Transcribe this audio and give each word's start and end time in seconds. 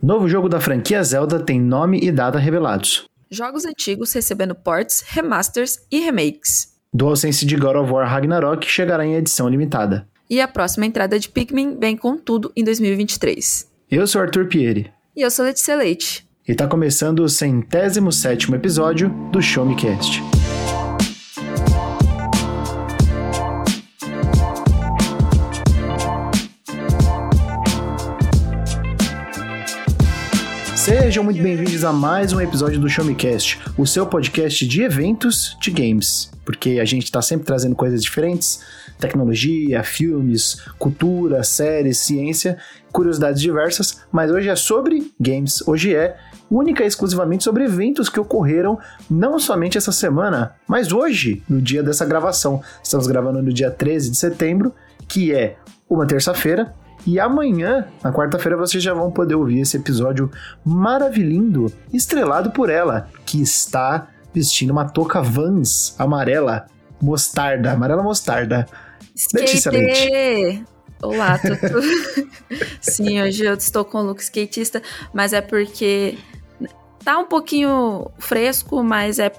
Novo 0.00 0.28
jogo 0.28 0.48
da 0.48 0.60
franquia 0.60 1.02
Zelda 1.02 1.40
tem 1.40 1.60
nome 1.60 1.98
e 2.00 2.12
data 2.12 2.38
revelados. 2.38 3.04
Jogos 3.30 3.64
antigos 3.64 4.12
recebendo 4.12 4.54
ports, 4.54 5.04
remasters 5.06 5.80
e 5.90 5.98
remakes. 5.98 6.68
DualSense 6.94 7.44
de 7.44 7.56
God 7.56 7.76
of 7.76 7.92
War 7.92 8.08
Ragnarok 8.08 8.66
chegará 8.66 9.04
em 9.04 9.14
edição 9.14 9.48
limitada. 9.48 10.08
E 10.30 10.40
a 10.40 10.46
próxima 10.46 10.86
entrada 10.86 11.18
de 11.18 11.28
Pikmin 11.28 11.78
vem 11.78 11.96
com 11.96 12.16
tudo 12.16 12.52
em 12.56 12.62
2023. 12.62 13.68
Eu 13.90 14.06
sou 14.06 14.22
Arthur 14.22 14.46
Pieri. 14.46 14.90
E 15.16 15.22
eu 15.22 15.30
sou 15.30 15.44
Letícia 15.44 15.74
Leite. 15.74 16.26
E 16.46 16.54
tá 16.54 16.66
começando 16.66 17.20
o 17.20 17.28
centésimo 17.28 18.12
sétimo 18.12 18.54
episódio 18.54 19.10
do 19.32 19.42
Show 19.42 19.66
Me 19.66 19.74
Cast. 19.74 20.22
Sejam 30.88 31.22
muito 31.22 31.42
bem-vindos 31.42 31.84
a 31.84 31.92
mais 31.92 32.32
um 32.32 32.40
episódio 32.40 32.80
do 32.80 32.88
Show 32.88 33.04
Me 33.04 33.14
Cast, 33.14 33.60
o 33.76 33.86
seu 33.86 34.06
podcast 34.06 34.66
de 34.66 34.82
eventos 34.82 35.54
de 35.60 35.70
games, 35.70 36.30
porque 36.46 36.78
a 36.80 36.84
gente 36.86 37.04
está 37.04 37.20
sempre 37.20 37.44
trazendo 37.44 37.76
coisas 37.76 38.02
diferentes, 38.02 38.62
tecnologia, 38.98 39.84
filmes, 39.84 40.62
cultura, 40.78 41.44
séries, 41.44 41.98
ciência, 41.98 42.56
curiosidades 42.90 43.38
diversas, 43.38 44.00
mas 44.10 44.30
hoje 44.30 44.48
é 44.48 44.56
sobre 44.56 45.12
games, 45.20 45.62
hoje 45.68 45.94
é 45.94 46.16
única 46.50 46.82
e 46.82 46.86
exclusivamente 46.86 47.44
sobre 47.44 47.64
eventos 47.64 48.08
que 48.08 48.18
ocorreram 48.18 48.78
não 49.10 49.38
somente 49.38 49.76
essa 49.76 49.92
semana, 49.92 50.54
mas 50.66 50.90
hoje, 50.90 51.42
no 51.46 51.60
dia 51.60 51.82
dessa 51.82 52.06
gravação. 52.06 52.62
Estamos 52.82 53.06
gravando 53.06 53.42
no 53.42 53.52
dia 53.52 53.70
13 53.70 54.10
de 54.10 54.16
setembro, 54.16 54.74
que 55.06 55.34
é 55.34 55.58
uma 55.86 56.06
terça-feira, 56.06 56.74
e 57.08 57.18
amanhã, 57.18 57.88
na 58.04 58.12
quarta-feira, 58.12 58.54
vocês 58.54 58.82
já 58.82 58.92
vão 58.92 59.10
poder 59.10 59.34
ouvir 59.34 59.60
esse 59.60 59.78
episódio 59.78 60.30
maravilhindo, 60.62 61.72
estrelado 61.90 62.50
por 62.50 62.68
ela, 62.68 63.08
que 63.24 63.40
está 63.40 64.08
vestindo 64.34 64.72
uma 64.72 64.86
touca 64.86 65.22
Vans 65.22 65.94
amarela 65.98 66.66
mostarda, 67.00 67.72
amarela 67.72 68.02
mostarda. 68.02 68.66
Letícia 69.32 69.72
Leite. 69.72 70.62
Olá, 71.02 71.38
Tutu. 71.38 71.80
Sim, 72.82 73.22
hoje 73.22 73.42
eu 73.42 73.54
estou 73.54 73.86
com 73.86 74.00
o 74.00 74.02
look 74.02 74.20
skatista, 74.20 74.82
mas 75.10 75.32
é 75.32 75.40
porque 75.40 76.18
tá 77.02 77.18
um 77.18 77.24
pouquinho 77.24 78.10
fresco, 78.18 78.84
mas 78.84 79.18
é 79.18 79.32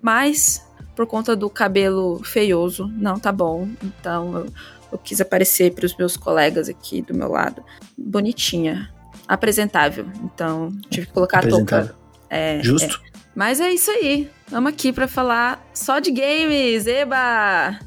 mais 0.00 0.66
por 0.96 1.06
conta 1.06 1.36
do 1.36 1.48
cabelo 1.48 2.20
feioso. 2.24 2.90
Não 2.96 3.16
tá 3.16 3.30
bom. 3.30 3.68
Então 3.80 4.38
eu 4.38 4.46
eu 4.92 4.98
quis 4.98 5.20
aparecer 5.20 5.72
para 5.72 5.86
os 5.86 5.96
meus 5.96 6.16
colegas 6.16 6.68
aqui 6.68 7.00
do 7.02 7.14
meu 7.14 7.28
lado 7.28 7.64
bonitinha, 7.96 8.90
apresentável. 9.26 10.06
Então, 10.22 10.70
tive 10.90 11.06
que 11.06 11.12
colocar 11.12 11.44
a 11.44 11.48
touca. 11.48 11.94
É, 12.28 12.62
Justo. 12.62 13.00
É. 13.04 13.12
Mas 13.34 13.60
é 13.60 13.70
isso 13.70 13.90
aí. 13.90 14.30
Vamos 14.48 14.72
aqui 14.72 14.92
para 14.92 15.08
falar 15.08 15.66
só 15.72 15.98
de 15.98 16.10
games. 16.10 16.86
Eba! 16.86 17.78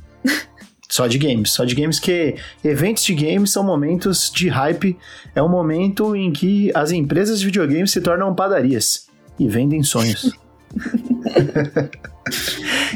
Só 0.90 1.08
de 1.08 1.18
games, 1.18 1.52
só 1.52 1.66
de 1.66 1.76
games 1.76 2.00
que 2.00 2.36
eventos 2.64 3.04
de 3.04 3.14
games 3.14 3.52
são 3.52 3.64
momentos 3.64 4.32
de 4.34 4.48
hype, 4.48 4.98
é 5.34 5.44
um 5.44 5.50
momento 5.50 6.16
em 6.16 6.32
que 6.32 6.72
as 6.74 6.92
empresas 6.92 7.40
de 7.40 7.46
videogames 7.46 7.92
se 7.92 8.00
tornam 8.00 8.34
padarias 8.34 9.10
e 9.38 9.48
vendem 9.48 9.84
sonhos. 9.84 10.32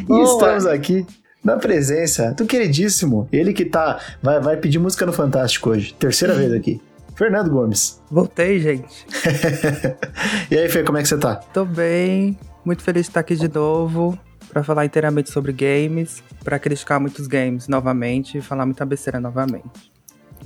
e 0.10 0.24
estamos 0.24 0.66
aqui 0.66 1.06
na 1.44 1.58
presença 1.58 2.32
do 2.34 2.46
queridíssimo, 2.46 3.28
ele 3.32 3.54
que 3.54 3.66
tá 3.66 4.00
vai, 4.22 4.40
vai 4.40 4.58
pedir 4.58 4.80
música 4.80 5.06
no 5.06 5.14
Fantástico 5.14 5.70
hoje, 5.70 5.94
terceira 5.94 6.34
vez 6.34 6.52
aqui. 6.54 6.82
Fernando 7.16 7.50
Gomes. 7.50 8.02
Voltei, 8.10 8.62
gente. 8.62 9.06
e 10.50 10.58
aí, 10.58 10.70
Fê, 10.70 10.84
como 10.84 10.98
é 10.98 11.02
que 11.02 11.08
você 11.10 11.18
tá? 11.18 11.36
Tô 11.36 11.66
bem, 11.66 12.40
muito 12.64 12.82
feliz 12.82 13.04
de 13.04 13.10
estar 13.10 13.20
aqui 13.20 13.36
de 13.36 13.54
novo 13.54 14.18
para 14.50 14.64
falar 14.64 14.86
inteiramente 14.86 15.30
sobre 15.30 15.52
games, 15.52 16.24
para 16.44 16.58
criticar 16.58 17.00
muitos 17.00 17.28
games 17.28 17.68
novamente 17.68 18.38
e 18.38 18.42
falar 18.42 18.66
muita 18.66 18.86
besteira 18.86 19.20
novamente. 19.20 19.92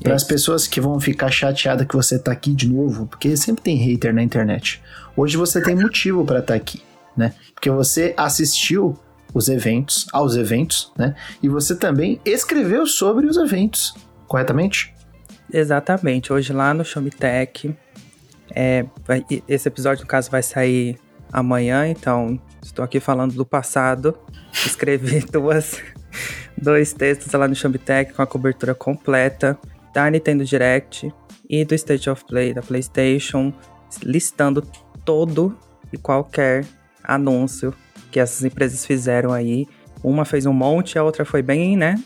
Para 0.02 0.16
as 0.16 0.24
pessoas 0.24 0.68
que 0.68 0.82
vão 0.82 1.00
ficar 1.00 1.30
chateadas 1.32 1.88
que 1.88 1.96
você 1.96 2.18
tá 2.18 2.32
aqui 2.32 2.54
de 2.54 2.68
novo, 2.68 3.06
porque 3.06 3.38
sempre 3.38 3.64
tem 3.64 3.78
hater 3.78 4.14
na 4.14 4.24
internet. 4.24 4.82
Hoje 5.16 5.38
você 5.38 5.62
tem 5.62 5.76
motivo 5.76 6.26
para 6.26 6.40
estar 6.40 6.54
tá 6.54 6.58
aqui, 6.58 6.82
né? 7.16 7.34
Porque 7.54 7.70
você 7.70 8.14
assistiu 8.18 8.98
os 9.34 9.50
eventos, 9.50 10.08
aos 10.14 10.36
eventos, 10.36 10.92
né? 10.98 11.16
E 11.42 11.50
você 11.50 11.76
também 11.76 12.22
escreveu 12.24 12.86
sobre 12.86 13.26
os 13.26 13.38
eventos, 13.38 13.94
corretamente? 14.28 14.94
Exatamente. 15.52 16.32
Hoje 16.32 16.54
lá 16.54 16.74
no 16.74 16.86
Show 16.86 17.02
Me 17.02 17.10
Tech, 17.10 17.76
é, 18.56 18.86
esse 19.48 19.68
episódio, 19.68 20.04
no 20.04 20.08
caso, 20.08 20.30
vai 20.30 20.44
sair 20.44 20.98
amanhã, 21.32 21.88
então 21.88 22.40
estou 22.62 22.86
aqui 22.86 23.00
falando 23.00 23.34
do 23.34 23.46
passado. 23.46 24.18
Escrevi 24.54 25.22
duas, 25.22 25.82
dois 26.56 26.94
textos 26.94 27.32
lá 27.34 27.48
no 27.48 27.56
Show 27.56 27.72
Me 27.72 27.80
Tech 27.80 28.14
com 28.14 28.22
a 28.22 28.28
cobertura 28.28 28.76
completa 28.76 29.58
da 29.94 30.10
Nintendo 30.10 30.46
Direct 30.46 31.14
e 31.50 31.66
do 31.66 31.74
State 31.76 32.10
of 32.10 32.24
Play 32.26 32.54
da 32.54 32.62
PlayStation, 32.62 33.54
listando 34.04 34.64
todo 35.04 35.58
e 35.92 35.98
qualquer 35.98 36.66
anúncio 37.04 37.74
que 38.14 38.20
essas 38.20 38.46
empresas 38.46 38.86
fizeram 38.86 39.34
aí. 39.34 39.68
Uma 40.04 40.24
fez 40.24 40.46
um 40.46 40.54
monte, 40.54 41.00
a 41.00 41.04
outra 41.04 41.26
foi 41.26 41.42
bem, 41.42 41.76
né, 41.76 42.02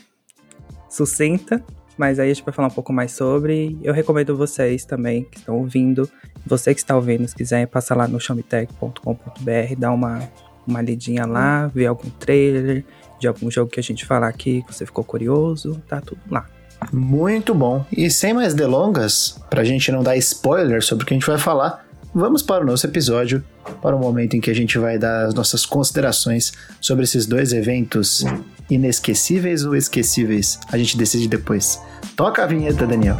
sucinta. 0.88 1.62
Mas 1.98 2.18
aí 2.18 2.30
a 2.30 2.34
gente 2.34 2.44
vai 2.44 2.54
falar 2.54 2.68
um 2.68 2.72
pouco 2.72 2.92
mais 2.92 3.12
sobre. 3.12 3.76
Eu 3.82 3.92
recomendo 3.92 4.36
vocês 4.36 4.84
também 4.84 5.24
que 5.24 5.38
estão 5.38 5.58
ouvindo. 5.58 6.08
Você 6.46 6.72
que 6.72 6.80
está 6.80 6.96
ouvindo, 6.96 7.26
se 7.28 7.34
quiser, 7.34 7.66
passar 7.66 7.96
lá 7.96 8.08
no 8.08 8.18
showmetech.com.br, 8.20 9.74
dar 9.76 9.90
uma, 9.90 10.22
uma 10.66 10.80
lidinha 10.80 11.26
lá, 11.26 11.66
ver 11.66 11.86
algum 11.86 12.08
trailer 12.08 12.84
de 13.18 13.26
algum 13.26 13.50
jogo 13.50 13.70
que 13.70 13.80
a 13.80 13.82
gente 13.82 14.06
falar 14.06 14.28
aqui, 14.28 14.62
que 14.62 14.72
você 14.72 14.86
ficou 14.86 15.02
curioso, 15.02 15.82
tá 15.88 16.00
tudo 16.00 16.20
lá. 16.30 16.46
Muito 16.92 17.52
bom. 17.52 17.84
E 17.90 18.08
sem 18.08 18.32
mais 18.32 18.54
delongas, 18.54 19.40
pra 19.50 19.64
gente 19.64 19.90
não 19.90 20.02
dar 20.04 20.16
spoiler 20.16 20.82
sobre 20.82 21.02
o 21.02 21.06
que 21.06 21.12
a 21.12 21.16
gente 21.16 21.26
vai 21.26 21.36
falar, 21.36 21.84
vamos 22.14 22.42
para 22.42 22.62
o 22.62 22.66
nosso 22.66 22.86
episódio, 22.86 23.42
para 23.82 23.94
o 23.94 23.98
momento 23.98 24.34
em 24.34 24.40
que 24.40 24.50
a 24.50 24.54
gente 24.54 24.78
vai 24.78 24.98
dar 24.98 25.26
as 25.26 25.34
nossas 25.34 25.64
considerações 25.64 26.52
sobre 26.80 27.04
esses 27.04 27.26
dois 27.26 27.52
eventos 27.52 28.24
inesquecíveis 28.70 29.64
ou 29.64 29.74
esquecíveis. 29.74 30.58
A 30.70 30.78
gente 30.78 30.96
decide 30.96 31.28
depois. 31.28 31.80
Toca 32.16 32.42
a 32.42 32.46
vinheta, 32.46 32.86
Daniel. 32.86 33.16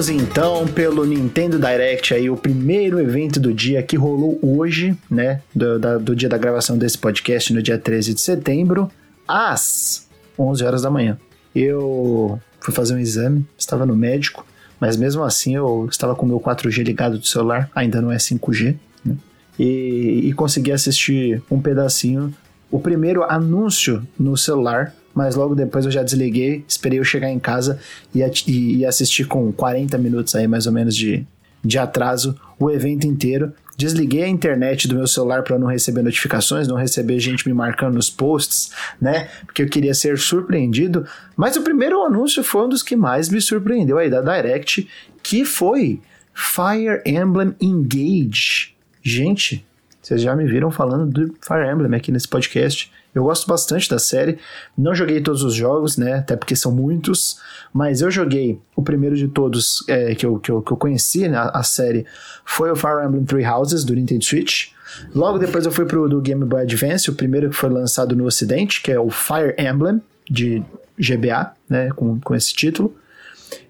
Comecemos 0.00 0.08
então 0.08 0.66
pelo 0.66 1.04
Nintendo 1.04 1.58
Direct 1.58 2.14
aí, 2.14 2.30
o 2.30 2.36
primeiro 2.36 2.98
evento 2.98 3.38
do 3.38 3.52
dia 3.52 3.82
que 3.82 3.98
rolou 3.98 4.38
hoje, 4.40 4.96
né? 5.10 5.42
Do, 5.54 5.78
da, 5.78 5.98
do 5.98 6.16
dia 6.16 6.26
da 6.26 6.38
gravação 6.38 6.78
desse 6.78 6.96
podcast, 6.96 7.52
no 7.52 7.62
dia 7.62 7.76
13 7.76 8.14
de 8.14 8.20
setembro, 8.22 8.90
às 9.28 10.08
11 10.38 10.64
horas 10.64 10.82
da 10.82 10.90
manhã. 10.90 11.18
Eu 11.54 12.40
fui 12.60 12.72
fazer 12.72 12.94
um 12.94 12.98
exame, 12.98 13.44
estava 13.58 13.84
no 13.84 13.94
médico, 13.94 14.46
mas 14.80 14.96
mesmo 14.96 15.22
assim 15.22 15.54
eu 15.54 15.86
estava 15.90 16.14
com 16.14 16.24
o 16.24 16.28
meu 16.28 16.40
4G 16.40 16.82
ligado 16.82 17.18
do 17.18 17.26
celular, 17.26 17.70
ainda 17.74 18.00
não 18.00 18.10
é 18.10 18.16
5G, 18.16 18.76
né? 19.04 19.16
E, 19.58 20.22
e 20.24 20.32
consegui 20.32 20.72
assistir 20.72 21.42
um 21.50 21.60
pedacinho, 21.60 22.32
o 22.70 22.80
primeiro 22.80 23.22
anúncio 23.24 24.02
no 24.18 24.34
celular 24.34 24.94
mas 25.14 25.34
logo 25.34 25.54
depois 25.54 25.84
eu 25.84 25.90
já 25.90 26.02
desliguei, 26.02 26.64
esperei 26.66 26.98
eu 26.98 27.04
chegar 27.04 27.30
em 27.30 27.38
casa 27.38 27.78
e, 28.14 28.22
e, 28.46 28.86
assistir 28.86 29.24
com 29.24 29.52
40 29.52 29.98
minutos 29.98 30.34
aí 30.34 30.46
mais 30.46 30.66
ou 30.66 30.72
menos 30.72 30.94
de, 30.96 31.26
de 31.64 31.78
atraso 31.78 32.36
o 32.58 32.70
evento 32.70 33.06
inteiro. 33.06 33.52
Desliguei 33.76 34.24
a 34.24 34.28
internet 34.28 34.86
do 34.86 34.94
meu 34.94 35.06
celular 35.06 35.42
para 35.42 35.58
não 35.58 35.66
receber 35.66 36.02
notificações, 36.02 36.68
não 36.68 36.76
receber 36.76 37.18
gente 37.18 37.48
me 37.48 37.54
marcando 37.54 37.94
nos 37.94 38.10
posts, 38.10 38.70
né? 39.00 39.28
Porque 39.46 39.62
eu 39.62 39.68
queria 39.68 39.94
ser 39.94 40.18
surpreendido. 40.18 41.06
Mas 41.34 41.56
o 41.56 41.62
primeiro 41.62 42.02
anúncio 42.02 42.44
foi 42.44 42.66
um 42.66 42.68
dos 42.68 42.82
que 42.82 42.94
mais 42.94 43.30
me 43.30 43.40
surpreendeu 43.40 43.96
aí 43.96 44.10
da 44.10 44.20
Direct, 44.20 44.86
que 45.22 45.46
foi 45.46 45.98
Fire 46.34 47.02
Emblem 47.06 47.54
Engage. 47.58 48.74
Gente, 49.02 49.64
vocês 50.02 50.20
já 50.20 50.36
me 50.36 50.44
viram 50.44 50.70
falando 50.70 51.06
do 51.06 51.34
Fire 51.40 51.66
Emblem 51.66 51.94
aqui 51.94 52.12
nesse 52.12 52.28
podcast 52.28 52.92
Eu 53.14 53.24
gosto 53.24 53.46
bastante 53.46 53.88
da 53.90 53.98
série. 53.98 54.38
Não 54.78 54.94
joguei 54.94 55.20
todos 55.20 55.42
os 55.42 55.54
jogos, 55.54 55.96
né? 55.96 56.14
Até 56.14 56.36
porque 56.36 56.54
são 56.54 56.70
muitos. 56.70 57.38
Mas 57.72 58.00
eu 58.00 58.10
joguei 58.10 58.60
o 58.76 58.82
primeiro 58.82 59.16
de 59.16 59.26
todos 59.28 59.84
é, 59.88 60.14
que, 60.14 60.24
eu, 60.24 60.38
que, 60.38 60.50
eu, 60.50 60.62
que 60.62 60.72
eu 60.72 60.76
conheci, 60.76 61.28
né? 61.28 61.50
A, 61.52 61.62
série, 61.62 62.06
foi 62.44 62.70
o 62.70 62.76
Fire 62.76 63.04
Emblem 63.04 63.24
Three 63.24 63.44
Houses, 63.44 63.84
do 63.84 63.94
Nintendo 63.94 64.24
Switch. 64.24 64.68
Logo 65.14 65.38
depois 65.38 65.66
eu 65.66 65.72
fui 65.72 65.86
pro 65.86 66.08
do 66.08 66.20
Game 66.20 66.44
Boy 66.44 66.62
Advance, 66.62 67.10
o 67.10 67.14
primeiro 67.14 67.50
que 67.50 67.56
foi 67.56 67.70
lançado 67.70 68.14
no 68.14 68.26
ocidente, 68.26 68.82
que 68.82 68.90
é 68.92 68.98
o 68.98 69.10
Fire 69.10 69.54
Emblem, 69.58 70.00
de 70.28 70.62
GBA, 70.98 71.52
né? 71.68 71.90
Com, 71.90 72.20
com 72.20 72.34
esse 72.34 72.54
título. 72.54 72.94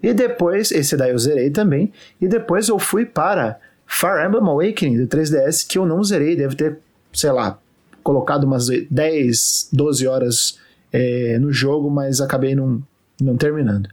E 0.03 0.13
depois, 0.13 0.71
esse 0.71 0.95
daí 0.95 1.11
eu 1.11 1.17
zerei 1.17 1.49
também. 1.49 1.91
E 2.19 2.27
depois 2.27 2.69
eu 2.69 2.77
fui 2.77 3.05
para 3.05 3.59
Fire 3.87 4.23
Emblem 4.23 4.43
Awakening, 4.43 4.97
do 4.97 5.07
3DS, 5.07 5.65
que 5.67 5.79
eu 5.79 5.85
não 5.85 6.03
zerei. 6.03 6.35
Deve 6.35 6.55
ter, 6.55 6.77
sei 7.11 7.31
lá, 7.31 7.59
colocado 8.03 8.43
umas 8.43 8.67
10, 8.67 9.69
12 9.71 10.07
horas 10.07 10.59
é, 10.91 11.37
no 11.39 11.51
jogo, 11.51 11.89
mas 11.89 12.21
acabei 12.21 12.55
não, 12.55 12.81
não 13.19 13.37
terminando. 13.37 13.89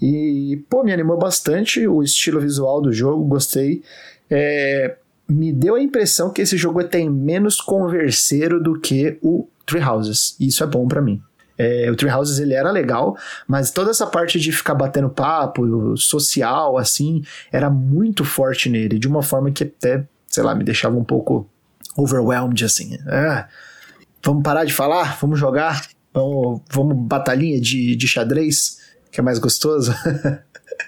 E, 0.00 0.64
pô, 0.70 0.84
me 0.84 0.92
animou 0.92 1.18
bastante 1.18 1.86
o 1.86 2.02
estilo 2.02 2.40
visual 2.40 2.80
do 2.80 2.92
jogo, 2.92 3.24
gostei. 3.24 3.82
É, 4.30 4.96
me 5.28 5.52
deu 5.52 5.74
a 5.74 5.82
impressão 5.82 6.30
que 6.30 6.42
esse 6.42 6.56
jogo 6.56 6.82
tem 6.84 7.10
menos 7.10 7.60
converseiro 7.60 8.62
do 8.62 8.78
que 8.78 9.18
o 9.20 9.48
Three 9.66 9.82
Houses. 9.82 10.36
E 10.38 10.46
isso 10.46 10.62
é 10.62 10.66
bom 10.66 10.86
para 10.86 11.02
mim. 11.02 11.20
É, 11.58 11.90
o 11.90 11.96
Three 11.96 12.10
Houses 12.10 12.38
ele 12.38 12.54
era 12.54 12.70
legal, 12.70 13.16
mas 13.46 13.72
toda 13.72 13.90
essa 13.90 14.06
parte 14.06 14.38
de 14.38 14.52
ficar 14.52 14.74
batendo 14.74 15.10
papo, 15.10 15.96
social, 15.96 16.78
assim, 16.78 17.24
era 17.50 17.68
muito 17.68 18.24
forte 18.24 18.70
nele, 18.70 18.96
de 18.96 19.08
uma 19.08 19.24
forma 19.24 19.50
que 19.50 19.64
até, 19.64 20.06
sei 20.28 20.44
lá, 20.44 20.54
me 20.54 20.62
deixava 20.62 20.96
um 20.96 21.02
pouco 21.02 21.50
overwhelmed, 21.98 22.64
assim. 22.64 22.96
É, 23.06 23.44
vamos 24.24 24.42
parar 24.42 24.64
de 24.64 24.72
falar? 24.72 25.18
Vamos 25.20 25.38
jogar? 25.38 25.86
Vamos, 26.14 26.62
vamos 26.70 26.96
batalhinha 26.96 27.60
de, 27.60 27.96
de 27.96 28.08
xadrez, 28.08 28.78
que 29.10 29.20
é 29.20 29.22
mais 29.22 29.38
gostoso? 29.38 29.94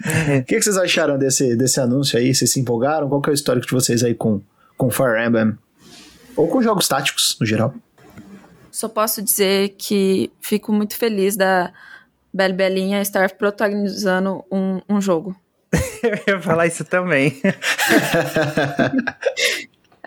O 0.03 0.45
que, 0.45 0.57
que, 0.57 0.63
vocês 0.63 0.79
acharam 0.79 1.19
desse, 1.19 1.57
desse 1.57 1.81
anúncio 1.81 2.19
aí? 2.19 2.33
Vocês 2.33 2.53
se 2.53 2.61
empolgaram? 2.61 3.09
Qual 3.09 3.21
que 3.21 3.29
é 3.29 3.33
o 3.33 3.35
histórico 3.35 3.67
de 3.67 3.73
vocês 3.73 4.05
aí 4.05 4.15
com, 4.15 4.41
com 4.79 4.89
Fire 4.89 5.27
Emblem? 5.27 5.59
Ou 6.37 6.49
com 6.49 6.63
jogos 6.63 6.89
táticos, 6.89 7.37
no 7.41 7.45
geral? 7.45 7.75
Só 8.71 8.89
posso 8.89 9.21
dizer 9.21 9.75
que 9.77 10.31
fico 10.41 10.73
muito 10.73 10.97
feliz 10.97 11.37
da 11.37 11.73
Belle 12.33 12.55
Belinha 12.55 13.03
estar 13.03 13.33
protagonizando 13.33 14.45
um, 14.51 14.81
um 14.89 15.01
jogo. 15.01 15.37
Eu 16.03 16.35
ia 16.35 16.41
falar 16.41 16.67
isso 16.67 16.85
também. 16.85 17.41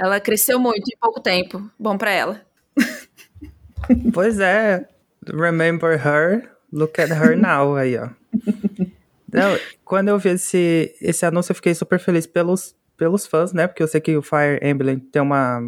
Ela 0.03 0.19
cresceu 0.19 0.59
muito 0.59 0.83
em 0.91 0.97
pouco 0.99 1.21
tempo. 1.21 1.63
Bom 1.79 1.97
para 1.97 2.11
ela. 2.11 2.41
pois 4.13 4.37
é. 4.37 4.85
Remember 5.25 5.93
her, 5.93 6.51
look 6.73 6.99
at 6.99 7.09
her 7.09 7.37
now 7.37 7.77
aí, 7.77 7.97
ó. 7.97 8.09
Quando 9.85 10.09
eu 10.09 10.19
vi 10.19 10.31
esse, 10.31 10.93
esse 10.99 11.25
anúncio, 11.25 11.51
eu 11.51 11.55
fiquei 11.55 11.73
super 11.73 11.99
feliz 11.99 12.27
pelos, 12.27 12.75
pelos 12.97 13.25
fãs, 13.25 13.53
né? 13.53 13.65
Porque 13.65 13.81
eu 13.81 13.87
sei 13.87 14.01
que 14.01 14.17
o 14.17 14.21
Fire 14.21 14.59
Emblem 14.61 14.99
tem 14.99 15.21
uma, 15.21 15.61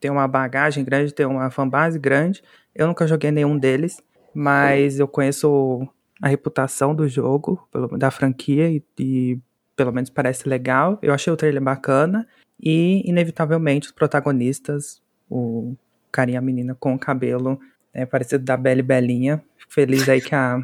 tem 0.00 0.10
uma 0.10 0.26
bagagem 0.26 0.82
grande, 0.82 1.12
tem 1.12 1.26
uma 1.26 1.50
fanbase 1.50 1.98
grande. 1.98 2.42
Eu 2.74 2.86
nunca 2.86 3.06
joguei 3.06 3.30
nenhum 3.30 3.58
deles, 3.58 4.02
mas 4.32 4.98
eu 4.98 5.06
conheço 5.06 5.86
a 6.22 6.28
reputação 6.28 6.94
do 6.94 7.06
jogo, 7.06 7.68
da 7.98 8.10
franquia, 8.10 8.70
e, 8.70 8.82
e 8.98 9.38
pelo 9.76 9.92
menos 9.92 10.08
parece 10.08 10.48
legal. 10.48 10.98
Eu 11.02 11.12
achei 11.12 11.30
o 11.30 11.36
trailer 11.36 11.62
bacana. 11.62 12.26
E, 12.62 13.02
inevitavelmente, 13.08 13.88
os 13.88 13.92
protagonistas, 13.92 15.02
o 15.28 15.74
carinha 16.12 16.38
a 16.38 16.42
menina 16.42 16.76
com 16.78 16.94
o 16.94 16.98
cabelo 16.98 17.58
é, 17.92 18.06
parecido 18.06 18.44
da 18.44 18.56
Belle 18.56 18.82
Belinha. 18.82 19.42
Fico 19.56 19.72
feliz 19.72 20.08
aí 20.08 20.20
que 20.20 20.34
a, 20.34 20.60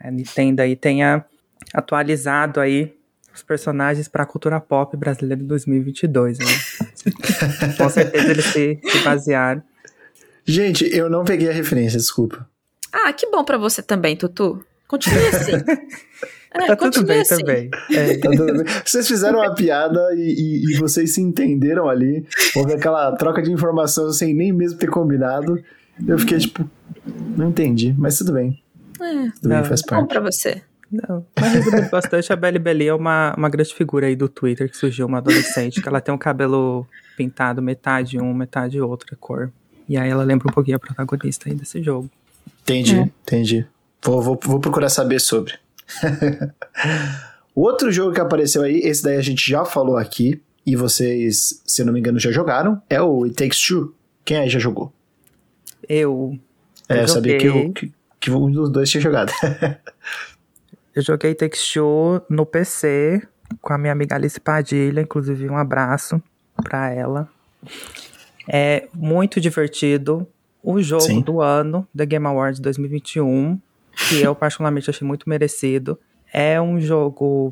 a 0.00 0.10
Nintendo 0.10 0.62
aí 0.62 0.76
tenha 0.76 1.24
atualizado 1.74 2.60
aí 2.60 2.94
os 3.34 3.42
personagens 3.42 4.08
para 4.08 4.22
a 4.22 4.26
cultura 4.26 4.60
pop 4.60 4.96
brasileira 4.96 5.40
de 5.40 5.46
2022, 5.46 6.38
né? 6.38 6.44
com 7.76 7.88
certeza 7.88 8.30
eles 8.30 8.44
se, 8.46 8.80
se 8.82 8.98
basearam. 9.04 9.62
Gente, 10.44 10.84
eu 10.96 11.10
não 11.10 11.24
peguei 11.24 11.48
a 11.48 11.52
referência, 11.52 11.98
desculpa. 11.98 12.48
Ah, 12.92 13.12
que 13.12 13.30
bom 13.30 13.44
para 13.44 13.58
você 13.58 13.82
também, 13.82 14.16
Tutu. 14.16 14.64
Continue 14.86 15.26
assim. 15.28 15.52
É, 16.52 16.66
tá 16.66 16.76
tudo 16.76 17.04
bem 17.04 17.20
assim. 17.20 17.36
também. 17.36 17.70
É. 17.90 18.16
Tá 18.16 18.30
tudo 18.30 18.64
bem. 18.64 18.64
Vocês 18.84 19.06
fizeram 19.06 19.40
uma 19.40 19.54
piada 19.54 20.00
e, 20.14 20.20
e, 20.20 20.72
e, 20.72 20.78
vocês 20.78 21.12
se 21.12 21.20
entenderam 21.20 21.88
ali. 21.88 22.26
Houve 22.56 22.72
aquela 22.72 23.12
troca 23.16 23.42
de 23.42 23.52
informação 23.52 24.10
sem 24.12 24.34
nem 24.34 24.52
mesmo 24.52 24.78
ter 24.78 24.88
combinado. 24.88 25.62
Eu 26.06 26.18
fiquei 26.18 26.38
tipo, 26.38 26.68
não 27.36 27.48
entendi, 27.48 27.94
mas 27.98 28.18
tudo 28.18 28.32
bem. 28.32 28.62
É, 29.00 29.30
tudo 29.30 29.48
bem, 29.48 29.64
faz 29.64 29.82
parte. 29.82 30.02
Bom 30.02 30.06
pra 30.06 30.20
você. 30.20 30.62
Não, 30.90 31.24
mas 31.38 31.52
resumindo 31.52 31.90
bastante, 31.90 32.32
a 32.32 32.36
Belly 32.36 32.58
Belly 32.58 32.88
é 32.88 32.94
uma, 32.94 33.34
uma 33.36 33.50
grande 33.50 33.74
figura 33.74 34.06
aí 34.06 34.16
do 34.16 34.26
Twitter 34.26 34.70
que 34.70 34.76
surgiu, 34.76 35.06
uma 35.06 35.18
adolescente, 35.18 35.82
que 35.82 35.88
ela 35.88 36.00
tem 36.00 36.14
um 36.14 36.18
cabelo 36.18 36.86
pintado 37.14 37.60
metade 37.60 38.18
um, 38.18 38.32
metade 38.32 38.80
outra 38.80 39.14
cor. 39.16 39.52
E 39.86 39.98
aí 39.98 40.08
ela 40.08 40.24
lembra 40.24 40.48
um 40.48 40.52
pouquinho 40.52 40.76
a 40.76 40.80
protagonista 40.80 41.48
aí 41.48 41.54
desse 41.54 41.82
jogo. 41.82 42.08
Entendi, 42.62 42.96
é. 42.96 43.10
entendi. 43.22 43.66
Vou, 44.02 44.22
vou, 44.22 44.38
vou 44.42 44.60
procurar 44.60 44.88
saber 44.88 45.20
sobre. 45.20 45.54
Outro 47.54 47.90
jogo 47.90 48.12
que 48.12 48.20
apareceu 48.20 48.62
aí, 48.62 48.78
esse 48.78 49.02
daí 49.02 49.16
a 49.16 49.22
gente 49.22 49.48
já 49.48 49.64
falou 49.64 49.96
aqui, 49.96 50.40
e 50.64 50.76
vocês, 50.76 51.62
se 51.66 51.82
eu 51.82 51.86
não 51.86 51.92
me 51.92 51.98
engano, 51.98 52.18
já 52.18 52.30
jogaram, 52.30 52.80
é 52.90 53.00
o 53.00 53.24
It 53.24 53.34
Takes 53.34 53.60
Two. 53.60 53.94
Quem 54.24 54.36
aí 54.36 54.50
já 54.50 54.58
jogou? 54.58 54.92
Eu. 55.88 56.38
É, 56.88 56.98
eu, 56.98 57.00
eu 57.00 57.08
sabia 57.08 57.38
que, 57.38 57.46
eu, 57.46 57.72
que, 57.72 57.92
que, 58.20 58.30
um 58.30 58.50
dos 58.50 58.70
dois 58.70 58.90
tinha 58.90 59.00
jogado. 59.00 59.32
eu 60.94 61.02
joguei 61.02 61.30
It 61.30 61.38
Takes 61.38 61.72
Two 61.72 62.20
no 62.28 62.44
PC 62.44 63.22
com 63.62 63.72
a 63.72 63.78
minha 63.78 63.92
amiga 63.92 64.14
Alice 64.14 64.38
Padilha, 64.38 65.00
inclusive 65.00 65.48
um 65.48 65.56
abraço 65.56 66.22
pra 66.62 66.92
ela. 66.92 67.28
É 68.46 68.88
muito 68.94 69.40
divertido. 69.40 70.26
O 70.62 70.82
jogo 70.82 71.04
Sim. 71.04 71.22
do 71.22 71.40
ano, 71.40 71.88
The 71.96 72.04
Game 72.04 72.26
Awards 72.26 72.60
2021, 72.60 73.58
que 74.08 74.22
eu 74.22 74.34
particularmente 74.34 74.88
achei 74.90 75.06
muito 75.06 75.28
merecido. 75.28 75.98
É 76.32 76.60
um 76.60 76.80
jogo 76.80 77.48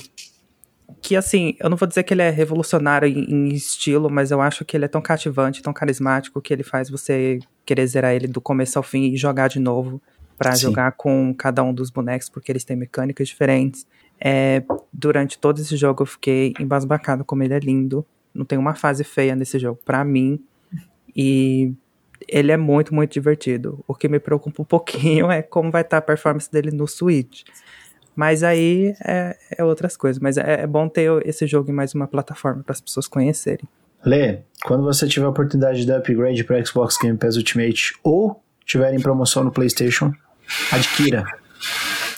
que, 1.03 1.17
assim, 1.17 1.55
eu 1.59 1.69
não 1.69 1.77
vou 1.77 1.89
dizer 1.89 2.03
que 2.05 2.15
ele 2.15 2.23
é 2.23 2.31
revolucionário 2.31 3.09
em, 3.09 3.25
em, 3.31 3.49
estilo, 3.49 4.09
mas 4.09 4.31
eu 4.31 4.41
acho 4.41 4.65
que 4.65 4.77
ele 4.77 4.85
é 4.85 4.89
tão 4.89 5.01
cativante, 5.01 5.63
tão 5.63 5.73
carismático, 5.73 6.41
que 6.41 6.53
ele 6.53 6.63
faz 6.63 6.89
você 6.89 7.41
querer 7.65 7.87
zerar 7.87 8.15
ele 8.15 8.27
do 8.27 8.41
começo 8.41 8.79
ao 8.79 8.83
fim 8.83 9.13
e 9.13 9.17
jogar 9.17 9.49
de 9.49 9.59
novo 9.59 10.01
para 10.39 10.55
jogar 10.55 10.93
com 10.93 11.35
cada 11.35 11.63
um 11.63 11.73
dos 11.73 11.91
bonecos, 11.91 12.29
porque 12.29 12.53
eles 12.53 12.65
têm 12.65 12.77
mecânicas 12.77 13.29
diferentes. 13.29 13.87
É, 14.21 14.63
durante 14.93 15.39
todo 15.39 15.61
esse 15.61 15.77
jogo 15.77 16.03
eu 16.03 16.07
fiquei 16.07 16.55
embasbacado 16.61 17.25
como 17.25 17.43
ele 17.43 17.55
é 17.55 17.59
lindo. 17.59 18.07
Não 18.35 18.45
tem 18.45 18.59
uma 18.59 18.75
fase 18.75 19.03
feia 19.03 19.35
nesse 19.35 19.59
jogo, 19.59 19.81
para 19.85 20.05
mim. 20.05 20.39
E 21.15 21.73
ele 22.29 22.53
é 22.53 22.57
muito, 22.57 22.95
muito 22.95 23.13
divertido. 23.13 23.85
O 23.87 23.95
que 23.95 24.09
me 24.09 24.19
preocupa 24.19 24.63
um 24.63 24.65
pouquinho 24.65 25.31
é 25.33 25.43
como 25.43 25.71
vai 25.71 25.83
estar 25.83 25.99
a 25.99 26.03
performance 26.03 26.51
dele 26.51 26.71
no 26.71 26.87
Switch. 26.87 27.43
Mas 28.15 28.43
aí 28.43 28.95
é, 29.05 29.37
é 29.59 29.65
outras 29.65 29.97
coisas. 29.97 30.21
Mas 30.21 30.39
é, 30.39 30.63
é, 30.63 30.67
bom 30.67 30.89
ter 30.89 31.11
esse 31.27 31.47
jogo 31.47 31.71
em 31.71 31.75
mais 31.75 31.95
uma 31.95 32.07
plataforma 32.07 32.63
para 32.63 32.73
as 32.73 32.81
pessoas 32.81 33.07
conhecerem. 33.07 33.69
Lê, 34.05 34.41
quando 34.65 34.85
você 34.85 35.07
tiver 35.07 35.27
a 35.27 35.31
oportunidade 35.31 35.81
de 35.81 35.87
dar 35.87 35.99
upgrade 35.99 36.45
para 36.45 36.65
Xbox 36.65 36.97
Game 36.97 37.19
Pass 37.19 37.37
Ultimate 37.37 37.95
ou 38.03 38.43
tiver 38.65 38.95
em 38.95 39.01
promoção 39.01 39.45
no 39.45 39.51
PlayStation, 39.51 40.13
adquira. 40.73 41.25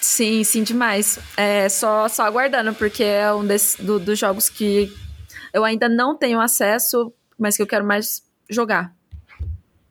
Sim, 0.00 0.42
sim, 0.44 0.62
demais. 0.62 1.18
É 1.36 1.68
só, 1.68 2.08
só 2.08 2.24
aguardando, 2.24 2.74
porque 2.74 3.02
é 3.02 3.32
um 3.32 3.46
desse, 3.46 3.80
do, 3.82 3.98
dos 3.98 4.18
jogos 4.18 4.48
que 4.48 4.92
eu 5.52 5.64
ainda 5.64 5.88
não 5.88 6.16
tenho 6.16 6.40
acesso, 6.40 7.12
mas 7.38 7.56
que 7.56 7.62
eu 7.62 7.66
quero 7.66 7.84
mais 7.84 8.22
jogar. 8.50 8.94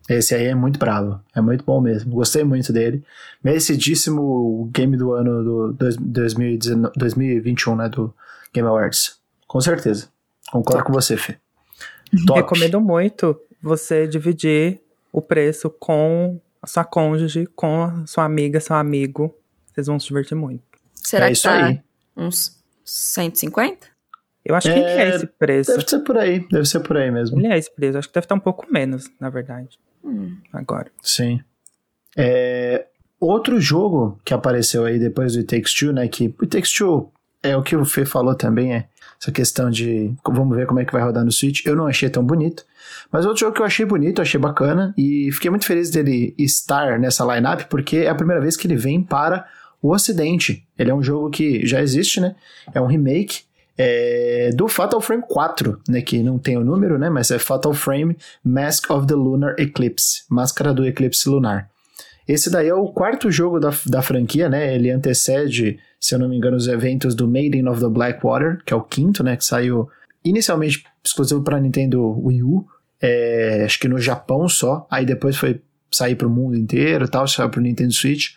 Esse 0.10 0.34
aí 0.36 0.46
é 0.46 0.56
muito 0.56 0.80
bravo, 0.80 1.20
é 1.36 1.42
muito 1.42 1.66
bom 1.66 1.82
mesmo. 1.82 2.14
Gostei 2.14 2.44
muito 2.44 2.72
dele. 2.72 3.04
Merecidíssimo 3.44 4.70
game 4.72 4.96
do 4.96 5.12
ano 5.12 5.44
do 5.44 5.74
2019, 5.74 6.94
2021, 6.96 7.76
né? 7.76 7.90
Do 7.90 8.14
Game 8.54 8.68
Awards. 8.68 9.18
Com 9.48 9.60
certeza. 9.60 10.08
Concordo 10.50 10.80
Top. 10.80 10.88
com 10.88 10.94
você, 10.94 11.18
Fê. 11.18 11.38
Top. 12.26 12.40
Recomendo 12.40 12.80
muito 12.80 13.40
você 13.62 14.08
dividir 14.08 14.80
o 15.12 15.22
preço 15.22 15.70
com 15.70 16.40
a 16.62 16.68
sua 16.68 16.86
cônjuge, 16.86 17.46
com 17.56 17.84
a 17.84 18.06
sua 18.06 18.24
amiga, 18.24 18.62
seu 18.62 18.76
amigo. 18.76 19.36
Vocês 19.74 19.88
vão 19.88 20.00
se 20.00 20.08
divertir 20.08 20.36
muito. 20.36 20.64
Será 20.96 21.30
é 21.30 21.34
que 21.34 21.42
tá 21.42 21.66
aí. 21.66 21.82
uns 22.16 22.58
150? 22.86 23.88
Eu 24.46 24.56
acho 24.56 24.72
que 24.72 24.80
é, 24.80 25.10
é 25.10 25.16
esse 25.16 25.28
preço. 25.28 25.72
Deve 25.72 25.90
ser 25.90 26.00
por 26.00 26.18
aí, 26.18 26.48
deve 26.50 26.66
ser 26.66 26.80
por 26.80 26.96
aí 26.96 27.12
mesmo. 27.12 27.38
Ele 27.38 27.48
é 27.48 27.58
esse 27.58 27.70
preço, 27.70 27.98
acho 27.98 28.08
que 28.08 28.14
deve 28.14 28.24
estar 28.24 28.36
um 28.36 28.40
pouco 28.40 28.66
menos, 28.72 29.10
na 29.20 29.30
verdade. 29.30 29.78
Agora. 30.54 30.92
Sim. 31.02 31.42
É, 32.16 32.86
outro 33.20 33.60
jogo 33.60 34.20
que 34.24 34.34
apareceu 34.34 34.86
aí 34.86 35.00
depois 35.00 35.34
do 35.34 35.40
It 35.40 35.56
Takes 35.56 35.74
Two, 35.74 35.94
né? 35.94 36.08
Que 36.08 36.28
o 36.28 36.44
It 36.44 36.48
Takes 36.48 36.74
Two, 36.74 37.12
é 37.44 37.56
o 37.56 37.64
que 37.64 37.76
o 37.76 37.86
Fê 37.86 38.06
falou 38.06 38.36
também, 38.36 38.74
é 38.74 38.88
essa 39.20 39.32
questão 39.32 39.70
de 39.70 40.14
vamos 40.26 40.56
ver 40.56 40.68
como 40.68 40.80
é 40.80 40.86
que 40.86 40.94
vai 40.94 41.02
rodar 41.02 41.26
no 41.26 41.32
Switch. 41.32 41.66
Eu 41.66 41.76
não 41.76 41.88
achei 41.88 42.10
tão 42.10 42.24
bonito. 42.24 42.64
Mas 43.12 43.26
outro 43.26 43.42
jogo 43.42 43.56
que 43.56 43.62
eu 43.62 43.66
achei 43.66 43.86
bonito, 43.86 44.22
achei 44.22 44.40
bacana 44.40 44.94
e 44.98 45.32
fiquei 45.32 45.50
muito 45.50 45.66
feliz 45.66 45.90
dele 45.90 46.36
estar 46.38 47.00
nessa 47.00 47.26
lineup 47.26 47.62
porque 47.70 47.98
é 47.98 48.10
a 48.10 48.16
primeira 48.16 48.42
vez 48.42 48.56
que 48.56 48.68
ele 48.68 48.76
vem 48.76 49.02
para 49.02 49.46
o 49.82 49.92
Ocidente. 49.92 50.68
Ele 50.78 50.92
é 50.92 50.96
um 50.96 51.02
jogo 51.02 51.30
que 51.30 51.66
já 51.66 51.82
existe, 51.82 52.20
né? 52.20 52.36
É 52.74 52.82
um 52.82 52.86
remake 52.86 53.42
é, 53.78 54.50
do 54.56 54.68
Fatal 54.68 55.00
Frame 55.00 55.24
4, 55.28 55.80
né? 55.88 56.02
Que 56.02 56.24
não 56.24 56.40
tem 56.40 56.58
o 56.58 56.64
número, 56.64 56.98
né? 56.98 57.10
Mas 57.10 57.30
é 57.30 57.38
Fatal 57.38 57.74
Frame 57.74 58.18
Mask 58.44 58.90
of 58.90 59.06
the 59.06 59.14
Lunar 59.14 59.56
Eclipse 59.58 60.24
Máscara 60.30 60.74
do 60.74 60.86
Eclipse 60.86 61.30
Lunar. 61.30 61.70
Esse 62.28 62.50
daí 62.50 62.68
é 62.68 62.74
o 62.74 62.88
quarto 62.88 63.32
jogo 63.32 63.60
da, 63.60 63.72
da 63.86 64.02
franquia, 64.02 64.50
né? 64.50 64.76
Ele 64.76 64.90
antecede, 64.90 65.80
se 66.00 66.14
eu 66.14 66.20
não 66.20 66.28
me 66.28 66.36
engano, 66.36 66.58
os 66.58 66.68
eventos 66.68 67.16
do 67.16 67.28
Maiden 67.28 67.70
of 67.70 67.80
the 67.80 67.88
Blackwater, 67.88 68.62
que 68.66 68.74
é 68.74 68.76
o 68.76 68.82
quinto, 68.82 69.24
né? 69.24 69.38
Que 69.38 69.46
saiu 69.46 69.88
inicialmente 70.26 70.84
exclusivo 71.04 71.42
para 71.42 71.60
Nintendo 71.60 72.04
Wii 72.20 72.44
U, 72.44 72.66
é, 73.02 73.64
acho 73.64 73.80
que 73.80 73.88
no 73.88 74.00
Japão 74.00 74.50
só, 74.50 74.86
aí 74.90 75.06
depois 75.06 75.38
foi 75.38 75.62
sair 75.90 76.16
para 76.16 76.28
o 76.28 76.30
mundo 76.30 76.58
inteiro 76.58 77.06
e 77.06 77.08
tal, 77.08 77.28
saiu 77.28 77.50
para 77.50 77.60
o 77.60 77.64
Nintendo 77.64 77.94
Switch. 77.94 78.32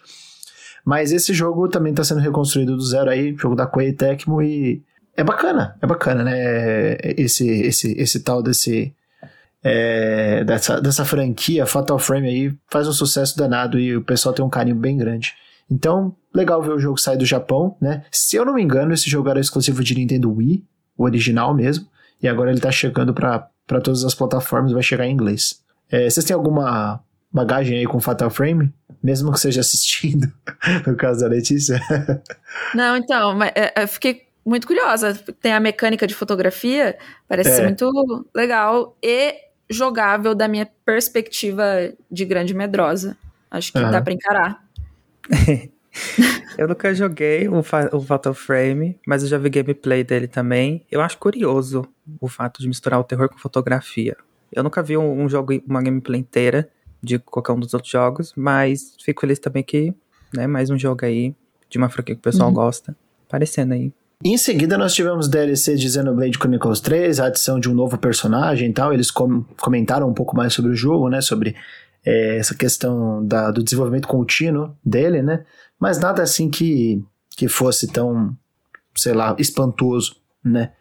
Mas 0.85 1.13
esse 1.13 1.35
jogo 1.35 1.69
também 1.69 1.91
está 1.91 2.05
sendo 2.05 2.21
reconstruído 2.21 2.77
do 2.77 2.83
zero 2.83 3.11
aí, 3.11 3.35
jogo 3.37 3.57
da 3.57 3.67
Koei 3.67 3.93
Tecmo 3.93 4.41
e 4.41 4.83
é 5.17 5.25
bacana, 5.25 5.77
é 5.81 5.87
bacana, 5.87 6.25
né? 6.25 6.97
Esse, 7.03 7.49
esse, 7.49 7.93
esse 7.99 8.21
tal 8.21 8.43
desse 8.43 8.95
é, 9.63 10.43
dessa, 10.45 10.81
dessa 10.81 11.05
franquia 11.05 11.67
Fatal 11.67 11.99
Frame 11.99 12.29
aí 12.29 12.59
faz 12.69 12.89
um 12.89 12.93
sucesso 12.93 13.37
danado 13.37 13.79
e 13.79 13.97
o 13.97 14.03
pessoal 14.03 14.35
tem 14.35 14.45
um 14.45 14.51
carinho 14.51 14.77
bem 14.77 14.97
grande. 14.97 15.35
Então, 15.71 16.15
legal 16.35 16.63
ver 16.63 16.73
o 16.73 16.79
jogo 16.79 16.99
sair 16.99 17.17
do 17.17 17.25
Japão, 17.25 17.77
né? 17.81 18.03
Se 18.11 18.37
eu 18.37 18.45
não 18.45 18.55
me 18.55 18.63
engano, 18.63 18.93
esse 18.93 19.09
jogo 19.09 19.29
era 19.29 19.41
exclusivo 19.41 19.85
de 19.85 19.95
Nintendo 19.95 20.33
Wii, 20.33 20.65
o 20.97 21.05
original 21.05 21.55
mesmo, 21.55 21.87
e 22.21 22.27
agora 22.27 22.51
ele 22.51 22.61
tá 22.61 22.73
chegando 22.73 23.15
para 23.15 23.49
todas 23.83 24.05
as 24.05 24.15
plataformas, 24.15 24.73
vai 24.73 24.83
chegar 24.83 25.07
em 25.07 25.13
inglês. 25.13 25.61
É, 25.91 26.09
vocês 26.09 26.27
têm 26.27 26.35
alguma 26.35 27.01
bagagem 27.33 27.79
aí 27.79 27.87
com 27.87 28.01
Fatal 28.01 28.31
Frame? 28.31 28.73
Mesmo 29.03 29.33
que 29.33 29.41
seja 29.41 29.61
assistindo, 29.61 30.31
no 30.87 30.97
caso 30.97 31.21
da 31.21 31.29
Letícia? 31.29 31.81
Não, 32.75 32.97
então, 32.97 33.35
mas, 33.35 33.53
é, 33.55 33.83
eu 33.83 33.89
fiquei 33.89 34.30
muito 34.51 34.67
curiosa. 34.67 35.15
Tem 35.41 35.53
a 35.53 35.61
mecânica 35.61 36.07
de 36.07 36.15
fotografia, 36.15 36.99
parece 37.29 37.51
é. 37.51 37.55
ser 37.55 37.63
muito 37.63 38.27
legal. 38.35 38.97
E 39.01 39.35
jogável 39.71 40.35
da 40.35 40.49
minha 40.49 40.69
perspectiva 40.85 41.93
de 42.11 42.25
grande 42.25 42.53
medrosa. 42.53 43.17
Acho 43.49 43.73
que 43.73 43.79
uhum. 43.79 43.91
dá 43.91 44.03
pra 44.03 44.13
encarar. 44.13 44.65
eu 46.59 46.67
nunca 46.67 46.93
joguei 46.93 47.49
o, 47.49 47.61
o 47.93 48.01
Fatal 48.01 48.35
Frame, 48.35 48.99
mas 49.07 49.23
eu 49.23 49.29
já 49.29 49.39
vi 49.39 49.49
gameplay 49.49 50.03
dele 50.03 50.27
também. 50.27 50.85
Eu 50.91 51.01
acho 51.01 51.17
curioso 51.17 51.87
o 52.21 52.27
fato 52.27 52.61
de 52.61 52.67
misturar 52.67 52.99
o 52.99 53.05
terror 53.05 53.29
com 53.29 53.39
fotografia. 53.39 54.17
Eu 54.53 54.65
nunca 54.65 54.83
vi 54.83 54.97
um, 54.97 55.23
um 55.23 55.29
jogo, 55.29 55.63
uma 55.65 55.81
gameplay 55.81 56.21
inteira 56.21 56.69
de 57.01 57.21
qualquer 57.21 57.53
um 57.53 57.61
dos 57.61 57.73
outros 57.73 57.91
jogos, 57.91 58.33
mas 58.37 58.97
fico 59.01 59.21
feliz 59.21 59.39
também 59.39 59.63
que, 59.63 59.95
né, 60.35 60.49
mais 60.49 60.71
um 60.71 60.79
jogo 60.79 61.05
aí 61.05 61.35
de 61.69 61.79
uma 61.79 61.89
franquia 61.89 62.17
que 62.17 62.19
o 62.19 62.23
pessoal 62.23 62.49
uhum. 62.49 62.55
gosta, 62.55 62.97
aparecendo 63.29 63.73
aí. 63.75 63.93
Em 64.23 64.37
seguida, 64.37 64.77
nós 64.77 64.93
tivemos 64.93 65.29
DLC 65.29 65.77
de 65.77 65.89
Xenoblade 65.89 66.37
Chronicles 66.37 66.81
3, 66.81 67.21
a 67.21 67.27
adição 67.27 67.59
de 67.59 67.71
um 67.71 67.75
novo 67.75 67.97
personagem 67.97 68.69
e 68.69 68.73
tal. 68.73 68.93
Eles 68.93 69.11
com 69.11 69.43
comentaram 69.59 70.07
um 70.07 70.13
pouco 70.13 70.37
mais 70.37 70.53
sobre 70.53 70.73
o 70.73 70.75
jogo, 70.75 71.09
né? 71.09 71.23
Sobre 71.23 71.57
é, 72.05 72.37
essa 72.37 72.55
questão 72.55 73.25
da, 73.27 73.51
do 73.51 73.65
desenvolvimento 73.65 74.07
contínuo 74.07 74.77
dele, 74.85 75.23
né? 75.23 75.47
Mas 75.79 75.99
nada 75.99 76.23
assim 76.23 76.51
que, 76.51 77.03
que 77.31 77.49
fosse 77.49 77.87
tão, 77.91 78.37
sei 78.95 79.15
lá, 79.15 79.35
espantoso, 79.39 80.17
né? 80.45 80.73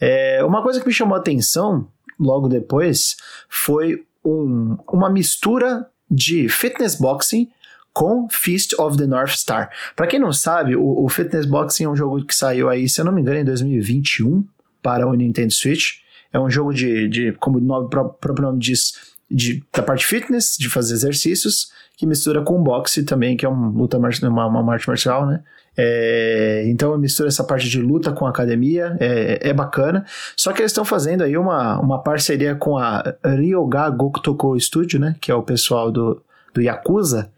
É, 0.00 0.42
uma 0.42 0.60
coisa 0.60 0.80
que 0.80 0.86
me 0.88 0.92
chamou 0.92 1.14
a 1.14 1.20
atenção 1.20 1.86
logo 2.18 2.48
depois 2.48 3.16
foi 3.48 4.04
um, 4.24 4.76
uma 4.92 5.08
mistura 5.08 5.88
de 6.10 6.48
fitness 6.48 6.96
boxing 6.96 7.48
com 7.92 8.26
Fist 8.30 8.74
of 8.78 8.96
the 8.96 9.06
North 9.06 9.36
Star. 9.36 9.70
Para 9.94 10.06
quem 10.06 10.18
não 10.18 10.32
sabe, 10.32 10.74
o, 10.74 11.04
o, 11.04 11.08
Fitness 11.08 11.46
Boxing 11.46 11.84
é 11.84 11.88
um 11.88 11.96
jogo 11.96 12.24
que 12.24 12.34
saiu 12.34 12.68
aí, 12.68 12.88
se 12.88 13.00
eu 13.00 13.04
não 13.04 13.12
me 13.12 13.20
engano, 13.20 13.38
em 13.38 13.44
2021 13.44 14.44
para 14.82 15.06
o 15.06 15.14
Nintendo 15.14 15.52
Switch. 15.52 16.00
É 16.32 16.40
um 16.40 16.48
jogo 16.48 16.72
de, 16.72 17.08
de 17.08 17.32
como 17.32 17.58
o 17.58 17.88
próprio 17.88 18.46
nome 18.46 18.58
diz, 18.58 18.94
de, 19.30 19.62
da 19.72 19.82
parte 19.82 20.06
fitness, 20.06 20.56
de 20.58 20.68
fazer 20.68 20.94
exercícios, 20.94 21.70
que 21.96 22.06
mistura 22.06 22.42
com 22.42 22.62
boxe 22.62 23.04
também, 23.04 23.36
que 23.36 23.44
é 23.44 23.48
um 23.48 23.68
luta 23.68 23.98
uma, 23.98 24.46
uma 24.46 24.72
arte 24.72 24.88
marcial, 24.88 25.26
né? 25.26 25.42
É, 25.74 26.64
então 26.66 26.96
mistura 26.98 27.28
essa 27.28 27.44
parte 27.44 27.66
de 27.66 27.80
luta 27.80 28.12
com 28.12 28.26
academia, 28.26 28.96
é, 29.00 29.50
é 29.50 29.52
bacana. 29.52 30.04
Só 30.36 30.52
que 30.52 30.62
eles 30.62 30.72
estão 30.72 30.84
fazendo 30.84 31.22
aí 31.22 31.36
uma, 31.36 31.78
uma 31.78 32.02
parceria 32.02 32.54
com 32.54 32.78
a 32.78 33.14
Ryoga 33.24 33.90
Gokutoko 33.90 34.58
Studio, 34.58 34.98
né? 34.98 35.14
Que 35.20 35.30
é 35.30 35.34
o 35.34 35.42
pessoal 35.42 35.92
do, 35.92 36.22
do 36.54 36.62
Yakuza 36.62 37.30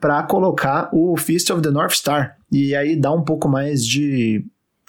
para 0.00 0.22
colocar 0.22 0.88
o 0.92 1.16
Fist 1.16 1.50
of 1.50 1.62
the 1.62 1.70
North 1.70 1.92
Star. 1.92 2.36
E 2.50 2.74
aí 2.74 2.96
dá 2.96 3.12
um 3.12 3.22
pouco 3.22 3.48
mais 3.48 3.84
de 3.84 4.44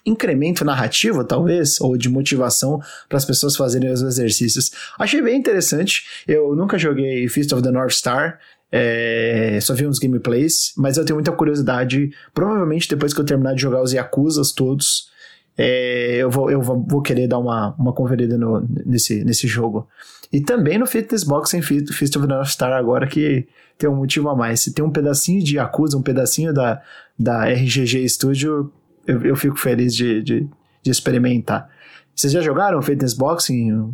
incremento 0.05 0.65
narrativo, 0.65 1.23
talvez, 1.23 1.79
ou 1.79 1.95
de 1.95 2.09
motivação 2.09 2.81
para 3.07 3.17
as 3.17 3.25
pessoas 3.25 3.55
fazerem 3.55 3.91
os 3.91 4.01
exercícios. 4.01 4.71
Achei 4.97 5.21
bem 5.21 5.37
interessante. 5.37 6.03
Eu 6.27 6.55
nunca 6.55 6.77
joguei 6.77 7.27
Fist 7.27 7.51
of 7.53 7.61
the 7.61 7.71
North 7.71 7.91
Star. 7.91 8.39
É, 8.71 9.59
só 9.61 9.73
vi 9.73 9.85
uns 9.85 9.99
gameplays, 9.99 10.73
mas 10.77 10.97
eu 10.97 11.05
tenho 11.05 11.17
muita 11.17 11.31
curiosidade. 11.31 12.11
Provavelmente 12.33 12.89
depois 12.89 13.13
que 13.13 13.19
eu 13.19 13.25
terminar 13.25 13.53
de 13.53 13.61
jogar 13.61 13.81
os 13.81 13.91
Yakuzas 13.93 14.51
todos, 14.51 15.09
é, 15.57 16.17
eu, 16.17 16.29
vou, 16.29 16.49
eu 16.49 16.61
vou 16.61 17.01
querer 17.01 17.27
dar 17.27 17.37
uma, 17.37 17.75
uma 17.77 17.93
conferida 17.93 18.37
no, 18.37 18.67
nesse, 18.85 19.23
nesse 19.23 19.47
jogo. 19.47 19.87
E 20.31 20.39
também 20.39 20.77
no 20.77 20.85
Fitness 20.85 21.23
Boxing 21.23 21.61
Fist 21.61 22.15
of 22.15 22.25
the 22.25 22.33
North 22.33 22.49
Star 22.49 22.71
agora 22.71 23.05
que 23.05 23.47
tem 23.77 23.89
um 23.89 23.95
motivo 23.95 24.29
a 24.29 24.35
mais. 24.35 24.61
Se 24.61 24.73
tem 24.73 24.83
um 24.83 24.91
pedacinho 24.91 25.43
de 25.43 25.57
Yakuza, 25.57 25.97
um 25.97 26.01
pedacinho 26.01 26.53
da, 26.53 26.81
da 27.19 27.45
RGG 27.45 28.07
Studio, 28.07 28.71
eu, 29.05 29.21
eu 29.25 29.35
fico 29.35 29.57
feliz 29.57 29.93
de, 29.93 30.23
de, 30.23 30.47
de 30.81 30.91
experimentar. 30.91 31.69
Vocês 32.15 32.31
já 32.31 32.41
jogaram 32.41 32.81
Fitness 32.81 33.13
Boxing 33.13 33.93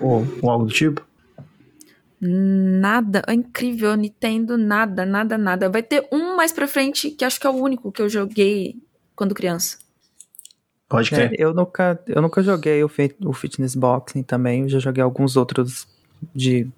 ou, 0.00 0.26
ou 0.42 0.50
algo 0.50 0.66
do 0.66 0.72
tipo? 0.72 1.04
Nada, 2.20 3.22
é 3.26 3.34
incrível, 3.34 3.94
Nintendo, 3.96 4.56
nada, 4.56 5.04
nada, 5.04 5.36
nada. 5.36 5.68
Vai 5.68 5.82
ter 5.82 6.06
um 6.12 6.36
mais 6.36 6.52
pra 6.52 6.68
frente 6.68 7.10
que 7.10 7.24
acho 7.24 7.40
que 7.40 7.46
é 7.46 7.50
o 7.50 7.54
único 7.54 7.90
que 7.90 8.00
eu 8.00 8.08
joguei 8.08 8.76
quando 9.14 9.34
criança. 9.34 9.83
Pode 10.96 11.10
crer. 11.10 11.32
É, 11.32 11.36
eu, 11.38 11.52
nunca, 11.54 11.98
eu 12.06 12.22
nunca 12.22 12.42
joguei 12.42 12.82
o, 12.82 12.90
o 13.24 13.32
Fitness 13.32 13.74
Boxing 13.74 14.22
também, 14.22 14.62
eu 14.62 14.68
já 14.68 14.78
joguei 14.78 15.02
alguns 15.02 15.36
outros 15.36 15.86
de 16.34 16.68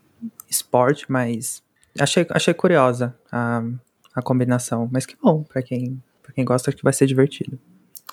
esporte, 0.49 1.07
mas 1.09 1.63
achei, 1.99 2.27
achei 2.31 2.55
curiosa 2.55 3.15
a, 3.31 3.63
a 4.15 4.23
combinação. 4.23 4.89
Mas 4.91 5.07
que 5.07 5.17
bom, 5.23 5.43
pra 5.43 5.63
quem, 5.63 6.03
pra 6.23 6.33
quem 6.33 6.45
gosta, 6.45 6.71
acho 6.71 6.77
que 6.77 6.85
vai 6.85 6.93
ser 6.93 7.07
divertido. 7.07 7.59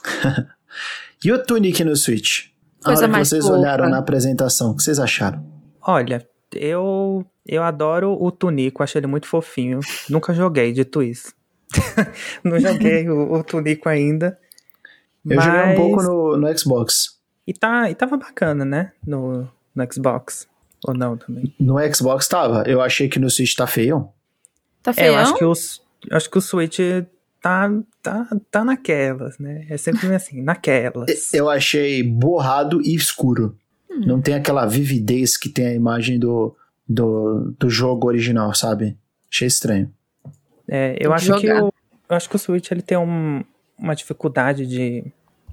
e 1.23 1.31
o 1.31 1.43
Tunic 1.43 1.83
no 1.83 1.95
Switch? 1.95 2.47
Coisa 2.83 3.05
a 3.05 3.09
hora 3.09 3.19
que 3.19 3.25
vocês 3.25 3.43
pouca. 3.43 3.59
olharam 3.59 3.89
na 3.89 3.97
apresentação, 3.97 4.71
o 4.71 4.75
que 4.75 4.83
vocês 4.83 4.99
acharam? 4.99 5.45
Olha, 5.81 6.27
eu, 6.53 7.25
eu 7.47 7.63
adoro 7.63 8.17
o 8.21 8.31
Tunico, 8.31 8.83
achei 8.83 8.99
ele 8.99 9.07
muito 9.07 9.27
fofinho. 9.27 9.79
Nunca 10.09 10.33
joguei, 10.33 10.73
dito 10.73 11.01
isso. 11.01 11.33
Não 12.43 12.59
joguei 12.59 13.09
o, 13.09 13.33
o 13.33 13.43
Tunico 13.43 13.89
ainda. 13.89 14.37
Eu 15.25 15.35
mas... 15.35 15.45
joguei 15.45 15.61
um 15.61 15.75
pouco 15.75 16.03
no, 16.03 16.37
no 16.37 16.57
Xbox. 16.57 17.19
E, 17.45 17.53
tá, 17.53 17.89
e 17.89 17.95
tava 17.95 18.17
bacana, 18.17 18.63
né? 18.63 18.91
No, 19.05 19.47
no 19.75 19.93
Xbox. 19.93 20.47
Ou 20.85 20.93
não 20.93 21.17
também? 21.17 21.53
No 21.59 21.75
Xbox 21.93 22.27
tava. 22.27 22.63
Eu 22.67 22.81
achei 22.81 23.07
que 23.07 23.19
no 23.19 23.29
Switch 23.29 23.55
tá 23.55 23.65
feio. 23.67 24.09
Tá 24.81 24.93
feio? 24.93 25.07
É, 25.07 25.09
eu 25.09 25.15
acho 25.15 25.35
que, 25.35 25.45
os, 25.45 25.81
acho 26.11 26.29
que 26.29 26.37
o 26.37 26.41
Switch 26.41 26.79
tá, 27.41 27.69
tá, 28.01 28.27
tá 28.51 28.65
naquelas, 28.65 29.37
né? 29.39 29.65
É 29.69 29.77
sempre 29.77 30.13
assim, 30.13 30.41
naquelas. 30.41 31.07
Eu 31.33 31.49
achei 31.49 32.03
borrado 32.03 32.81
e 32.81 32.93
escuro. 32.95 33.57
Hum. 33.89 34.01
Não 34.05 34.21
tem 34.21 34.35
aquela 34.35 34.65
vividez 34.65 35.37
que 35.37 35.49
tem 35.49 35.67
a 35.67 35.73
imagem 35.73 36.19
do, 36.19 36.55
do, 36.87 37.53
do 37.57 37.69
jogo 37.69 38.07
original, 38.07 38.53
sabe? 38.53 38.97
Achei 39.31 39.47
estranho. 39.47 39.93
É, 40.67 40.97
eu 40.99 41.13
acho 41.13 41.37
que 41.39 41.51
o, 41.51 41.73
eu 42.09 42.15
acho 42.15 42.29
que 42.29 42.35
o 42.35 42.39
Switch 42.39 42.71
ele 42.71 42.81
tem 42.81 42.97
um, 42.97 43.43
uma 43.77 43.95
dificuldade 43.95 44.65
de 44.65 45.03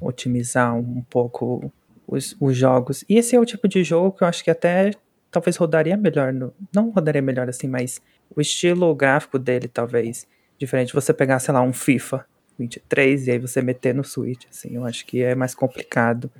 otimizar 0.00 0.74
um 0.74 1.02
pouco 1.02 1.72
os, 2.06 2.36
os 2.40 2.56
jogos. 2.56 3.04
E 3.08 3.16
esse 3.16 3.36
é 3.36 3.40
o 3.40 3.44
tipo 3.44 3.68
de 3.68 3.84
jogo 3.84 4.16
que 4.16 4.24
eu 4.24 4.28
acho 4.28 4.42
que 4.42 4.50
até 4.50 4.90
talvez 5.30 5.56
rodaria 5.56 5.96
melhor. 5.96 6.32
No, 6.32 6.52
não 6.74 6.90
rodaria 6.90 7.22
melhor 7.22 7.48
assim, 7.48 7.68
mas 7.68 8.00
o 8.34 8.40
estilo 8.40 8.94
gráfico 8.94 9.38
dele 9.38 9.68
talvez 9.68 10.26
diferente. 10.58 10.92
Você 10.92 11.12
pegar, 11.12 11.38
sei 11.38 11.54
lá, 11.54 11.62
um 11.62 11.72
FIFA 11.72 12.26
23 12.58 13.28
e 13.28 13.30
aí 13.32 13.38
você 13.38 13.62
meter 13.62 13.94
no 13.94 14.04
Switch, 14.04 14.44
assim, 14.50 14.74
eu 14.74 14.84
acho 14.84 15.06
que 15.06 15.22
é 15.22 15.34
mais 15.34 15.54
complicado. 15.54 16.30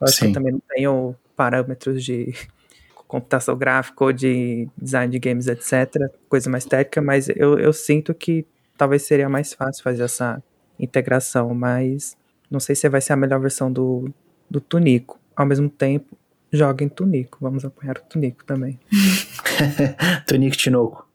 Eu 0.00 0.06
acho 0.06 0.16
Sim. 0.16 0.20
que 0.20 0.26
eu 0.26 0.32
também 0.32 0.52
não 0.52 0.62
tenho 0.68 1.16
parâmetros 1.36 2.04
de 2.04 2.34
computação 3.06 3.56
gráfica 3.56 4.04
ou 4.04 4.12
de 4.12 4.68
design 4.76 5.10
de 5.10 5.18
games, 5.18 5.46
etc. 5.46 6.10
Coisa 6.28 6.50
mais 6.50 6.64
técnica, 6.64 7.00
mas 7.00 7.28
eu, 7.28 7.58
eu 7.58 7.72
sinto 7.72 8.12
que 8.14 8.44
talvez 8.76 9.02
seria 9.02 9.28
mais 9.28 9.52
fácil 9.52 9.82
fazer 9.82 10.02
essa 10.02 10.42
integração, 10.78 11.54
mas 11.54 12.16
Não 12.50 12.60
sei 12.60 12.74
se 12.74 12.88
vai 12.88 13.00
ser 13.00 13.12
a 13.12 13.16
melhor 13.16 13.40
versão 13.40 13.70
do, 13.70 14.10
do 14.50 14.60
Tunico. 14.60 15.18
Ao 15.36 15.44
mesmo 15.44 15.68
tempo, 15.68 16.16
joguem 16.50 16.88
Tunico. 16.88 17.38
Vamos 17.40 17.64
apanhar 17.64 17.98
o 17.98 18.02
Tunico 18.08 18.44
também. 18.44 18.78
Tunico 20.26 20.56
Tinoco. 20.56 21.06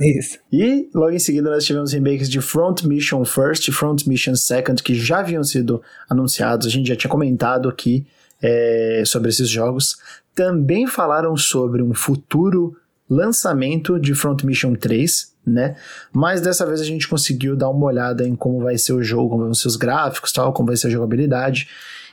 Isso. 0.00 0.38
E 0.52 0.88
logo 0.94 1.12
em 1.12 1.18
seguida 1.18 1.50
nós 1.50 1.64
tivemos 1.64 1.92
remakes 1.92 2.28
de 2.28 2.40
Front 2.40 2.82
Mission 2.84 3.24
First 3.24 3.68
e 3.68 3.72
Front 3.72 4.06
Mission 4.06 4.34
Second, 4.34 4.82
que 4.82 4.94
já 4.94 5.20
haviam 5.20 5.44
sido 5.44 5.82
anunciados. 6.08 6.66
A 6.66 6.70
gente 6.70 6.88
já 6.88 6.96
tinha 6.96 7.10
comentado 7.10 7.68
aqui 7.68 8.06
é, 8.42 9.02
sobre 9.06 9.28
esses 9.28 9.48
jogos. 9.48 9.96
Também 10.34 10.86
falaram 10.86 11.36
sobre 11.36 11.82
um 11.82 11.94
futuro 11.94 12.76
lançamento 13.08 13.98
de 13.98 14.14
Front 14.14 14.42
Mission 14.42 14.74
3, 14.74 15.34
né? 15.48 15.76
Mas 16.12 16.40
dessa 16.40 16.66
vez 16.66 16.80
a 16.80 16.84
gente 16.84 17.08
conseguiu 17.08 17.56
dar 17.56 17.68
uma 17.70 17.86
olhada 17.86 18.26
em 18.26 18.34
como 18.34 18.60
vai 18.60 18.78
ser 18.78 18.92
o 18.92 19.02
jogo, 19.02 19.30
como 19.30 19.44
vão 19.44 19.54
ser 19.54 19.68
os 19.68 19.76
gráficos, 19.76 20.32
tal, 20.32 20.52
como 20.52 20.68
vai 20.68 20.76
ser 20.76 20.88
a 20.88 20.90
jogabilidade. 20.90 21.68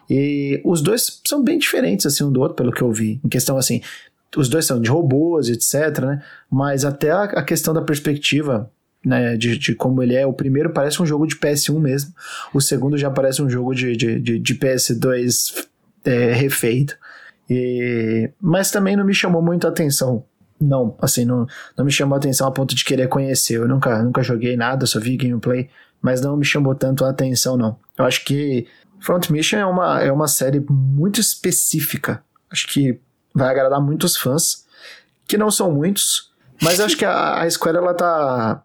E 0.10 0.62
os 0.64 0.82
dois 0.82 1.22
são 1.26 1.44
bem 1.44 1.58
diferentes 1.58 2.06
assim 2.06 2.24
um 2.24 2.32
do 2.32 2.42
outro, 2.42 2.56
pelo 2.56 2.72
que 2.72 2.82
eu 2.82 2.92
vi. 2.92 3.20
Em 3.24 3.30
questão 3.30 3.58
assim, 3.58 3.82
os 4.36 4.50
dois 4.50 4.66
são 4.66 4.80
de 4.80 4.90
robôs, 4.90 5.50
etc, 5.50 6.00
né? 6.04 6.22
Mas 6.50 6.86
até 6.86 7.12
a, 7.12 7.44
questão 7.44 7.74
da 7.74 7.82
perspectiva 7.82 8.70
né, 9.04 9.38
de, 9.38 9.58
de, 9.58 9.76
como 9.76 10.02
ele 10.02 10.16
é. 10.16 10.26
O 10.26 10.34
primeiro 10.34 10.72
parece 10.72 11.02
um 11.02 11.06
jogo 11.06 11.28
de 11.28 11.36
PS1 11.36 11.80
mesmo, 11.80 12.14
o 12.54 12.60
segundo 12.60 12.98
já 12.98 13.10
parece 13.10 13.42
um 13.42 13.50
jogo 13.50 13.74
de, 13.74 13.96
de, 13.96 14.20
de, 14.20 14.40
de 14.40 14.56
PS2 14.56 15.66
é, 16.04 16.34
refeito. 16.34 16.98
E, 17.50 18.30
mas 18.42 18.72
também 18.72 18.96
não 18.96 19.06
me 19.06 19.14
chamou 19.14 19.42
muito 19.42 19.66
a 19.68 19.70
atenção. 19.70 20.24
Não, 20.60 20.96
assim, 21.02 21.26
não, 21.26 21.46
não 21.78 21.86
me 21.86 21.92
chamou 21.92 22.16
a 22.16 22.18
atenção 22.18 22.48
a 22.48 22.52
ponto 22.52 22.74
de 22.74 22.86
querer 22.86 23.08
conhecer. 23.08 23.58
Eu 23.58 23.68
nunca, 23.68 24.02
nunca 24.02 24.24
joguei 24.24 24.56
nada, 24.56 24.86
só 24.86 25.00
vi 25.00 25.18
gameplay, 25.18 25.70
mas 26.02 26.22
não 26.22 26.38
me 26.38 26.46
chamou 26.46 26.74
tanto 26.74 27.04
a 27.04 27.10
atenção, 27.10 27.58
não. 27.58 27.78
Eu 27.98 28.06
acho 28.06 28.24
que 28.24 28.68
Front 29.00 29.30
Mission 29.30 29.58
é 29.58 29.66
uma, 29.66 30.02
é 30.02 30.12
uma 30.12 30.28
série 30.28 30.66
muito 30.70 31.20
específica. 31.20 32.24
Acho 32.50 32.68
que 32.68 33.00
vai 33.34 33.50
agradar 33.50 33.82
muitos 33.82 34.16
fãs, 34.16 34.66
que 35.28 35.38
não 35.38 35.52
são 35.52 35.72
muitos, 35.72 36.32
mas 36.62 36.80
acho 36.80 36.98
que 36.98 37.06
a, 37.06 37.42
a 37.42 37.50
Square 37.50 37.78
ela 37.78 37.94
tá 37.94 38.64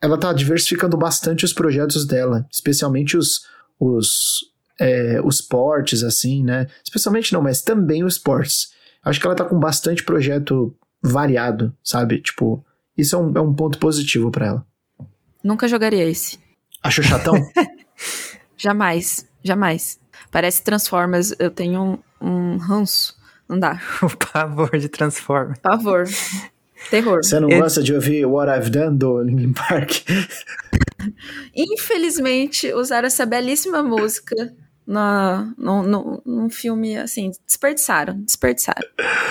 ela 0.00 0.16
tá 0.16 0.32
diversificando 0.32 0.96
bastante 0.96 1.44
os 1.44 1.52
projetos 1.52 2.06
dela, 2.06 2.46
especialmente 2.50 3.16
os 3.16 3.46
os 3.78 4.46
é, 4.80 5.20
os 5.22 5.40
portes 5.40 6.02
assim, 6.02 6.42
né? 6.42 6.68
Especialmente 6.82 7.32
não, 7.32 7.42
mas 7.42 7.60
também 7.60 8.04
os 8.04 8.16
portes. 8.16 8.72
Acho 9.04 9.20
que 9.20 9.26
ela 9.26 9.36
tá 9.36 9.44
com 9.44 9.58
bastante 9.58 10.02
projeto 10.02 10.74
variado, 11.02 11.74
sabe? 11.82 12.20
Tipo, 12.20 12.64
isso 12.96 13.16
é 13.16 13.18
um, 13.18 13.32
é 13.36 13.40
um 13.40 13.54
ponto 13.54 13.78
positivo 13.78 14.30
para 14.30 14.46
ela. 14.46 14.66
Nunca 15.42 15.68
jogaria 15.68 16.04
esse. 16.04 16.38
Achou 16.82 17.04
chatão? 17.04 17.34
jamais, 18.56 19.26
jamais. 19.42 19.98
Parece 20.30 20.62
Transformers, 20.62 21.34
eu 21.38 21.50
tenho 21.50 22.00
um, 22.20 22.26
um 22.28 22.56
ranço. 22.56 23.16
Não 23.48 23.58
dá. 23.58 23.80
o 24.02 24.16
pavor 24.16 24.76
de 24.78 24.88
Transformers. 24.88 25.58
Pavor. 25.60 26.04
Terror. 26.90 27.18
Você 27.22 27.40
não 27.40 27.48
gosta 27.48 27.82
de 27.82 27.92
ouvir 27.92 28.24
What 28.24 28.50
I've 28.50 28.70
Done 28.70 28.96
do 28.96 29.22
Linkin 29.22 29.52
Park? 29.52 29.90
Infelizmente, 31.54 32.72
usaram 32.72 33.06
essa 33.06 33.26
belíssima 33.26 33.82
música 33.82 34.34
na, 34.88 35.52
no, 35.58 35.82
no, 35.82 36.22
num 36.24 36.48
filme, 36.48 36.96
assim, 36.96 37.30
desperdiçaram, 37.46 38.18
desperdiçaram. 38.22 38.88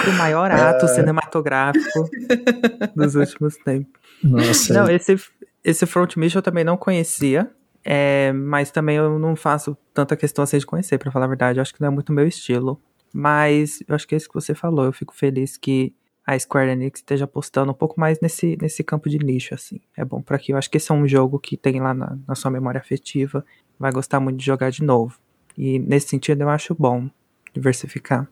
O 0.08 0.12
maior 0.14 0.52
ato 0.52 0.86
uh... 0.86 0.88
cinematográfico 0.88 2.08
dos 2.96 3.16
últimos 3.16 3.58
tempos. 3.58 4.00
Nossa. 4.24 4.74
Não, 4.74 4.90
esse, 4.90 5.16
esse 5.64 5.86
Front 5.88 6.16
Mission 6.16 6.38
eu 6.38 6.44
também 6.44 6.64
não 6.64 6.78
conhecia, 6.78 7.50
é, 7.84 8.32
mas 8.34 8.70
também 8.70 8.98
eu 8.98 9.18
não 9.18 9.36
faço 9.36 9.76
tanta 9.94 10.16
questão 10.16 10.44
assim 10.44 10.60
de 10.60 10.66
conhecer, 10.66 11.00
para 11.00 11.12
falar 11.12 11.26
a 11.26 11.30
verdade. 11.30 11.58
Eu 11.58 11.64
acho 11.64 11.74
que 11.74 11.82
não 11.82 11.88
é 11.88 11.92
muito 11.92 12.14
meu 12.14 12.28
estilo. 12.28 12.80
Mas 13.12 13.82
eu 13.88 13.96
acho 13.96 14.08
que 14.08 14.14
é 14.14 14.18
isso 14.18 14.28
que 14.28 14.36
você 14.36 14.54
falou. 14.54 14.86
Eu 14.86 14.94
fico 14.94 15.16
feliz 15.16 15.58
que 15.58 15.92
a 16.26 16.38
Square 16.38 16.70
Enix 16.70 17.00
esteja 17.00 17.26
apostando 17.26 17.72
um 17.72 17.76
pouco 17.76 18.00
mais 18.00 18.20
nesse, 18.20 18.58
nesse 18.62 18.84
campo 18.84 19.10
de 19.10 19.18
nicho, 19.18 19.56
assim. 19.56 19.80
É 19.96 20.06
bom 20.06 20.22
para 20.22 20.38
que 20.38 20.52
eu 20.52 20.58
acho 20.58 20.70
que 20.70 20.78
esse 20.78 20.92
é 20.92 20.94
um 20.94 21.08
jogo 21.08 21.40
que 21.40 21.58
tem 21.58 21.80
lá 21.80 21.94
na, 21.94 22.18
na 22.28 22.36
sua 22.36 22.52
memória 22.52 22.80
afetiva, 22.80 23.44
vai 23.80 23.92
gostar 23.92 24.20
muito 24.20 24.38
de 24.38 24.46
jogar 24.46 24.70
de 24.70 24.84
novo. 24.84 25.18
E 25.58 25.80
nesse 25.80 26.10
sentido 26.10 26.42
eu 26.42 26.50
acho 26.50 26.76
bom 26.76 27.10
diversificar. 27.54 28.28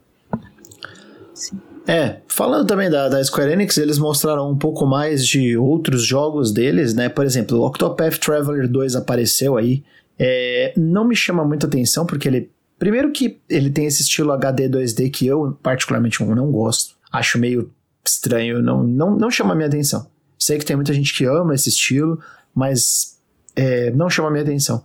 Sim. 1.34 1.60
É, 1.88 2.22
falando 2.28 2.68
também 2.68 2.90
da, 2.90 3.08
da 3.08 3.24
Square 3.24 3.52
Enix, 3.52 3.78
eles 3.78 4.00
mostraram 4.00 4.50
um 4.50 4.58
pouco 4.58 4.86
mais 4.86 5.26
de 5.26 5.56
outros 5.56 6.04
jogos 6.04 6.52
deles, 6.52 6.94
né? 6.94 7.10
Por 7.10 7.26
exemplo, 7.26 7.60
o 7.60 7.66
Octopath 7.66 8.18
Traveler 8.18 8.68
2 8.68 8.96
apareceu 8.96 9.56
aí. 9.56 9.84
É, 10.18 10.74
não 10.76 11.06
me 11.06 11.16
chama 11.16 11.44
muita 11.44 11.68
atenção, 11.68 12.06
porque 12.06 12.28
ele. 12.28 12.52
Primeiro 12.80 13.12
que 13.12 13.40
ele 13.48 13.70
tem 13.70 13.86
esse 13.86 14.02
estilo 14.02 14.32
HD 14.32 14.68
2D 14.68 15.12
que 15.12 15.28
eu, 15.28 15.58
particularmente, 15.62 16.24
não 16.24 16.52
gosto. 16.52 16.96
Acho 17.12 17.38
meio 17.38 17.72
estranho, 18.04 18.62
não, 18.62 18.84
não, 18.84 19.16
não 19.16 19.32
chama 19.32 19.56
minha 19.56 19.68
atenção. 19.68 20.08
Sei 20.38 20.58
que 20.58 20.66
tem 20.66 20.76
muita 20.76 20.94
gente 20.94 21.14
que 21.14 21.24
ama 21.26 21.56
esse 21.56 21.70
estilo, 21.70 22.20
mas 22.54 23.18
é, 23.56 23.92
não 23.92 24.10
chama 24.10 24.30
minha 24.30 24.44
atenção. 24.44 24.84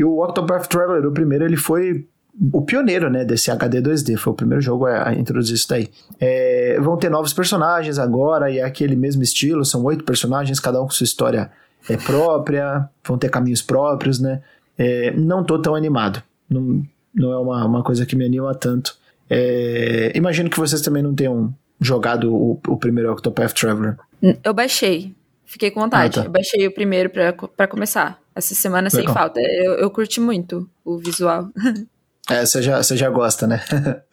E 0.00 0.04
o 0.04 0.24
Octopath 0.24 0.66
Traveler, 0.66 1.06
o 1.06 1.12
primeiro, 1.12 1.44
ele 1.44 1.58
foi 1.58 2.06
o 2.54 2.62
pioneiro, 2.62 3.10
né, 3.10 3.22
desse 3.22 3.50
HD 3.50 3.82
2D, 3.82 4.16
foi 4.16 4.32
o 4.32 4.36
primeiro 4.36 4.62
jogo 4.62 4.86
a, 4.86 5.12
introduzir 5.12 5.56
isso 5.56 5.68
daí. 5.68 5.90
É, 6.18 6.78
vão 6.80 6.96
ter 6.96 7.10
novos 7.10 7.34
personagens 7.34 7.98
agora, 7.98 8.50
e 8.50 8.60
é 8.60 8.64
aquele 8.64 8.96
mesmo 8.96 9.22
estilo, 9.22 9.62
são 9.62 9.84
oito 9.84 10.02
personagens, 10.02 10.58
cada 10.58 10.80
um 10.80 10.86
com 10.86 10.90
sua 10.90 11.04
história 11.04 11.50
é, 11.86 11.98
própria, 11.98 12.88
vão 13.06 13.18
ter 13.18 13.28
caminhos 13.28 13.60
próprios, 13.60 14.18
né. 14.18 14.40
É, 14.78 15.10
não 15.10 15.44
tô 15.44 15.58
tão 15.58 15.74
animado, 15.74 16.22
não, 16.48 16.82
não 17.14 17.32
é 17.34 17.36
uma, 17.36 17.66
uma 17.66 17.82
coisa 17.82 18.06
que 18.06 18.16
me 18.16 18.24
anima 18.24 18.54
tanto. 18.54 18.96
É, 19.28 20.12
imagino 20.14 20.48
que 20.48 20.58
vocês 20.58 20.80
também 20.80 21.02
não 21.02 21.14
tenham 21.14 21.54
jogado 21.78 22.34
o, 22.34 22.58
o 22.68 22.76
primeiro 22.78 23.12
Octopath 23.12 23.52
Traveler. 23.52 23.98
Eu 24.42 24.54
baixei, 24.54 25.14
fiquei 25.44 25.70
com 25.70 25.80
vontade. 25.80 26.20
Ah, 26.20 26.22
tá. 26.22 26.26
Eu 26.26 26.32
baixei 26.32 26.66
o 26.66 26.72
primeiro 26.72 27.10
para 27.10 27.68
começar. 27.68 28.18
Essa 28.40 28.54
semana 28.54 28.88
Legal. 28.90 29.04
sem 29.04 29.14
falta. 29.14 29.38
Eu, 29.38 29.74
eu 29.74 29.90
curti 29.90 30.18
muito 30.18 30.68
o 30.84 30.98
visual. 30.98 31.48
É, 32.28 32.46
você 32.46 32.62
já, 32.62 32.80
você 32.80 32.96
já 32.96 33.10
gosta, 33.10 33.44
né? 33.44 33.60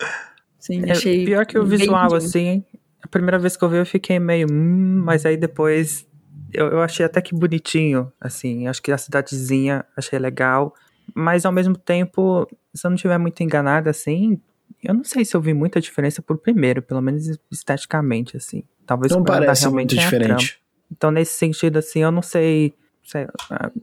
Sim, 0.57 0.83
é, 0.85 0.93
achei. 0.93 1.23
Pior 1.23 1.45
que 1.45 1.59
o 1.59 1.63
visual, 1.63 2.15
assim, 2.15 2.63
a 3.03 3.07
primeira 3.07 3.37
vez 3.37 3.55
que 3.55 3.63
eu 3.63 3.69
vi 3.69 3.77
eu 3.77 3.85
fiquei 3.85 4.17
meio. 4.17 4.47
Hum, 4.51 5.03
mas 5.05 5.23
aí 5.23 5.37
depois 5.37 6.07
eu, 6.51 6.67
eu 6.67 6.81
achei 6.81 7.05
até 7.05 7.21
que 7.21 7.35
bonitinho, 7.35 8.11
assim. 8.19 8.67
Acho 8.67 8.81
que 8.81 8.91
a 8.91 8.97
cidadezinha 8.97 9.85
achei 9.95 10.17
legal. 10.17 10.73
Mas 11.13 11.45
ao 11.45 11.51
mesmo 11.51 11.77
tempo, 11.77 12.47
se 12.73 12.87
eu 12.87 12.89
não 12.89 12.95
estiver 12.95 13.19
muito 13.19 13.43
enganado, 13.43 13.87
assim, 13.87 14.41
eu 14.83 14.95
não 14.95 15.03
sei 15.03 15.23
se 15.23 15.37
eu 15.37 15.41
vi 15.41 15.53
muita 15.53 15.79
diferença 15.79 16.19
por 16.19 16.39
primeiro, 16.39 16.81
pelo 16.81 17.01
menos 17.01 17.37
esteticamente, 17.51 18.35
assim. 18.35 18.63
Talvez 18.83 19.11
não 19.11 19.23
parece 19.23 19.69
muito 19.69 19.95
diferente. 19.95 20.59
Então, 20.91 21.11
nesse 21.11 21.33
sentido, 21.33 21.77
assim, 21.77 21.99
eu 21.99 22.11
não 22.11 22.23
sei 22.23 22.73
sei, 23.07 23.25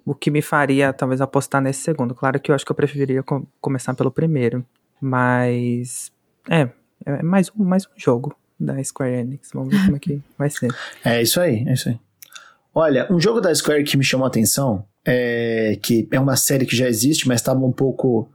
o 0.04 0.14
que 0.14 0.30
me 0.30 0.42
faria 0.42 0.92
talvez 0.92 1.20
apostar 1.20 1.60
nesse 1.62 1.80
segundo. 1.80 2.14
Claro 2.14 2.38
que 2.38 2.50
eu 2.50 2.54
acho 2.54 2.64
que 2.64 2.70
eu 2.70 2.76
preferiria 2.76 3.22
com, 3.22 3.46
começar 3.60 3.94
pelo 3.94 4.10
primeiro, 4.10 4.64
mas 5.00 6.12
é, 6.48 6.68
é 7.06 7.22
mais 7.22 7.50
um, 7.56 7.64
mais 7.64 7.86
um 7.86 7.90
jogo 7.96 8.36
da 8.60 8.82
Square 8.84 9.14
Enix. 9.14 9.50
Vamos 9.54 9.70
ver 9.70 9.84
como 9.84 9.96
é 9.96 9.98
que 9.98 10.22
vai 10.38 10.50
ser. 10.50 10.74
É 11.02 11.22
isso 11.22 11.40
aí, 11.40 11.64
é 11.66 11.72
isso 11.72 11.88
aí. 11.88 11.98
Olha, 12.74 13.10
um 13.10 13.18
jogo 13.18 13.40
da 13.40 13.54
Square 13.54 13.84
que 13.84 13.96
me 13.96 14.04
chamou 14.04 14.26
a 14.26 14.28
atenção, 14.28 14.84
é, 15.04 15.78
que 15.82 16.06
é 16.10 16.20
uma 16.20 16.36
série 16.36 16.66
que 16.66 16.76
já 16.76 16.86
existe, 16.86 17.26
mas 17.26 17.40
estava 17.40 17.64
um 17.64 17.72
pouco. 17.72 18.28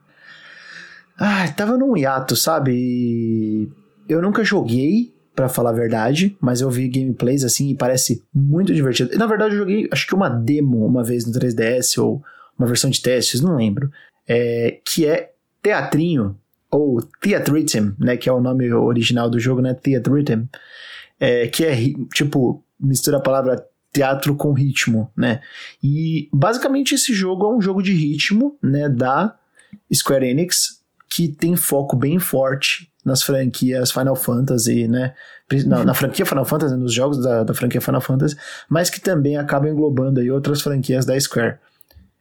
Ah, 1.17 1.51
tava 1.51 1.77
num 1.77 1.95
hiato, 1.97 2.35
sabe? 2.35 2.71
E 2.73 3.69
eu 4.07 4.21
nunca 4.21 4.43
joguei, 4.43 5.13
para 5.39 5.47
falar 5.47 5.69
a 5.69 5.73
verdade, 5.73 6.35
mas 6.41 6.59
eu 6.59 6.69
vi 6.69 6.89
gameplays 6.89 7.45
assim 7.45 7.69
e 7.69 7.73
parece 7.73 8.21
muito 8.33 8.73
divertido. 8.73 9.17
Na 9.17 9.25
verdade, 9.25 9.53
eu 9.55 9.59
joguei 9.59 9.87
acho 9.89 10.05
que 10.05 10.13
uma 10.13 10.27
demo 10.27 10.85
uma 10.85 11.01
vez 11.01 11.25
no 11.25 11.31
3DS 11.31 11.97
ou 11.97 12.21
uma 12.57 12.67
versão 12.67 12.89
de 12.89 13.01
testes, 13.01 13.39
não 13.39 13.55
lembro. 13.55 13.89
É, 14.27 14.81
que 14.83 15.05
é 15.05 15.31
Teatrinho, 15.61 16.37
ou 16.69 17.01
Theatrhythm, 17.21 17.93
né? 17.97 18.17
Que 18.17 18.27
é 18.27 18.33
o 18.33 18.41
nome 18.41 18.69
original 18.73 19.29
do 19.29 19.39
jogo, 19.39 19.61
né? 19.61 19.73
Theatrhythm. 19.73 20.43
É, 21.17 21.47
que 21.47 21.63
é 21.63 21.73
tipo, 22.13 22.61
mistura 22.77 23.15
a 23.15 23.21
palavra 23.21 23.65
teatro 23.93 24.35
com 24.35 24.51
ritmo, 24.51 25.09
né? 25.15 25.39
E 25.81 26.27
basicamente 26.33 26.95
esse 26.95 27.13
jogo 27.13 27.45
é 27.45 27.55
um 27.55 27.61
jogo 27.61 27.81
de 27.81 27.93
ritmo, 27.93 28.57
né? 28.61 28.89
Da 28.89 29.37
Square 29.93 30.27
Enix, 30.27 30.83
que 31.09 31.29
tem 31.29 31.55
foco 31.55 31.95
bem 31.95 32.19
forte 32.19 32.88
nas 33.05 33.23
franquias 33.23 33.91
Final 33.91 34.15
Fantasy, 34.15 34.87
né? 34.87 35.13
Na, 35.65 35.83
na, 35.83 35.93
franquia 35.93 36.25
Final 36.25 36.45
Fantasy, 36.45 36.75
nos 36.75 36.93
jogos 36.93 37.21
da, 37.23 37.43
da, 37.43 37.53
franquia 37.53 37.81
Final 37.81 38.01
Fantasy, 38.01 38.35
mas 38.69 38.89
que 38.89 39.01
também 39.01 39.35
acaba 39.35 39.67
englobando 39.67 40.19
aí 40.19 40.29
outras 40.29 40.61
franquias 40.61 41.05
da 41.05 41.19
Square. 41.19 41.57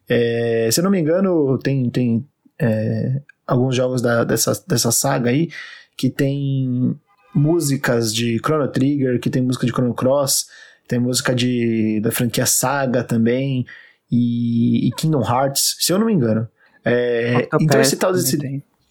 É, 0.08 0.68
se 0.72 0.80
eu 0.80 0.84
não 0.84 0.90
me 0.90 0.98
engano, 0.98 1.58
tem, 1.58 1.90
tem 1.90 2.26
é, 2.58 3.20
alguns 3.46 3.76
jogos 3.76 4.00
da, 4.00 4.24
dessa, 4.24 4.52
dessa 4.66 4.90
saga 4.90 5.28
aí 5.28 5.50
que 5.94 6.08
tem 6.08 6.96
músicas 7.34 8.14
de 8.14 8.38
Chrono 8.38 8.68
Trigger, 8.68 9.20
que 9.20 9.28
tem 9.28 9.42
música 9.42 9.66
de 9.66 9.72
Chrono 9.72 9.92
Cross, 9.92 10.46
tem 10.86 10.98
música 10.98 11.34
de, 11.34 12.00
da 12.00 12.10
franquia 12.10 12.46
Saga 12.46 13.04
também, 13.04 13.66
e, 14.10 14.88
e 14.88 14.90
Kingdom 14.92 15.22
Hearts, 15.22 15.76
se 15.80 15.92
eu 15.92 15.98
não 15.98 16.06
me 16.06 16.14
engano. 16.14 16.48
É, 16.84 17.48
então 17.60 17.80
esse 17.80 17.96
tal 17.96 18.12
desse 18.12 18.38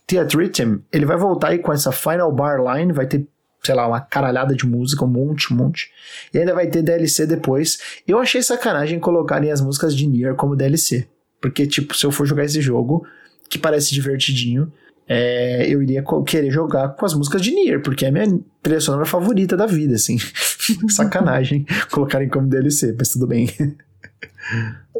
Theatrhythm, 0.07 0.79
ele 0.91 1.05
vai 1.05 1.17
voltar 1.17 1.49
aí 1.49 1.59
com 1.59 1.73
essa 1.73 1.91
Final 1.91 2.31
Bar 2.31 2.59
Line, 2.63 2.93
vai 2.93 3.05
ter, 3.05 3.27
sei 3.61 3.75
lá, 3.75 3.85
uma 3.87 3.99
caralhada 3.99 4.55
de 4.55 4.65
música, 4.65 5.03
um 5.03 5.09
monte, 5.09 5.53
um 5.53 5.57
monte. 5.57 5.91
E 6.33 6.39
ainda 6.39 6.55
vai 6.55 6.67
ter 6.67 6.81
DLC 6.81 7.27
depois. 7.27 7.77
Eu 8.07 8.17
achei 8.17 8.41
sacanagem 8.41 8.99
colocarem 8.99 9.51
as 9.51 9.59
músicas 9.59 9.93
de 9.93 10.07
Nier 10.07 10.33
como 10.35 10.55
DLC. 10.55 11.07
Porque, 11.41 11.67
tipo, 11.67 11.93
se 11.93 12.05
eu 12.05 12.11
for 12.11 12.25
jogar 12.25 12.45
esse 12.45 12.61
jogo, 12.61 13.05
que 13.49 13.59
parece 13.59 13.93
divertidinho, 13.93 14.71
é, 15.07 15.65
eu 15.69 15.81
iria 15.83 16.03
querer 16.25 16.51
jogar 16.51 16.89
com 16.89 17.05
as 17.05 17.13
músicas 17.13 17.41
de 17.41 17.51
Nier, 17.51 17.81
porque 17.81 18.05
é 18.05 18.07
a 18.07 18.11
minha 18.11 18.39
trilha 18.61 18.79
sonora 18.79 19.05
favorita 19.05 19.55
da 19.55 19.65
vida, 19.65 19.95
assim. 19.95 20.17
Sacanagem 20.89 21.65
colocarem 21.91 22.29
como 22.29 22.47
DLC, 22.47 22.95
mas 22.97 23.09
tudo 23.09 23.27
bem. 23.27 23.47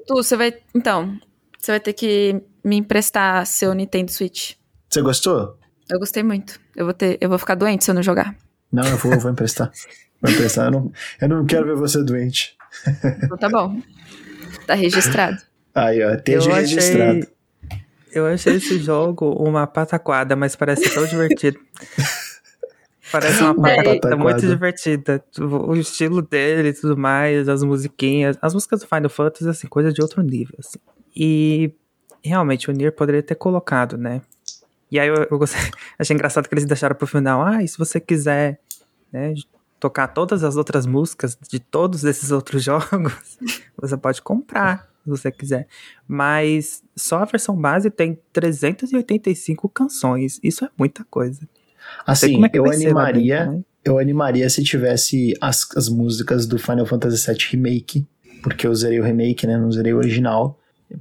Tu, 0.06 0.13
você 0.13 0.38
vai. 0.38 0.54
Então, 0.74 1.17
você 1.58 1.72
vai 1.72 1.80
ter 1.80 1.91
que 1.91 2.41
me 2.63 2.78
emprestar 2.78 3.46
seu 3.46 3.74
Nintendo 3.74 4.12
Switch. 4.12 4.54
Você 4.89 5.02
gostou? 5.02 5.58
Eu 5.89 6.00
gostei 6.00 6.23
muito. 6.23 6.60
Eu 6.76 6.86
vou, 6.86 6.93
ter, 6.93 7.17
eu 7.21 7.30
vou 7.30 7.38
ficar 7.38 7.56
doente 7.56 7.84
se 7.84 7.91
eu 7.91 7.95
não 7.95 8.04
jogar. 8.04 8.36
Não, 8.71 8.84
eu 8.84 8.97
vou, 8.97 9.13
eu 9.13 9.19
vou 9.19 9.32
emprestar. 9.32 9.71
Vou 10.21 10.32
emprestar. 10.32 10.65
Eu 10.65 10.71
não, 10.71 10.91
eu 11.21 11.30
não 11.30 11.45
quero 11.45 11.65
ver 11.65 11.76
você 11.76 12.04
doente. 12.04 12.58
Então 13.23 13.38
tá 13.38 13.50
bom. 13.50 13.82
Tá 14.65 14.73
registrado. 14.73 15.38
Aí, 15.73 16.04
ó, 16.04 16.13
esteja 16.13 16.54
registrado. 16.54 17.28
Eu 18.12 18.26
achei 18.26 18.56
esse 18.56 18.80
jogo 18.80 19.32
uma 19.32 19.67
pataquada, 19.67 20.36
mas 20.36 20.56
parece 20.56 20.89
tão 20.93 21.06
divertido. 21.06 21.60
Parece 23.12 23.41
uma 23.41 23.56
pataquada 23.56 24.17
muito 24.17 24.45
divertida. 24.45 25.23
O 25.39 25.76
estilo 25.76 26.21
dele 26.21 26.69
e 26.69 26.73
tudo 26.73 26.97
mais, 26.97 27.47
as 27.47 27.63
musiquinhas. 27.63 28.38
As 28.41 28.54
músicas 28.54 28.82
do 28.82 28.88
Final 28.88 29.10
Fantasy, 29.10 29.47
assim, 29.47 29.67
coisa 29.67 29.93
de 29.93 30.02
outro 30.02 30.21
nível, 30.21 30.56
assim. 30.60 30.80
E 31.15 31.73
realmente 32.23 32.69
o 32.69 32.73
Nier 32.73 32.91
poderia 32.91 33.23
ter 33.23 33.36
colocado, 33.36 33.97
né? 33.97 34.21
E 34.91 35.00
aí 35.00 35.08
eu, 35.08 35.28
eu 35.30 35.38
gostei, 35.38 35.60
achei 36.00 36.13
engraçado 36.13 36.47
que 36.47 36.54
eles 36.54 36.65
deixaram 36.65 36.95
pro 36.95 37.08
final. 37.08 37.41
Ah, 37.45 37.63
e 37.63 37.67
se 37.67 37.78
você 37.78 38.00
quiser, 38.00 38.60
né, 39.12 39.34
tocar 39.80 40.08
todas 40.08 40.43
as 40.43 40.56
outras 40.56 40.86
músicas 40.86 41.38
de 41.50 41.60
todos 41.60 42.04
esses 42.04 42.32
outros 42.32 42.63
jogos, 42.63 43.38
você 43.78 43.97
pode 43.97 44.21
comprar 44.21 44.89
se 45.04 45.10
você 45.10 45.32
quiser. 45.32 45.67
Mas 46.08 46.84
só 46.95 47.19
a 47.19 47.26
versão 47.26 47.56
base 47.56 47.89
tem 47.89 48.19
385 48.34 49.69
canções. 49.69 50.39
Isso 50.43 50.65
é 50.65 50.69
muita 50.78 51.04
coisa. 51.06 51.47
Assim, 52.06 52.43
é 52.43 52.50
eu 52.54 52.65
animaria, 52.65 53.39
dentro, 53.39 53.58
né? 53.58 53.63
eu 53.84 53.97
animaria 53.97 54.50
se 54.50 54.63
tivesse 54.63 55.34
as, 55.39 55.67
as 55.76 55.88
músicas 55.88 56.45
do 56.45 56.58
Final 56.58 56.86
Fantasy 56.86 57.26
VII 57.26 57.38
Remake, 57.52 58.06
porque 58.43 58.67
eu 58.67 58.71
usei 58.71 59.00
o 59.00 59.04
remake, 59.04 59.47
né, 59.47 59.58
não 59.58 59.69
usei 59.69 59.93
o 59.93 59.97
original. 59.97 60.60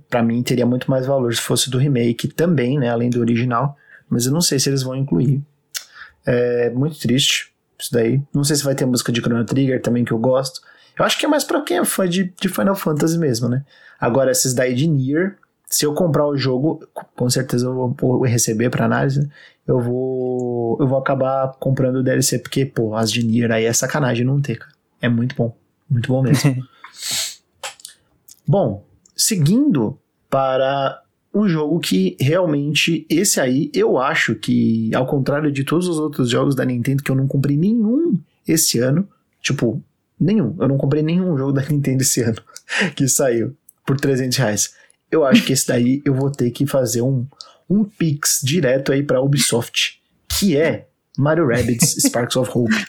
Para 0.09 0.23
mim 0.23 0.43
teria 0.43 0.67
muito 0.67 0.91
mais 0.91 1.07
valor 1.07 1.35
se 1.35 1.41
fosse 1.41 1.71
do 1.71 1.79
remake 1.79 2.29
também, 2.29 2.79
né, 2.79 2.89
além 2.89 3.11
do 3.11 3.21
original, 3.21 3.77
mas 4.09 4.27
eu 4.27 4.33
não 4.33 4.41
sei 4.41 4.59
se 4.59 4.69
eles 4.69 4.83
vão 4.83 4.95
incluir. 4.95 5.41
É 6.25 6.71
muito 6.71 6.99
triste 6.99 7.53
isso 7.79 7.93
daí. 7.93 8.21
Não 8.35 8.43
sei 8.43 8.57
se 8.57 8.65
vai 8.65 8.75
ter 8.75 8.87
música 8.87 9.13
de 9.13 9.21
Chrono 9.21 9.45
Trigger 9.45 9.81
também 9.81 10.05
que 10.05 10.13
eu 10.13 10.19
gosto. 10.19 10.61
Eu 10.99 11.05
acho 11.05 11.19
que 11.19 11.27
é 11.27 11.29
mais 11.29 11.45
para 11.45 11.61
quem 11.63 11.79
é 11.79 11.85
fã 11.85 12.09
de, 12.09 12.33
de 12.41 12.49
Final 12.49 12.75
Fantasy 12.75 13.19
mesmo, 13.19 13.49
né? 13.49 13.65
Agora, 14.01 14.31
esses 14.31 14.55
daí 14.55 14.75
de 14.75 14.87
Nier, 14.87 15.37
se 15.67 15.85
eu 15.85 15.95
comprar 15.95 16.27
o 16.27 16.37
jogo, 16.37 16.87
com 17.15 17.29
certeza 17.29 17.67
eu 17.67 17.95
vou 17.99 18.23
receber 18.23 18.71
para 18.71 18.87
análise, 18.87 19.29
eu 19.67 19.81
vou 19.81 20.79
eu 20.81 20.87
vou 20.87 20.99
acabar 20.99 21.53
comprando 21.59 21.97
o 21.97 22.03
DLC, 22.03 22.39
porque, 22.39 22.65
pô, 22.65 22.95
as 22.95 23.11
de 23.11 23.25
Nier 23.25 23.51
aí 23.51 23.65
é 23.65 23.73
sacanagem 23.73 24.25
não 24.25 24.41
ter, 24.41 24.57
cara. 24.57 24.73
É 25.01 25.09
muito 25.09 25.35
bom. 25.37 25.57
Muito 25.89 26.09
bom 26.09 26.23
mesmo. 26.23 26.57
bom, 28.47 28.85
seguindo 29.17 29.99
para 30.29 31.03
um 31.33 31.49
jogo 31.49 31.79
que 31.81 32.17
realmente, 32.21 33.07
esse 33.11 33.41
aí, 33.41 33.71
eu 33.75 33.99
acho 33.99 34.35
que, 34.35 34.95
ao 34.95 35.07
contrário 35.07 35.51
de 35.53 35.65
todos 35.65 35.87
os 35.87 35.99
outros 35.99 36.31
jogos 36.31 36.55
da 36.55 36.65
Nintendo, 36.65 37.03
que 37.03 37.11
eu 37.11 37.17
não 37.17 37.27
comprei 37.27 37.57
nenhum 37.57 38.19
esse 38.47 38.79
ano, 38.79 39.09
tipo, 39.43 39.83
nenhum, 40.19 40.57
eu 40.59 40.69
não 40.69 40.79
comprei 40.79 41.03
nenhum 41.03 41.37
jogo 41.37 41.53
da 41.53 41.63
Nintendo 41.69 42.03
esse 42.03 42.23
ano 42.23 42.41
que 42.95 43.07
saiu 43.09 43.55
por 43.85 43.99
300 43.99 44.37
reais. 44.39 44.75
Eu 45.11 45.25
acho 45.25 45.45
que 45.45 45.53
esse 45.53 45.67
daí 45.67 46.03
eu 46.05 46.15
vou 46.15 46.31
ter 46.31 46.51
que 46.51 46.67
fazer 46.67 47.03
um, 47.03 47.27
um 47.69 47.85
pix 47.85 48.41
direto 48.43 48.91
aí 48.91 49.03
pra 49.03 49.21
Ubisoft, 49.21 50.01
que 50.29 50.57
é 50.57 50.89
Mario 51.17 51.47
Rabbids 51.47 51.97
Sparks 52.07 52.37
of 52.37 52.51
Hope. 52.53 52.87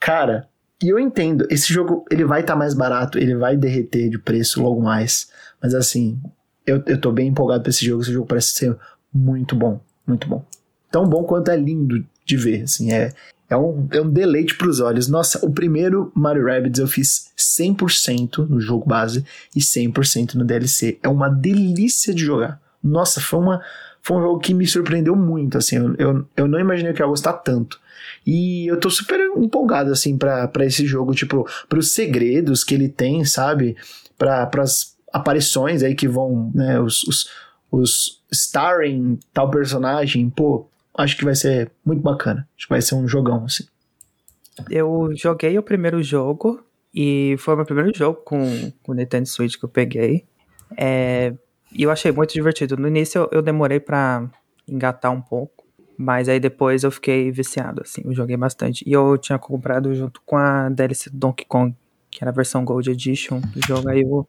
Cara, 0.00 0.48
e 0.82 0.88
eu 0.88 0.98
entendo, 0.98 1.46
esse 1.50 1.72
jogo 1.72 2.04
ele 2.10 2.24
vai 2.24 2.40
estar 2.40 2.54
tá 2.54 2.58
mais 2.58 2.74
barato, 2.74 3.18
ele 3.18 3.36
vai 3.36 3.56
derreter 3.56 4.08
de 4.08 4.18
preço 4.18 4.62
logo 4.62 4.80
mais, 4.80 5.28
mas 5.62 5.74
assim, 5.74 6.20
eu, 6.66 6.82
eu 6.86 7.00
tô 7.00 7.12
bem 7.12 7.28
empolgado 7.28 7.62
pra 7.62 7.70
esse 7.70 7.84
jogo, 7.84 8.02
esse 8.02 8.12
jogo 8.12 8.26
parece 8.26 8.48
ser 8.48 8.76
muito 9.12 9.54
bom, 9.54 9.80
muito 10.06 10.28
bom. 10.28 10.44
Tão 10.90 11.08
bom 11.08 11.24
quanto 11.24 11.50
é 11.50 11.56
lindo 11.56 12.04
de 12.24 12.36
ver, 12.36 12.62
assim, 12.62 12.92
é, 12.92 13.12
é 13.48 13.56
um, 13.56 13.86
é 13.90 14.00
um 14.00 14.10
deleite 14.10 14.56
pros 14.56 14.80
olhos. 14.80 15.08
Nossa, 15.08 15.44
o 15.44 15.50
primeiro 15.50 16.10
Mario 16.14 16.46
Rabbids 16.46 16.80
eu 16.80 16.86
fiz 16.86 17.30
100% 17.36 18.48
no 18.48 18.60
jogo 18.60 18.88
base 18.88 19.24
e 19.54 19.60
100% 19.60 20.34
no 20.34 20.44
DLC. 20.44 20.98
É 21.02 21.08
uma 21.08 21.28
delícia 21.28 22.14
de 22.14 22.24
jogar. 22.24 22.60
Nossa, 22.82 23.20
foi, 23.20 23.40
uma, 23.40 23.62
foi 24.00 24.16
um 24.16 24.22
jogo 24.22 24.40
que 24.40 24.54
me 24.54 24.66
surpreendeu 24.66 25.14
muito, 25.14 25.58
assim, 25.58 25.76
eu, 25.76 25.94
eu, 25.96 26.28
eu 26.36 26.48
não 26.48 26.58
imaginei 26.58 26.92
que 26.92 27.02
ia 27.02 27.06
gostar 27.06 27.34
tanto. 27.34 27.80
E 28.26 28.66
eu 28.66 28.78
tô 28.78 28.90
super 28.90 29.20
empolgado, 29.36 29.92
assim, 29.92 30.16
para 30.16 30.50
esse 30.60 30.86
jogo, 30.86 31.14
tipo, 31.14 31.46
pros 31.68 31.92
segredos 31.92 32.64
que 32.64 32.74
ele 32.74 32.88
tem, 32.88 33.24
sabe? 33.24 33.76
Para 34.16 34.48
as 34.58 34.91
aparições 35.12 35.82
aí 35.82 35.94
que 35.94 36.08
vão, 36.08 36.50
né, 36.54 36.80
os, 36.80 37.02
os, 37.04 37.30
os 37.70 38.22
starring 38.30 39.18
tal 39.32 39.50
personagem, 39.50 40.30
pô, 40.30 40.66
acho 40.96 41.16
que 41.16 41.24
vai 41.24 41.34
ser 41.34 41.70
muito 41.84 42.02
bacana. 42.02 42.48
Acho 42.56 42.66
que 42.66 42.72
vai 42.72 42.82
ser 42.82 42.94
um 42.94 43.06
jogão, 43.06 43.44
assim. 43.44 43.64
Eu 44.70 45.10
joguei 45.14 45.58
o 45.58 45.62
primeiro 45.62 46.02
jogo 46.02 46.62
e 46.94 47.36
foi 47.38 47.54
o 47.54 47.56
meu 47.56 47.66
primeiro 47.66 47.90
jogo 47.96 48.20
com, 48.24 48.72
o 48.86 48.94
Nintendo 48.94 49.26
Switch 49.26 49.56
que 49.56 49.64
eu 49.64 49.68
peguei. 49.68 50.24
É, 50.76 51.34
e 51.72 51.82
eu 51.82 51.90
achei 51.90 52.12
muito 52.12 52.32
divertido. 52.32 52.76
No 52.76 52.88
início 52.88 53.22
eu, 53.22 53.28
eu 53.32 53.42
demorei 53.42 53.80
para 53.80 54.28
engatar 54.68 55.10
um 55.10 55.20
pouco, 55.20 55.64
mas 55.96 56.28
aí 56.28 56.38
depois 56.38 56.84
eu 56.84 56.90
fiquei 56.90 57.30
viciado, 57.30 57.82
assim, 57.82 58.02
eu 58.04 58.14
joguei 58.14 58.36
bastante. 58.36 58.84
E 58.86 58.92
eu 58.92 59.16
tinha 59.18 59.38
comprado 59.38 59.94
junto 59.94 60.20
com 60.24 60.36
a 60.36 60.68
DLC 60.68 61.10
do 61.10 61.16
Donkey 61.16 61.46
Kong, 61.46 61.74
que 62.10 62.22
era 62.22 62.30
a 62.30 62.34
versão 62.34 62.64
Gold 62.64 62.90
Edition 62.90 63.40
do 63.40 63.66
jogo, 63.66 63.88
aí 63.88 64.02
eu 64.02 64.26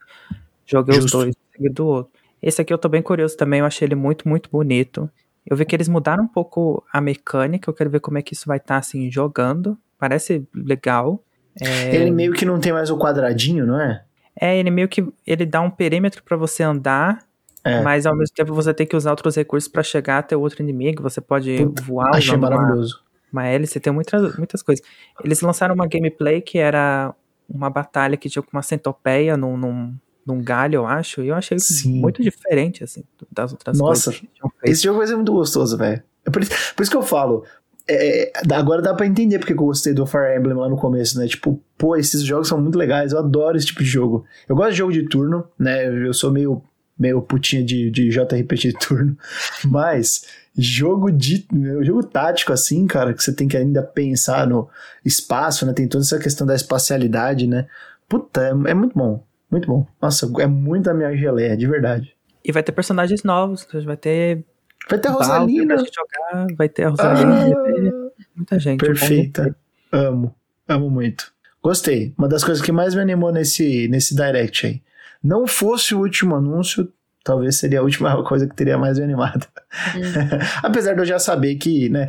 joguei 0.66 0.96
Justo. 0.96 1.18
os 1.18 1.24
dois, 1.24 1.74
do 1.74 1.86
outro. 1.86 2.12
Esse 2.42 2.62
aqui 2.62 2.74
eu 2.74 2.78
tô 2.78 2.90
bem 2.90 3.02
curioso 3.02 3.38
também, 3.38 3.62
eu 3.62 3.66
achei 3.66 3.88
ele 3.88 3.96
muito, 3.96 4.28
muito 4.28 4.50
bonito. 4.50 5.10
Eu 5.46 5.56
vi 5.58 5.66
que 5.66 5.76
eles 5.76 5.88
mudaram 5.88 6.24
um 6.24 6.28
pouco 6.28 6.84
a 6.92 7.02
mecânica, 7.02 7.70
eu 7.70 7.74
quero 7.74 7.90
ver 7.90 8.00
como 8.00 8.18
é 8.18 8.22
que 8.22 8.34
isso 8.34 8.46
vai 8.46 8.58
estar, 8.58 8.76
tá, 8.76 8.80
assim, 8.80 9.12
jogando. 9.12 9.78
Parece 9.98 10.46
legal. 10.54 11.22
É... 11.60 11.96
Ele 11.96 12.12
meio 12.12 12.34
que 12.34 12.46
não 12.46 12.60
tem 12.60 12.74
mais 12.74 12.90
o 12.90 12.98
quadradinho, 12.98 13.66
não 13.66 13.80
é? 13.80 14.04
É, 14.40 14.58
ele 14.58 14.72
meio 14.72 14.88
que 14.88 15.06
ele 15.28 15.46
dá 15.46 15.62
um 15.62 15.70
perímetro 15.70 16.24
para 16.24 16.36
você 16.36 16.64
andar, 16.64 17.20
é. 17.64 17.82
mas 17.82 18.06
ao 18.06 18.16
mesmo 18.16 18.34
tempo 18.36 18.54
você 18.54 18.74
tem 18.74 18.88
que 18.88 18.96
usar 18.96 19.12
outros 19.12 19.36
recursos 19.36 19.70
para 19.70 19.84
chegar 19.84 20.18
até 20.18 20.36
outro 20.36 20.62
inimigo. 20.62 21.04
Você 21.04 21.22
pode 21.22 21.56
Puta, 21.58 21.84
voar. 21.84 22.16
Achei 22.16 22.36
maravilhoso. 22.36 23.02
Uma, 23.32 23.42
uma 23.42 23.48
hélice, 23.48 23.80
tem 23.80 23.94
muitas, 23.94 24.36
muitas 24.38 24.64
coisas. 24.64 24.84
Eles 25.24 25.42
lançaram 25.42 25.76
uma 25.76 25.88
gameplay 25.88 26.42
que 26.42 26.58
era 26.58 27.14
uma 27.48 27.70
batalha 27.70 28.18
que 28.18 28.30
tinha 28.30 28.44
uma 28.52 28.64
centopeia 28.64 29.38
num, 29.38 29.56
num, 29.56 29.96
num 30.26 30.42
galho, 30.42 30.78
eu 30.78 30.86
acho, 30.86 31.22
e 31.22 31.28
eu 31.28 31.36
achei 31.36 31.60
Sim. 31.60 32.00
muito 32.00 32.22
diferente, 32.22 32.84
assim, 32.84 33.04
das 33.32 33.52
outras 33.52 33.78
Nossa, 33.78 34.12
coisas. 34.12 34.28
Nossa, 34.42 34.56
esse 34.64 34.84
jogo 34.84 35.00
vai 35.00 35.08
ser 35.08 35.16
muito 35.16 35.32
gostoso, 35.32 35.78
velho. 35.78 36.02
É 36.26 36.30
por, 36.30 36.42
por, 36.46 36.82
isso 36.84 36.92
que 36.92 36.98
eu 36.98 37.02
falo, 37.02 37.44
é, 37.88 38.32
agora 38.52 38.82
dá 38.82 38.94
pra 38.94 39.06
entender 39.06 39.40
porque 39.40 39.54
eu 39.54 39.58
gostei 39.58 39.94
do 39.94 40.06
Fire 40.06 40.38
Emblem 40.38 40.56
lá 40.56 40.70
no 40.70 40.78
começo, 40.78 41.20
né? 41.20 41.28
Tipo, 41.28 41.62
pô, 41.78 41.96
esses 41.98 42.24
jogos 42.24 42.48
são 42.48 42.62
muito 42.62 42.78
legais, 42.78 43.12
eu 43.12 43.20
adoro 43.20 43.58
esse 43.58 43.68
tipo 43.68 43.84
de 43.84 43.90
jogo. 43.90 44.26
Eu 44.48 44.56
gosto 44.56 44.72
de 44.72 44.78
jogo 44.78 44.94
de 44.94 45.08
turno, 45.08 45.46
né? 45.60 45.86
Eu 45.88 46.14
sou 46.14 46.32
meio, 46.32 46.64
meio 46.98 47.22
putinha 47.22 47.64
de, 47.64 47.92
de 47.92 48.10
JRPG 48.10 48.70
de 48.70 48.80
turno, 48.80 49.18
mas 49.66 50.26
jogo 50.58 51.12
de 51.12 51.46
jogo 51.82 52.04
tático 52.04 52.54
assim, 52.54 52.86
cara, 52.86 53.14
que 53.14 53.24
você 53.24 53.34
tem 53.34 53.48
que 53.48 53.58
ainda 53.58 53.82
pensar 53.84 54.48
no 54.48 54.70
espaço, 55.04 55.66
né? 55.66 55.74
Tem 55.74 55.88
toda 55.88 56.04
essa 56.04 56.20
questão 56.20 56.48
da 56.48 56.56
espacialidade, 56.56 57.48
né? 57.48 57.68
Puta, 58.08 58.42
é, 58.42 58.72
é 58.72 58.74
muito 58.74 58.98
bom. 58.98 59.26
Muito 59.54 59.68
bom. 59.68 59.86
Nossa, 60.02 60.28
é 60.40 60.48
muito 60.48 60.90
a 60.90 60.96
minha 60.96 61.16
geleia, 61.16 61.56
de 61.56 61.68
verdade. 61.68 62.16
E 62.44 62.52
vai 62.52 62.64
ter 62.64 62.72
personagens 62.72 63.22
novos, 63.22 63.68
vai 63.86 63.96
ter. 63.96 64.44
Vai 64.90 64.98
ter 64.98 65.10
a 65.10 65.12
Rosalina. 65.12 65.78
Jogar, 65.78 66.48
vai 66.58 66.68
ter 66.68 66.86
a 66.86 66.90
Rosalina, 66.90 67.46
ah, 67.46 67.50
vai 67.50 67.74
ter 67.74 67.94
muita 68.36 68.58
gente. 68.58 68.80
Perfeita. 68.80 69.56
Amo. 69.92 70.34
Amo 70.68 70.90
muito. 70.90 71.32
Gostei. 71.62 72.16
Uma 72.18 72.28
das 72.28 72.44
coisas 72.44 72.66
que 72.66 72.72
mais 72.72 72.96
me 72.96 73.02
animou 73.02 73.32
nesse, 73.32 73.88
nesse 73.90 74.16
direct 74.16 74.66
aí. 74.66 74.82
Não 75.24 75.46
fosse 75.46 75.94
o 75.94 76.00
último 76.00 76.36
anúncio, 76.36 76.92
talvez 77.24 77.56
seria 77.58 77.80
a 77.80 77.84
última 77.84 78.22
coisa 78.26 78.48
que 78.48 78.56
teria 78.56 78.78
mais 78.78 78.98
me 78.98 79.04
animado. 79.04 79.48
Hum. 79.96 80.02
Apesar 80.64 80.96
de 80.96 81.02
eu 81.02 81.06
já 81.06 81.20
saber 81.20 81.56
que, 81.58 81.90
né, 81.90 82.08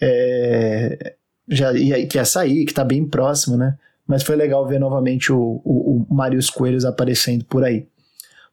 é, 0.00 1.14
já 1.46 1.74
ia, 1.74 2.06
que 2.06 2.16
ia 2.16 2.24
sair, 2.24 2.64
que 2.64 2.72
tá 2.72 2.82
bem 2.82 3.06
próximo, 3.06 3.58
né? 3.58 3.76
Mas 4.06 4.22
foi 4.22 4.36
legal 4.36 4.66
ver 4.66 4.78
novamente 4.78 5.32
o, 5.32 5.60
o, 5.64 6.06
o 6.08 6.52
Coelhos 6.54 6.84
aparecendo 6.84 7.44
por 7.44 7.64
aí. 7.64 7.86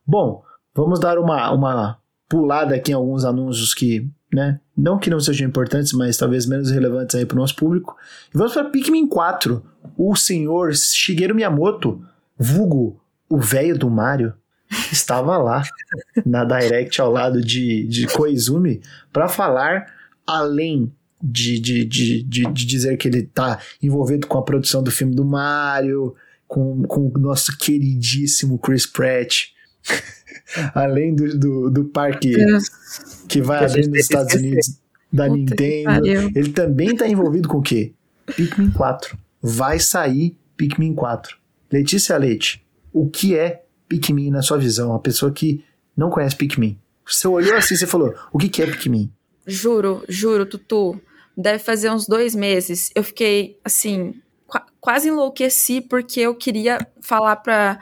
Bom, 0.06 0.44
vamos 0.74 1.00
dar 1.00 1.18
uma, 1.18 1.52
uma 1.52 1.98
pulada 2.28 2.76
aqui 2.76 2.92
em 2.92 2.96
alguns 2.96 3.24
anúncios 3.24 3.74
que, 3.74 4.10
né, 4.34 4.60
não 4.76 4.98
que 4.98 5.10
não 5.10 5.20
sejam 5.20 5.48
importantes, 5.48 5.94
mas 5.94 6.18
talvez 6.18 6.46
menos 6.46 6.72
relevantes 6.72 7.16
aí 7.16 7.26
para 7.26 7.36
o 7.36 7.40
nosso 7.40 7.56
público. 7.56 7.96
E 8.34 8.38
vamos 8.38 8.54
para 8.54 8.70
Pikmin 8.70 9.08
4. 9.08 9.64
O 9.98 10.16
senhor 10.16 10.74
Shigeru 10.74 11.36
Miyamoto, 11.36 12.04
vulgo 12.38 13.00
o 13.30 13.38
velho 13.38 13.78
do 13.78 13.90
Mario, 13.90 14.34
estava 14.92 15.38
lá 15.38 15.62
na 16.26 16.44
Direct 16.44 17.00
ao 17.00 17.12
lado 17.12 17.42
de, 17.42 17.88
de 17.88 18.08
Koizumi 18.08 18.82
para 19.12 19.28
falar 19.28 19.86
além 20.26 20.92
de, 21.24 21.60
de, 21.60 21.86
de, 21.86 22.24
de, 22.24 22.44
de 22.52 22.66
dizer 22.66 22.98
que 22.98 23.08
ele 23.08 23.20
está 23.20 23.60
envolvido 23.82 24.28
com 24.28 24.38
a 24.38 24.44
produção 24.44 24.84
do 24.84 24.92
filme 24.92 25.16
do 25.16 25.24
Mario, 25.24 26.14
com, 26.48 26.84
com 26.84 27.08
o 27.08 27.20
nosso 27.20 27.58
queridíssimo 27.58 28.60
Chris 28.60 28.86
Pratt. 28.86 29.54
além 30.74 31.16
do, 31.16 31.38
do, 31.38 31.70
do 31.70 31.86
parque 31.86 32.36
que 33.28 33.42
vai 33.42 33.66
abrir 33.66 33.88
nos 33.88 34.00
Estados 34.00 34.34
Unidos 34.34 34.80
da 35.12 35.28
Puta 35.28 35.38
Nintendo. 35.38 36.08
Ele 36.08 36.50
também 36.52 36.92
está 36.92 37.08
envolvido 37.08 37.48
com 37.48 37.58
o 37.58 37.62
quê? 37.62 37.94
Pikmin 38.36 38.72
4. 38.72 39.18
Vai 39.42 39.80
sair 39.80 40.36
Pikmin 40.56 40.94
4. 40.94 41.38
Letícia 41.72 42.18
Leite, 42.18 42.64
o 42.92 43.10
que 43.10 43.36
é 43.36 43.64
Pikmin 43.88 44.32
na 44.32 44.42
sua 44.42 44.58
visão? 44.58 44.94
A 44.94 45.00
pessoa 45.00 45.32
que 45.32 45.64
não 45.96 46.10
conhece 46.10 46.36
Pikmin. 46.36 46.80
Você 47.06 47.28
olhou 47.28 47.56
assim 47.56 47.76
e 47.76 47.88
falou: 47.88 48.14
o 48.32 48.38
que, 48.38 48.48
que 48.48 48.62
é 48.62 48.66
Pikmin? 48.66 49.12
Juro, 49.46 50.04
juro, 50.08 50.46
Tutu. 50.46 51.02
Deve 51.36 51.60
fazer 51.60 51.92
uns 51.92 52.08
dois 52.08 52.36
meses. 52.36 52.92
Eu 52.96 53.04
fiquei 53.04 53.60
assim, 53.64 54.14
qu 54.48 54.60
quase 54.80 55.10
enlouqueci 55.10 55.82
porque 55.82 56.20
eu 56.20 56.36
queria 56.36 56.78
falar 57.02 57.38
pra 57.38 57.80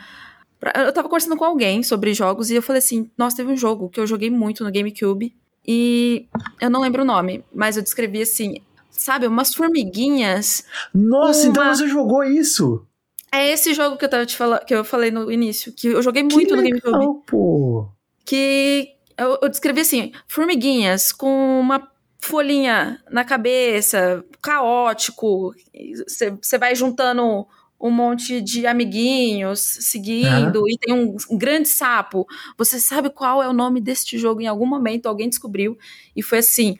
eu 0.76 0.94
tava 0.94 1.10
conversando 1.10 1.36
com 1.36 1.44
alguém 1.44 1.82
sobre 1.82 2.14
jogos 2.14 2.52
e 2.52 2.56
eu 2.56 2.62
falei 2.62 2.80
assim: 2.80 3.10
nossa, 3.18 3.38
teve 3.38 3.52
um 3.52 3.58
jogo 3.58 3.90
que 3.90 4.00
eu 4.00 4.06
joguei 4.06 4.30
muito 4.30 4.64
no 4.64 4.72
GameCube 4.72 5.36
e 5.68 6.28
eu 6.60 6.70
não 6.70 6.82
lembro 6.82 7.02
o 7.02 7.06
nome, 7.06 7.44
mas 7.54 7.78
eu 7.78 7.84
descrevi 7.84 8.22
assim: 8.22 8.62
sabe, 8.90 9.26
umas 9.26 9.54
formiguinhas. 9.54 10.64
Nossa, 10.94 11.48
então 11.48 11.64
uma... 11.64 11.72
então 11.72 11.76
você 11.76 11.88
jogou 11.88 12.24
isso? 12.24 12.86
É 13.32 13.50
esse 13.50 13.74
jogo 13.74 13.98
que 13.98 14.06
eu 14.06 14.10
tava 14.10 14.26
te 14.26 14.36
falando, 14.36 14.66
que 14.66 14.76
eu 14.76 14.84
falei 14.84 15.10
no 15.10 15.32
início, 15.32 15.74
que 15.74 15.88
eu 15.88 16.02
joguei 16.02 16.22
muito 16.22 16.56
no 16.56 16.62
GameCube. 16.62 17.24
Pô. 17.26 17.90
Que 18.24 18.90
eu, 19.18 19.40
eu 19.42 19.50
descrevi 19.50 19.82
assim: 19.82 20.12
formiguinhas 20.28 21.12
com 21.12 21.60
uma 21.60 21.90
folhinha 22.22 23.02
na 23.10 23.26
cabeça, 23.26 24.24
caótico. 24.42 25.54
Você 26.42 26.58
vai 26.58 26.76
juntando 26.76 27.46
um 27.80 27.90
monte 27.90 28.40
de 28.42 28.68
amiguinhos 28.68 29.60
seguindo, 29.60 30.70
e 30.70 30.78
tem 30.78 30.94
um, 30.94 31.18
grande 31.38 31.68
sapo. 31.68 32.28
Você 32.58 32.80
sabe 32.80 33.10
qual 33.10 33.42
é 33.42 33.50
o 33.50 33.54
nome 33.54 33.82
deste 33.82 34.20
jogo? 34.20 34.40
Em 34.40 34.48
algum 34.48 34.68
momento 34.68 35.08
alguém 35.08 35.28
descobriu 35.28 35.78
e 36.16 36.22
foi 36.22 36.38
assim. 36.38 36.78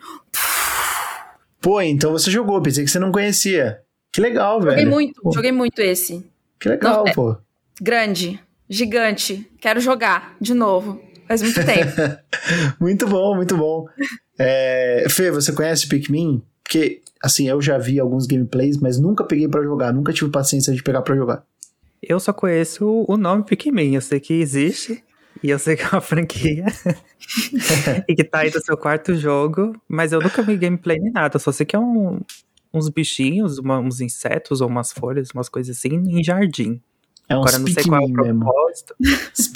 Pô, 1.60 1.82
então 1.82 2.12
você 2.12 2.30
jogou, 2.30 2.62
pensei 2.62 2.86
que 2.86 2.92
você 2.92 3.00
não 3.00 3.12
conhecia. 3.12 3.82
Que 4.12 4.22
legal, 4.22 4.62
velho. 4.62 4.78
Joguei 4.78 4.86
muito, 4.86 5.22
pô. 5.22 5.32
joguei 5.32 5.52
muito 5.52 5.80
esse. 5.80 6.24
Que 6.60 6.70
legal, 6.70 7.06
não, 7.06 7.14
pô. 7.14 7.32
É 7.32 7.38
grande, 7.82 8.40
gigante. 8.70 9.50
Quero 9.60 9.80
jogar 9.80 10.36
de 10.40 10.54
novo. 10.54 11.02
Faz 11.28 11.42
muito 11.42 11.66
tempo. 11.66 11.92
muito 12.80 13.08
bom, 13.08 13.36
muito 13.36 13.58
bom. 13.58 13.86
É, 14.38 15.06
Fê, 15.10 15.32
você 15.32 15.52
conhece 15.52 15.88
Pikmin? 15.88 16.42
Porque, 16.64 17.02
assim, 17.22 17.48
eu 17.48 17.62
já 17.62 17.78
vi 17.78 18.00
alguns 18.00 18.26
gameplays, 18.26 18.78
mas 18.78 19.00
nunca 19.00 19.24
peguei 19.24 19.48
para 19.48 19.62
jogar, 19.64 19.94
nunca 19.94 20.14
tive 20.14 20.32
paciência 20.32 20.74
de 20.74 20.82
pegar 20.82 21.02
para 21.02 21.16
jogar. 21.16 21.44
Eu 22.02 22.20
só 22.20 22.34
conheço 22.34 23.06
o 23.08 23.18
nome 23.18 23.44
Pikmin, 23.44 23.96
eu 23.96 24.02
sei 24.02 24.20
que 24.20 24.34
existe, 24.34 25.04
e 25.44 25.50
eu 25.50 25.60
sei 25.60 25.76
que 25.76 25.84
é 25.84 25.90
uma 25.90 26.00
franquia, 26.02 26.66
e 28.08 28.16
que 28.16 28.24
tá 28.24 28.40
aí 28.40 28.52
no 28.54 28.62
seu 28.62 28.76
quarto 28.78 29.14
jogo, 29.16 29.76
mas 29.88 30.12
eu 30.12 30.20
nunca 30.20 30.42
vi 30.42 30.58
gameplay 30.58 30.98
nem 31.00 31.12
nada, 31.12 31.36
eu 31.36 31.40
só 31.40 31.52
sei 31.52 31.66
que 31.66 31.76
é 31.76 31.80
um, 31.80 32.20
uns 32.74 32.90
bichinhos, 32.90 33.60
uma, 33.60 33.80
uns 33.80 34.02
insetos 34.02 34.62
ou 34.62 34.68
umas 34.68 34.92
folhas, 34.92 35.30
umas 35.32 35.50
coisas 35.50 35.78
assim, 35.78 35.90
em 35.90 36.24
jardim. 36.24 36.82
É 37.28 37.36
um 37.36 37.42
Agora 37.42 37.60
não 37.60 37.68
sei 37.68 37.84
qual 37.84 38.02
é 38.02 38.06
o 38.06 38.14
propósito. 38.14 38.96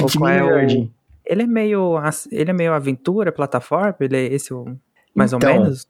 ou 0.02 0.10
qual 0.12 0.30
é 0.30 0.44
o... 0.44 0.50
jardim. 0.50 0.92
Ele 1.26 1.44
é 1.44 1.48
meio, 1.48 1.96
ele 2.32 2.52
é 2.52 2.54
meio 2.54 2.74
aventura, 2.74 3.32
plataforma, 3.32 3.96
ele 4.00 4.18
é 4.18 4.34
esse 4.34 4.54
o 4.54 4.78
mais 5.16 5.32
então, 5.32 5.50
ou 5.52 5.60
menos? 5.62 5.88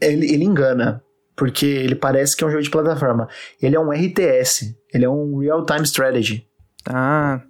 Ele, 0.00 0.32
ele 0.32 0.44
engana. 0.44 1.02
Porque 1.34 1.66
ele 1.66 1.94
parece 1.94 2.34
que 2.34 2.42
é 2.42 2.46
um 2.46 2.50
jogo 2.50 2.62
de 2.62 2.70
plataforma. 2.70 3.28
Ele 3.60 3.76
é 3.76 3.80
um 3.80 3.90
RTS. 3.90 4.74
Ele 4.94 5.04
é 5.04 5.10
um 5.10 5.38
Real-Time 5.38 5.82
Strategy. 5.82 6.48
Ah, 6.88 7.42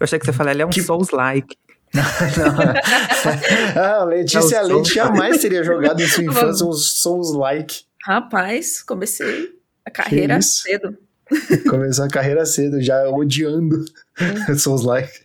eu 0.00 0.04
achei 0.04 0.18
que 0.18 0.24
você 0.24 0.32
falou, 0.32 0.52
ele 0.52 0.62
é 0.62 0.66
um 0.66 0.70
que... 0.70 0.82
Souls-like. 0.82 1.56
ah, 3.76 4.04
Letícia 4.04 4.62
não, 4.62 4.76
Leite 4.76 4.94
jamais 4.94 5.40
teria 5.40 5.62
jogado 5.62 6.00
em 6.00 6.08
sua 6.08 6.24
infância 6.24 6.66
um 6.66 6.72
Souls-like. 6.72 7.82
Rapaz, 8.04 8.82
comecei 8.82 9.52
a 9.84 9.90
carreira 9.90 10.40
cedo. 10.40 10.96
Começou 11.68 12.04
a 12.04 12.08
carreira 12.08 12.44
cedo, 12.46 12.80
já 12.80 13.08
odiando 13.08 13.84
Souls-like. 14.58 15.24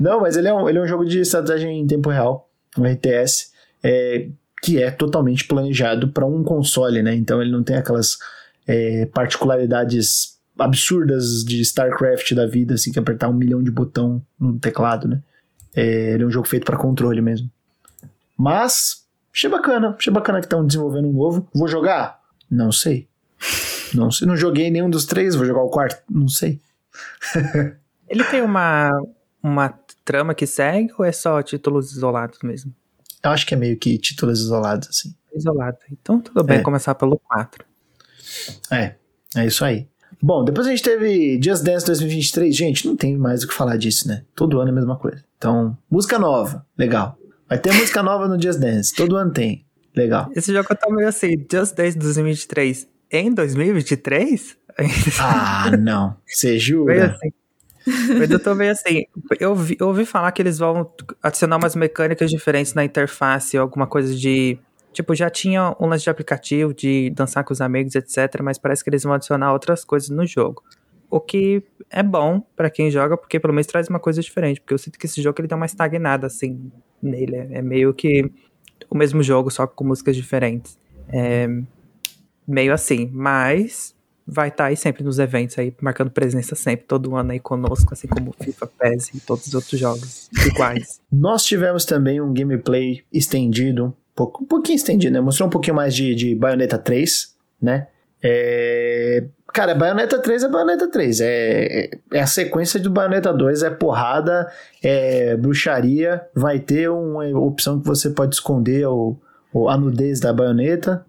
Não, 0.00 0.20
mas 0.20 0.36
ele 0.36 0.48
é, 0.48 0.54
um, 0.54 0.68
ele 0.68 0.78
é 0.78 0.82
um 0.82 0.86
jogo 0.86 1.04
de 1.04 1.20
estratégia 1.20 1.68
em 1.68 1.86
tempo 1.86 2.10
real 2.10 2.48
um 2.76 2.84
RTS, 2.84 3.50
é, 3.82 4.28
que 4.62 4.82
é 4.82 4.90
totalmente 4.90 5.46
planejado 5.46 6.08
para 6.08 6.26
um 6.26 6.42
console, 6.42 7.02
né? 7.02 7.14
Então 7.14 7.40
ele 7.40 7.50
não 7.50 7.62
tem 7.62 7.76
aquelas 7.76 8.18
é, 8.66 9.06
particularidades 9.06 10.38
absurdas 10.58 11.44
de 11.44 11.60
StarCraft 11.60 12.32
da 12.32 12.46
vida, 12.46 12.74
assim, 12.74 12.92
que 12.92 12.98
apertar 12.98 13.28
um 13.28 13.34
milhão 13.34 13.62
de 13.62 13.70
botão 13.70 14.22
no 14.38 14.58
teclado, 14.58 15.08
né? 15.08 15.20
É, 15.74 16.12
ele 16.12 16.22
é 16.22 16.26
um 16.26 16.30
jogo 16.30 16.46
feito 16.46 16.64
para 16.64 16.76
controle 16.76 17.20
mesmo. 17.20 17.50
Mas, 18.36 19.04
achei 19.32 19.50
bacana, 19.50 19.94
achei 19.98 20.12
bacana 20.12 20.40
que 20.40 20.46
estão 20.46 20.66
desenvolvendo 20.66 21.08
um 21.08 21.12
novo. 21.12 21.46
Vou 21.52 21.68
jogar? 21.68 22.20
Não 22.50 22.70
sei. 22.70 23.06
Não 23.92 24.10
sei, 24.10 24.26
não 24.26 24.36
joguei 24.36 24.70
nenhum 24.70 24.88
dos 24.88 25.04
três, 25.04 25.34
vou 25.34 25.44
jogar 25.44 25.62
o 25.62 25.68
quarto? 25.68 26.02
Não 26.08 26.28
sei. 26.28 26.60
ele 28.08 28.24
tem 28.24 28.40
uma, 28.40 28.90
uma 29.44 29.68
trama 30.02 30.34
que 30.34 30.46
segue 30.46 30.90
ou 30.98 31.04
é 31.04 31.12
só 31.12 31.42
títulos 31.42 31.92
isolados 31.92 32.38
mesmo? 32.42 32.74
Eu 33.22 33.30
acho 33.30 33.46
que 33.46 33.52
é 33.52 33.56
meio 33.56 33.76
que 33.76 33.98
títulos 33.98 34.40
isolados, 34.40 34.88
assim. 34.88 35.14
Isolado. 35.34 35.76
Então 35.92 36.18
tudo 36.18 36.42
bem 36.42 36.58
é. 36.58 36.62
começar 36.62 36.94
pelo 36.94 37.18
4. 37.18 37.64
É, 38.70 38.94
é 39.36 39.46
isso 39.46 39.62
aí. 39.64 39.86
Bom, 40.22 40.44
depois 40.44 40.66
a 40.66 40.70
gente 40.70 40.82
teve 40.82 41.38
Just 41.42 41.62
Dance 41.62 41.84
2023. 41.84 42.56
Gente, 42.56 42.86
não 42.86 42.96
tem 42.96 43.18
mais 43.18 43.44
o 43.44 43.48
que 43.48 43.52
falar 43.52 43.76
disso, 43.76 44.08
né? 44.08 44.24
Todo 44.34 44.58
ano 44.60 44.70
é 44.70 44.72
a 44.72 44.74
mesma 44.74 44.96
coisa. 44.96 45.22
Então, 45.36 45.76
música 45.90 46.18
nova, 46.18 46.64
legal. 46.78 47.18
Vai 47.46 47.58
ter 47.58 47.74
música 47.74 48.02
nova 48.02 48.26
no 48.26 48.40
Just 48.40 48.58
Dance. 48.58 48.94
Todo 48.94 49.16
ano 49.16 49.30
tem. 49.30 49.66
Legal. 49.94 50.30
Esse 50.34 50.52
jogo 50.52 50.68
tá 50.74 50.88
meio 50.90 51.06
assim, 51.06 51.36
Just 51.50 51.74
Dance 51.74 51.98
2023 51.98 52.88
em 53.10 53.32
2023? 53.32 54.56
Ah, 55.20 55.70
não. 55.76 56.16
Você 56.26 56.56
jura? 56.58 56.94
Meio 56.94 57.34
assim. 57.86 58.32
Eu 58.32 58.38
tô 58.38 58.54
meio 58.54 58.72
assim, 58.72 59.04
eu, 59.38 59.54
vi, 59.54 59.76
eu 59.78 59.88
ouvi 59.88 60.04
falar 60.04 60.32
que 60.32 60.40
eles 60.42 60.58
vão 60.58 60.90
adicionar 61.22 61.56
umas 61.56 61.74
mecânicas 61.76 62.30
diferentes 62.30 62.74
na 62.74 62.84
interface, 62.84 63.56
alguma 63.56 63.86
coisa 63.86 64.14
de. 64.14 64.58
Tipo, 64.92 65.14
já 65.14 65.28
tinha 65.28 65.74
um 65.80 65.86
lance 65.86 66.04
de 66.04 66.10
aplicativo, 66.10 66.72
de 66.72 67.10
dançar 67.10 67.42
com 67.42 67.52
os 67.52 67.60
amigos, 67.60 67.94
etc. 67.96 68.40
Mas 68.42 68.58
parece 68.58 68.84
que 68.84 68.90
eles 68.90 69.02
vão 69.02 69.12
adicionar 69.12 69.52
outras 69.52 69.84
coisas 69.84 70.08
no 70.08 70.24
jogo. 70.24 70.62
O 71.10 71.20
que 71.20 71.64
é 71.90 72.02
bom 72.02 72.40
para 72.54 72.70
quem 72.70 72.90
joga, 72.90 73.16
porque 73.16 73.40
pelo 73.40 73.52
menos 73.52 73.66
traz 73.66 73.88
uma 73.88 73.98
coisa 73.98 74.20
diferente. 74.20 74.60
Porque 74.60 74.74
eu 74.74 74.78
sinto 74.78 74.98
que 74.98 75.06
esse 75.06 75.20
jogo 75.20 75.40
ele 75.40 75.48
dá 75.48 75.56
uma 75.56 75.66
estagnada, 75.66 76.28
assim, 76.28 76.70
nele. 77.02 77.36
É 77.36 77.60
meio 77.60 77.92
que 77.92 78.30
o 78.88 78.96
mesmo 78.96 79.22
jogo, 79.22 79.50
só 79.50 79.66
com 79.66 79.84
músicas 79.84 80.14
diferentes. 80.14 80.78
É 81.08 81.48
meio 82.46 82.72
assim. 82.72 83.10
Mas 83.12 83.94
vai 84.26 84.48
estar 84.48 84.64
tá 84.64 84.68
aí 84.68 84.76
sempre 84.76 85.04
nos 85.04 85.18
eventos 85.18 85.58
aí, 85.58 85.74
marcando 85.80 86.10
presença 86.10 86.54
sempre, 86.54 86.86
todo 86.86 87.14
ano 87.14 87.32
aí 87.32 87.40
conosco, 87.40 87.92
assim 87.92 88.08
como 88.08 88.34
FIFA, 88.40 88.66
PES 88.66 89.14
e 89.14 89.20
todos 89.20 89.46
os 89.46 89.54
outros 89.54 89.78
jogos 89.78 90.30
iguais. 90.46 91.00
Nós 91.12 91.44
tivemos 91.44 91.84
também 91.84 92.20
um 92.20 92.32
gameplay 92.32 93.02
estendido, 93.12 93.86
um, 93.86 93.92
pouco, 94.14 94.44
um 94.44 94.46
pouquinho 94.46 94.76
estendido, 94.76 95.12
né? 95.12 95.20
Mostrou 95.20 95.46
um 95.46 95.50
pouquinho 95.50 95.76
mais 95.76 95.94
de, 95.94 96.14
de 96.14 96.34
Bayonetta 96.34 96.78
3, 96.78 97.34
né? 97.60 97.88
É... 98.22 99.24
Cara, 99.52 99.74
Bayonetta 99.74 100.18
3 100.18 100.44
é 100.44 100.48
Bayonetta 100.48 100.90
3, 100.90 101.20
é, 101.20 101.90
é 102.12 102.20
a 102.20 102.26
sequência 102.26 102.80
do 102.80 102.90
Bayonetta 102.90 103.32
2, 103.32 103.62
é 103.62 103.70
porrada, 103.70 104.50
é 104.82 105.36
bruxaria, 105.36 106.26
vai 106.34 106.58
ter 106.58 106.90
uma 106.90 107.24
opção 107.38 107.78
que 107.78 107.86
você 107.86 108.10
pode 108.10 108.34
esconder 108.34 108.88
o, 108.88 109.16
a 109.68 109.76
nudez 109.76 110.18
da 110.18 110.32
baioneta, 110.32 111.06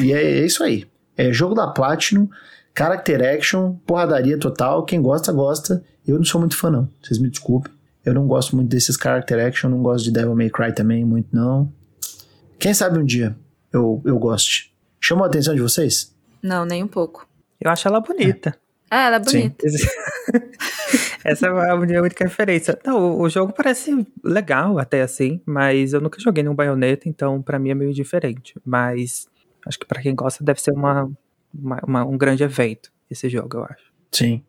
e 0.00 0.14
é, 0.14 0.22
é 0.22 0.46
isso 0.46 0.64
aí. 0.64 0.86
É 1.16 1.32
jogo 1.32 1.54
da 1.54 1.68
Platinum, 1.68 2.28
character 2.76 3.22
action, 3.22 3.74
porradaria 3.86 4.38
total. 4.38 4.84
Quem 4.84 5.00
gosta, 5.00 5.32
gosta. 5.32 5.82
Eu 6.06 6.16
não 6.16 6.24
sou 6.24 6.40
muito 6.40 6.56
fã, 6.56 6.70
não. 6.70 6.88
Vocês 7.02 7.18
me 7.18 7.28
desculpem. 7.28 7.72
Eu 8.04 8.12
não 8.12 8.26
gosto 8.26 8.54
muito 8.54 8.68
desses 8.68 8.96
character 8.96 9.46
action, 9.46 9.70
não 9.70 9.82
gosto 9.82 10.04
de 10.04 10.10
Devil 10.10 10.36
May 10.36 10.50
Cry 10.50 10.72
também, 10.74 11.04
muito 11.04 11.28
não. 11.34 11.72
Quem 12.58 12.74
sabe 12.74 12.98
um 12.98 13.04
dia 13.04 13.34
eu, 13.72 14.02
eu 14.04 14.18
goste. 14.18 14.74
Chamou 15.00 15.24
a 15.24 15.26
atenção 15.26 15.54
de 15.54 15.62
vocês? 15.62 16.14
Não, 16.42 16.64
nem 16.64 16.82
um 16.82 16.88
pouco. 16.88 17.26
Eu 17.60 17.70
acho 17.70 17.88
ela 17.88 18.00
bonita. 18.00 18.50
É. 18.50 18.64
Ah, 18.90 19.06
ela 19.06 19.16
é 19.16 19.20
bonita. 19.20 19.66
Essa 21.24 21.46
é 21.46 21.70
a 21.70 21.76
minha 21.76 22.02
única 22.02 22.24
referência. 22.24 22.78
Não, 22.84 23.18
o 23.18 23.28
jogo 23.30 23.52
parece 23.52 24.06
legal 24.22 24.78
até 24.78 25.00
assim, 25.00 25.40
mas 25.46 25.94
eu 25.94 26.00
nunca 26.00 26.20
joguei 26.20 26.42
nenhum 26.42 26.54
baioneta, 26.54 27.08
então 27.08 27.40
para 27.40 27.58
mim 27.58 27.70
é 27.70 27.74
meio 27.74 27.94
diferente. 27.94 28.54
Mas 28.64 29.26
acho 29.66 29.78
que 29.78 29.86
para 29.86 30.02
quem 30.02 30.14
gosta 30.14 30.44
deve 30.44 30.60
ser 30.60 30.72
uma, 30.72 31.10
uma, 31.52 31.80
uma, 31.86 32.04
um 32.04 32.16
grande 32.16 32.42
evento 32.42 32.92
esse 33.10 33.28
jogo, 33.28 33.58
eu 33.58 33.64
acho. 33.64 33.92
Sim. 34.10 34.42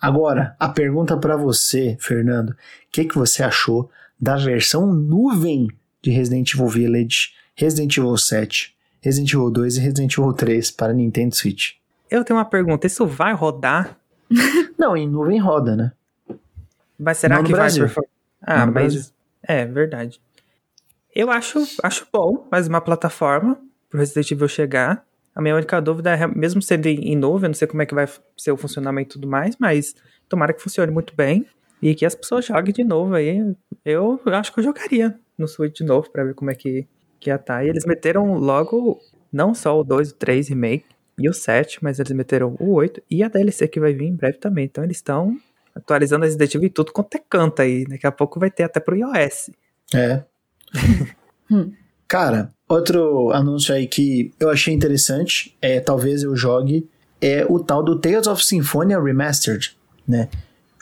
Agora, 0.00 0.56
a 0.58 0.68
pergunta 0.68 1.16
para 1.16 1.36
você, 1.36 1.96
Fernando, 2.00 2.50
o 2.50 2.56
que, 2.90 3.04
que 3.04 3.16
você 3.16 3.42
achou 3.42 3.90
da 4.18 4.36
versão 4.36 4.86
nuvem 4.86 5.68
de 6.02 6.10
Resident 6.10 6.52
Evil 6.54 6.68
Village, 6.68 7.34
Resident 7.54 7.96
Evil 7.96 8.16
7, 8.16 8.76
Resident 9.00 9.32
Evil 9.32 9.50
2 9.50 9.76
e 9.76 9.80
Resident 9.80 10.12
Evil 10.12 10.32
3 10.32 10.70
para 10.72 10.92
Nintendo 10.92 11.34
Switch? 11.34 11.74
Eu 12.10 12.24
tenho 12.24 12.38
uma 12.38 12.44
pergunta, 12.44 12.86
isso 12.86 13.06
vai 13.06 13.32
rodar? 13.32 13.96
Não, 14.78 14.96
em 14.96 15.08
nuvem 15.08 15.38
roda, 15.38 15.76
né? 15.76 15.92
Mas 16.98 17.18
será 17.18 17.36
Não 17.36 17.42
no 17.42 17.48
que 17.48 17.54
vai 17.54 17.68
Ah, 18.42 18.66
mas 18.66 19.12
é 19.42 19.64
verdade. 19.64 20.20
Eu 21.14 21.30
acho, 21.30 21.64
acho 21.82 22.06
bom, 22.12 22.46
mas 22.50 22.66
uma 22.66 22.80
plataforma 22.80 23.58
pro 23.92 24.00
Resident 24.00 24.30
Evil 24.30 24.48
chegar. 24.48 25.04
A 25.34 25.42
minha 25.42 25.54
única 25.54 25.80
dúvida 25.80 26.10
é, 26.14 26.26
mesmo 26.26 26.60
sendo 26.62 26.86
em 26.86 27.14
nuvem, 27.14 27.44
eu 27.44 27.48
não 27.50 27.54
sei 27.54 27.68
como 27.68 27.82
é 27.82 27.86
que 27.86 27.94
vai 27.94 28.08
ser 28.36 28.52
o 28.52 28.56
funcionamento 28.56 29.10
e 29.10 29.12
tudo 29.12 29.28
mais, 29.28 29.54
mas 29.58 29.94
tomara 30.28 30.52
que 30.52 30.62
funcione 30.62 30.90
muito 30.90 31.14
bem 31.14 31.46
e 31.80 31.94
que 31.94 32.04
as 32.04 32.14
pessoas 32.14 32.44
joguem 32.46 32.72
de 32.72 32.82
novo 32.82 33.14
aí. 33.14 33.54
Eu 33.84 34.18
acho 34.26 34.52
que 34.52 34.60
eu 34.60 34.64
jogaria 34.64 35.18
no 35.38 35.46
Switch 35.46 35.76
de 35.76 35.84
novo 35.84 36.10
pra 36.10 36.24
ver 36.24 36.34
como 36.34 36.50
é 36.50 36.54
que, 36.54 36.86
que 37.20 37.28
ia 37.28 37.38
tá. 37.38 37.64
E 37.64 37.68
eles 37.68 37.84
meteram 37.84 38.34
logo 38.34 38.98
não 39.30 39.54
só 39.54 39.78
o 39.78 39.84
2, 39.84 40.12
o 40.12 40.14
3 40.14 40.48
remake 40.48 40.86
e 41.18 41.28
o 41.28 41.34
7, 41.34 41.78
mas 41.82 41.98
eles 41.98 42.12
meteram 42.12 42.56
o 42.58 42.72
8 42.72 43.02
e 43.10 43.22
a 43.22 43.28
DLC 43.28 43.68
que 43.68 43.80
vai 43.80 43.92
vir 43.92 44.06
em 44.06 44.16
breve 44.16 44.38
também. 44.38 44.64
Então 44.64 44.84
eles 44.84 44.98
estão 44.98 45.36
atualizando 45.74 46.24
a 46.24 46.26
Resident 46.26 46.54
Evil 46.54 46.66
e 46.66 46.70
tudo 46.70 46.92
quanto 46.92 47.14
é 47.14 47.20
canto 47.28 47.60
aí. 47.60 47.84
Daqui 47.84 48.06
a 48.06 48.12
pouco 48.12 48.40
vai 48.40 48.50
ter 48.50 48.62
até 48.64 48.80
pro 48.80 48.96
iOS. 48.96 49.50
É. 49.94 50.24
Hum. 51.50 51.70
Cara, 52.08 52.50
outro 52.72 53.30
anúncio 53.32 53.74
aí 53.74 53.86
que 53.86 54.32
eu 54.38 54.50
achei 54.50 54.72
interessante, 54.74 55.56
é 55.60 55.80
talvez 55.80 56.22
eu 56.22 56.34
jogue, 56.36 56.88
é 57.20 57.46
o 57.48 57.58
tal 57.58 57.82
do 57.82 57.98
Tales 57.98 58.26
of 58.26 58.44
Symphonia 58.44 59.00
Remastered, 59.00 59.76
né? 60.06 60.28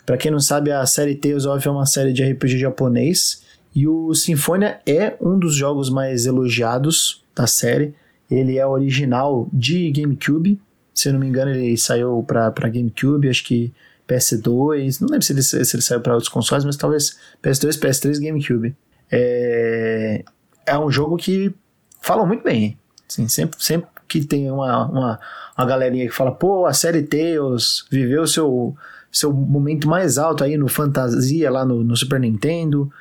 Pra 0.05 0.17
quem 0.17 0.31
não 0.31 0.39
sabe, 0.39 0.71
a 0.71 0.85
série 0.85 1.15
Tales 1.15 1.45
of 1.45 1.67
é 1.67 1.71
uma 1.71 1.85
série 1.85 2.13
de 2.13 2.23
RPG 2.23 2.57
japonês 2.57 3.43
e 3.73 3.87
o 3.87 4.13
Symphonia 4.13 4.79
é 4.85 5.15
um 5.21 5.37
dos 5.37 5.55
jogos 5.55 5.89
mais 5.89 6.25
elogiados 6.25 7.23
da 7.35 7.47
série. 7.47 7.93
Ele 8.29 8.57
é 8.57 8.65
original 8.65 9.47
de 9.53 9.91
GameCube, 9.91 10.59
se 10.93 11.09
eu 11.09 11.13
não 11.13 11.19
me 11.19 11.27
engano, 11.27 11.51
ele 11.51 11.77
saiu 11.77 12.23
pra 12.27 12.49
GameCube, 12.49 13.29
acho 13.29 13.43
que 13.43 13.71
PS2, 14.07 14.99
não 14.99 15.07
lembro 15.09 15.25
se 15.25 15.31
ele, 15.31 15.41
se 15.41 15.57
ele 15.57 15.81
saiu 15.81 16.01
pra 16.01 16.13
outros 16.13 16.29
consoles, 16.29 16.65
mas 16.65 16.75
talvez 16.75 17.17
PS2, 17.41 17.79
PS3 17.79 18.19
GameCube. 18.19 18.75
É, 19.09 20.23
é 20.65 20.77
um 20.77 20.91
jogo 20.91 21.17
que 21.17 21.53
falam 22.01 22.25
muito 22.27 22.43
bem. 22.43 22.77
Assim, 23.09 23.27
sempre, 23.27 23.63
sempre 23.63 23.89
que 24.07 24.23
tem 24.25 24.49
uma, 24.51 24.85
uma, 24.87 25.19
uma 25.57 25.65
galerinha 25.65 26.05
que 26.07 26.13
fala, 26.13 26.31
pô, 26.31 26.65
a 26.65 26.73
série 26.73 27.03
Tales 27.03 27.85
viveu 27.89 28.25
seu, 28.27 28.75
seu 29.11 29.31
momento 29.31 29.87
mais 29.87 30.17
alto 30.17 30.43
aí 30.43 30.57
no 30.57 30.67
Fantasia, 30.67 31.49
lá 31.51 31.63
no, 31.65 31.83
no 31.83 31.95
Super 31.95 32.19
Nintendo, 32.19 32.91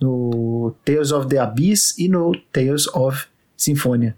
no 0.00 0.74
Tales 0.84 1.12
of 1.12 1.28
the 1.28 1.38
Abyss 1.38 1.96
e 1.98 2.08
no 2.08 2.32
Tales 2.52 2.86
of 2.88 3.26
Symphonia. 3.56 4.16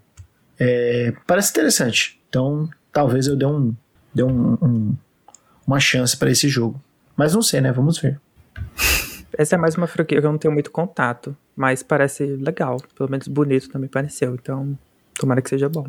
É, 0.59 1.13
parece 1.27 1.51
interessante. 1.51 2.19
Então, 2.29 2.69
talvez 2.93 3.27
eu 3.27 3.37
dê, 3.37 3.47
um, 3.47 3.75
dê 4.15 4.23
um, 4.23 4.55
um- 4.63 4.97
uma 5.67 5.79
chance 5.81 6.17
para 6.17 6.31
esse 6.31 6.49
jogo. 6.49 6.81
Mas 7.17 7.35
não 7.35 7.43
sei, 7.43 7.61
né? 7.61 7.71
Vamos 7.73 7.99
ver. 7.99 8.21
Essa 9.39 9.55
é 9.55 9.59
mais 9.59 9.77
uma 9.77 9.87
franquia 9.87 10.21
que 10.21 10.27
eu 10.27 10.33
não 10.33 10.37
tenho 10.37 10.53
muito 10.53 10.73
contato, 10.73 11.37
mas 11.55 11.81
parece 11.81 12.27
legal. 12.27 12.77
Pelo 12.97 13.09
menos 13.09 13.29
bonito 13.29 13.69
também 13.69 13.89
pareceu. 13.89 14.35
Então, 14.35 14.77
tomara 15.15 15.41
que 15.41 15.49
seja 15.49 15.69
bom. 15.69 15.87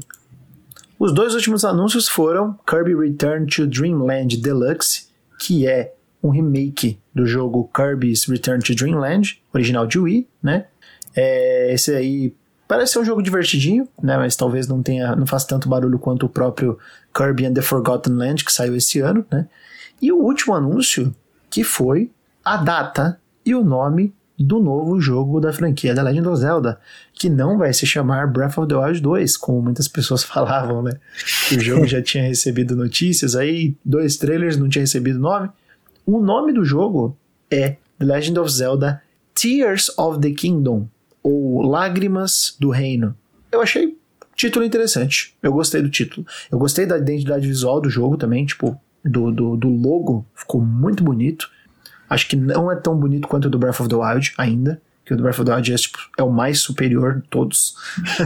Os 0.99 1.11
dois 1.11 1.33
últimos 1.33 1.65
anúncios 1.65 2.07
foram 2.07 2.53
Kirby 2.67 2.93
Return 2.93 3.47
to 3.47 3.65
Dreamland 3.65 4.37
Deluxe, 4.37 5.07
que 5.39 5.67
é 5.67 5.95
um 6.21 6.29
remake 6.29 6.99
do 7.11 7.25
jogo 7.25 7.67
Kirby's 7.73 8.25
Return 8.25 8.61
to 8.61 8.75
Dreamland, 8.75 9.41
original 9.51 9.87
de 9.87 9.97
Wii, 9.97 10.27
né? 10.43 10.67
É, 11.15 11.73
esse 11.73 11.95
aí 11.95 12.35
parece 12.67 12.93
ser 12.93 12.99
um 12.99 13.05
jogo 13.05 13.23
divertidinho, 13.23 13.87
né? 14.03 14.15
Mas 14.15 14.35
talvez 14.35 14.67
não 14.67 14.83
tenha, 14.83 15.15
não 15.15 15.25
faça 15.25 15.47
tanto 15.47 15.67
barulho 15.67 15.97
quanto 15.97 16.27
o 16.27 16.29
próprio 16.29 16.77
Kirby 17.15 17.47
and 17.47 17.53
the 17.55 17.63
Forgotten 17.63 18.13
Land 18.13 18.45
que 18.45 18.53
saiu 18.53 18.75
esse 18.75 18.99
ano, 18.99 19.25
né? 19.31 19.47
E 19.99 20.11
o 20.11 20.17
último 20.17 20.53
anúncio 20.53 21.15
que 21.49 21.63
foi 21.63 22.11
a 22.45 22.55
data 22.55 23.19
e 23.45 23.55
o 23.55 23.63
nome 23.63 24.13
do 24.37 24.59
novo 24.59 25.01
jogo 25.01 25.39
da 25.39 25.51
franquia 25.51 25.93
The 25.93 26.01
Legend 26.01 26.27
of 26.29 26.39
Zelda, 26.39 26.79
que 27.13 27.29
não 27.29 27.57
vai 27.57 27.73
se 27.73 27.85
chamar 27.85 28.27
Breath 28.27 28.57
of 28.57 28.67
the 28.67 28.75
Wild 28.75 29.01
2, 29.01 29.35
como 29.37 29.61
muitas 29.61 29.87
pessoas 29.87 30.23
falavam, 30.23 30.81
né? 30.81 30.93
Que 31.47 31.57
o 31.57 31.61
jogo 31.61 31.85
já 31.85 32.01
tinha 32.01 32.23
recebido 32.23 32.75
notícias, 32.75 33.35
aí 33.35 33.75
dois 33.83 34.15
trailers 34.17 34.57
não 34.57 34.69
tinha 34.69 34.83
recebido 34.83 35.19
nome. 35.19 35.49
O 36.05 36.19
nome 36.21 36.53
do 36.53 36.63
jogo 36.63 37.17
é 37.51 37.77
The 37.97 38.05
Legend 38.05 38.39
of 38.39 38.51
Zelda 38.51 39.01
Tears 39.33 39.89
of 39.97 40.19
the 40.19 40.31
Kingdom, 40.31 40.87
ou 41.21 41.61
Lágrimas 41.61 42.55
do 42.59 42.69
Reino. 42.69 43.15
Eu 43.51 43.61
achei 43.61 43.97
título 44.35 44.63
interessante. 44.63 45.35
Eu 45.43 45.51
gostei 45.51 45.81
do 45.81 45.89
título. 45.89 46.25
Eu 46.51 46.57
gostei 46.57 46.85
da 46.85 46.97
identidade 46.97 47.47
visual 47.47 47.81
do 47.81 47.89
jogo 47.89 48.15
também, 48.15 48.45
tipo, 48.45 48.79
do, 49.03 49.31
do, 49.31 49.57
do 49.57 49.69
logo. 49.69 50.25
Ficou 50.33 50.61
muito 50.61 51.03
bonito. 51.03 51.49
Acho 52.09 52.27
que 52.27 52.35
não 52.35 52.71
é 52.71 52.75
tão 52.75 52.95
bonito 52.97 53.27
quanto 53.27 53.45
o 53.45 53.49
do 53.49 53.59
Breath 53.59 53.79
of 53.79 53.89
the 53.89 53.95
Wild 53.95 54.33
ainda. 54.37 54.81
Que 55.05 55.13
o 55.13 55.17
do 55.17 55.23
Breath 55.23 55.39
of 55.39 55.45
the 55.45 55.55
Wild 55.55 55.73
é, 55.73 55.75
tipo, 55.75 55.97
é 56.17 56.23
o 56.23 56.31
mais 56.31 56.59
superior 56.59 57.21
de 57.21 57.27
todos. 57.29 57.75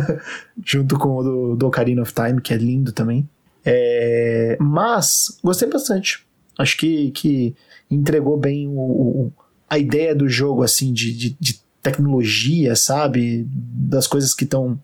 Junto 0.65 0.97
com 0.97 1.17
o 1.17 1.23
do, 1.23 1.55
do 1.55 1.67
Ocarina 1.67 2.01
of 2.01 2.13
Time, 2.13 2.41
que 2.41 2.53
é 2.53 2.57
lindo 2.57 2.91
também. 2.91 3.27
É, 3.65 4.57
mas 4.59 5.39
gostei 5.43 5.69
bastante. 5.69 6.25
Acho 6.57 6.77
que, 6.77 7.11
que 7.11 7.55
entregou 7.89 8.37
bem 8.37 8.67
o, 8.67 8.71
o- 8.79 9.33
a 9.69 9.77
ideia 9.79 10.13
do 10.13 10.27
jogo, 10.29 10.61
assim, 10.63 10.93
de, 10.93 11.13
de, 11.13 11.37
de 11.39 11.59
tecnologia, 11.81 12.75
sabe? 12.75 13.47
Das 13.49 14.05
coisas 14.07 14.33
que 14.33 14.43
estão 14.43 14.77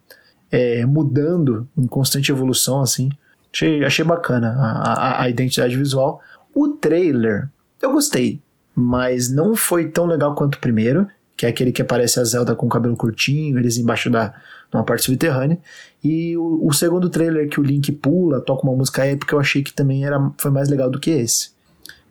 é, 0.52 0.86
mudando 0.86 1.68
em 1.78 1.86
constante 1.86 2.32
evolução, 2.32 2.82
assim. 2.82 3.10
Achei, 3.54 3.84
achei 3.86 4.06
bacana 4.06 4.52
a, 4.58 4.94
a, 4.94 5.22
a 5.24 5.30
identidade 5.30 5.76
visual. 5.76 6.22
O 6.56 6.70
trailer, 6.70 7.50
eu 7.82 7.92
gostei, 7.92 8.42
mas 8.80 9.30
não 9.30 9.56
foi 9.56 9.90
tão 9.90 10.06
legal 10.06 10.34
quanto 10.34 10.56
o 10.56 10.60
primeiro, 10.60 11.06
que 11.36 11.46
é 11.46 11.50
aquele 11.50 11.72
que 11.72 11.82
aparece 11.82 12.20
a 12.20 12.24
Zelda 12.24 12.56
com 12.56 12.66
o 12.66 12.70
cabelo 12.70 12.96
curtinho, 12.96 13.60
eles 13.60 13.78
embaixo 13.78 14.10
da 14.10 14.34
numa 14.72 14.84
parte 14.84 15.04
subterrânea. 15.04 15.58
E 16.04 16.38
o, 16.38 16.68
o 16.68 16.72
segundo 16.72 17.10
trailer 17.10 17.50
que 17.50 17.60
o 17.60 17.64
Link 17.64 17.92
pula, 17.92 18.40
toca 18.40 18.64
uma 18.64 18.76
música 18.76 19.04
épica, 19.04 19.36
eu 19.36 19.40
achei 19.40 19.64
que 19.64 19.74
também 19.74 20.06
era, 20.06 20.32
foi 20.38 20.52
mais 20.52 20.70
legal 20.70 20.90
do 20.90 21.00
que 21.00 21.10
esse. 21.10 21.52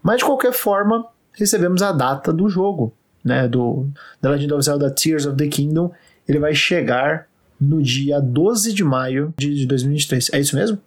Mas 0.03 0.19
de 0.19 0.25
qualquer 0.25 0.53
forma, 0.53 1.07
recebemos 1.33 1.83
a 1.83 1.93
data 1.93 2.33
do 2.33 2.49
jogo, 2.49 2.93
né? 3.25 3.49
Do 3.49 3.89
The 4.21 4.29
Legend 4.29 4.55
of 4.55 4.65
Zelda 4.65 4.91
Tears 4.91 5.25
of 5.25 5.37
the 5.37 5.47
Kingdom. 5.47 5.91
Ele 6.29 6.39
vai 6.39 6.55
chegar 6.55 7.27
no 7.61 7.83
dia 7.83 8.21
12 8.21 8.73
de 8.73 8.85
maio 8.85 9.33
de 9.39 9.55
de 9.55 9.67
2023. 9.67 10.31
É 10.33 10.41
isso 10.41 10.57
mesmo? 10.57 10.79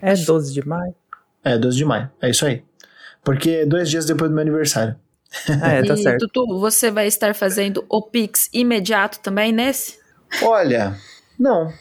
É 0.00 0.14
12 0.14 0.52
de 0.52 0.66
maio? 0.66 0.94
É, 1.44 1.56
12 1.58 1.76
de 1.76 1.84
maio. 1.84 2.10
É 2.20 2.30
isso 2.30 2.44
aí. 2.44 2.62
Porque 3.22 3.50
é 3.50 3.66
dois 3.66 3.88
dias 3.88 4.04
depois 4.04 4.30
do 4.30 4.34
meu 4.34 4.42
aniversário. 4.42 4.96
Ah, 5.60 5.72
é, 5.72 5.82
tá 5.82 5.94
e, 5.94 6.02
certo. 6.02 6.28
Tutu, 6.28 6.58
você 6.58 6.90
vai 6.90 7.06
estar 7.06 7.34
fazendo 7.34 7.84
o 7.88 8.02
Pix 8.02 8.48
imediato 8.52 9.20
também 9.20 9.52
nesse? 9.52 9.98
Olha, 10.42 10.96
não. 11.38 11.72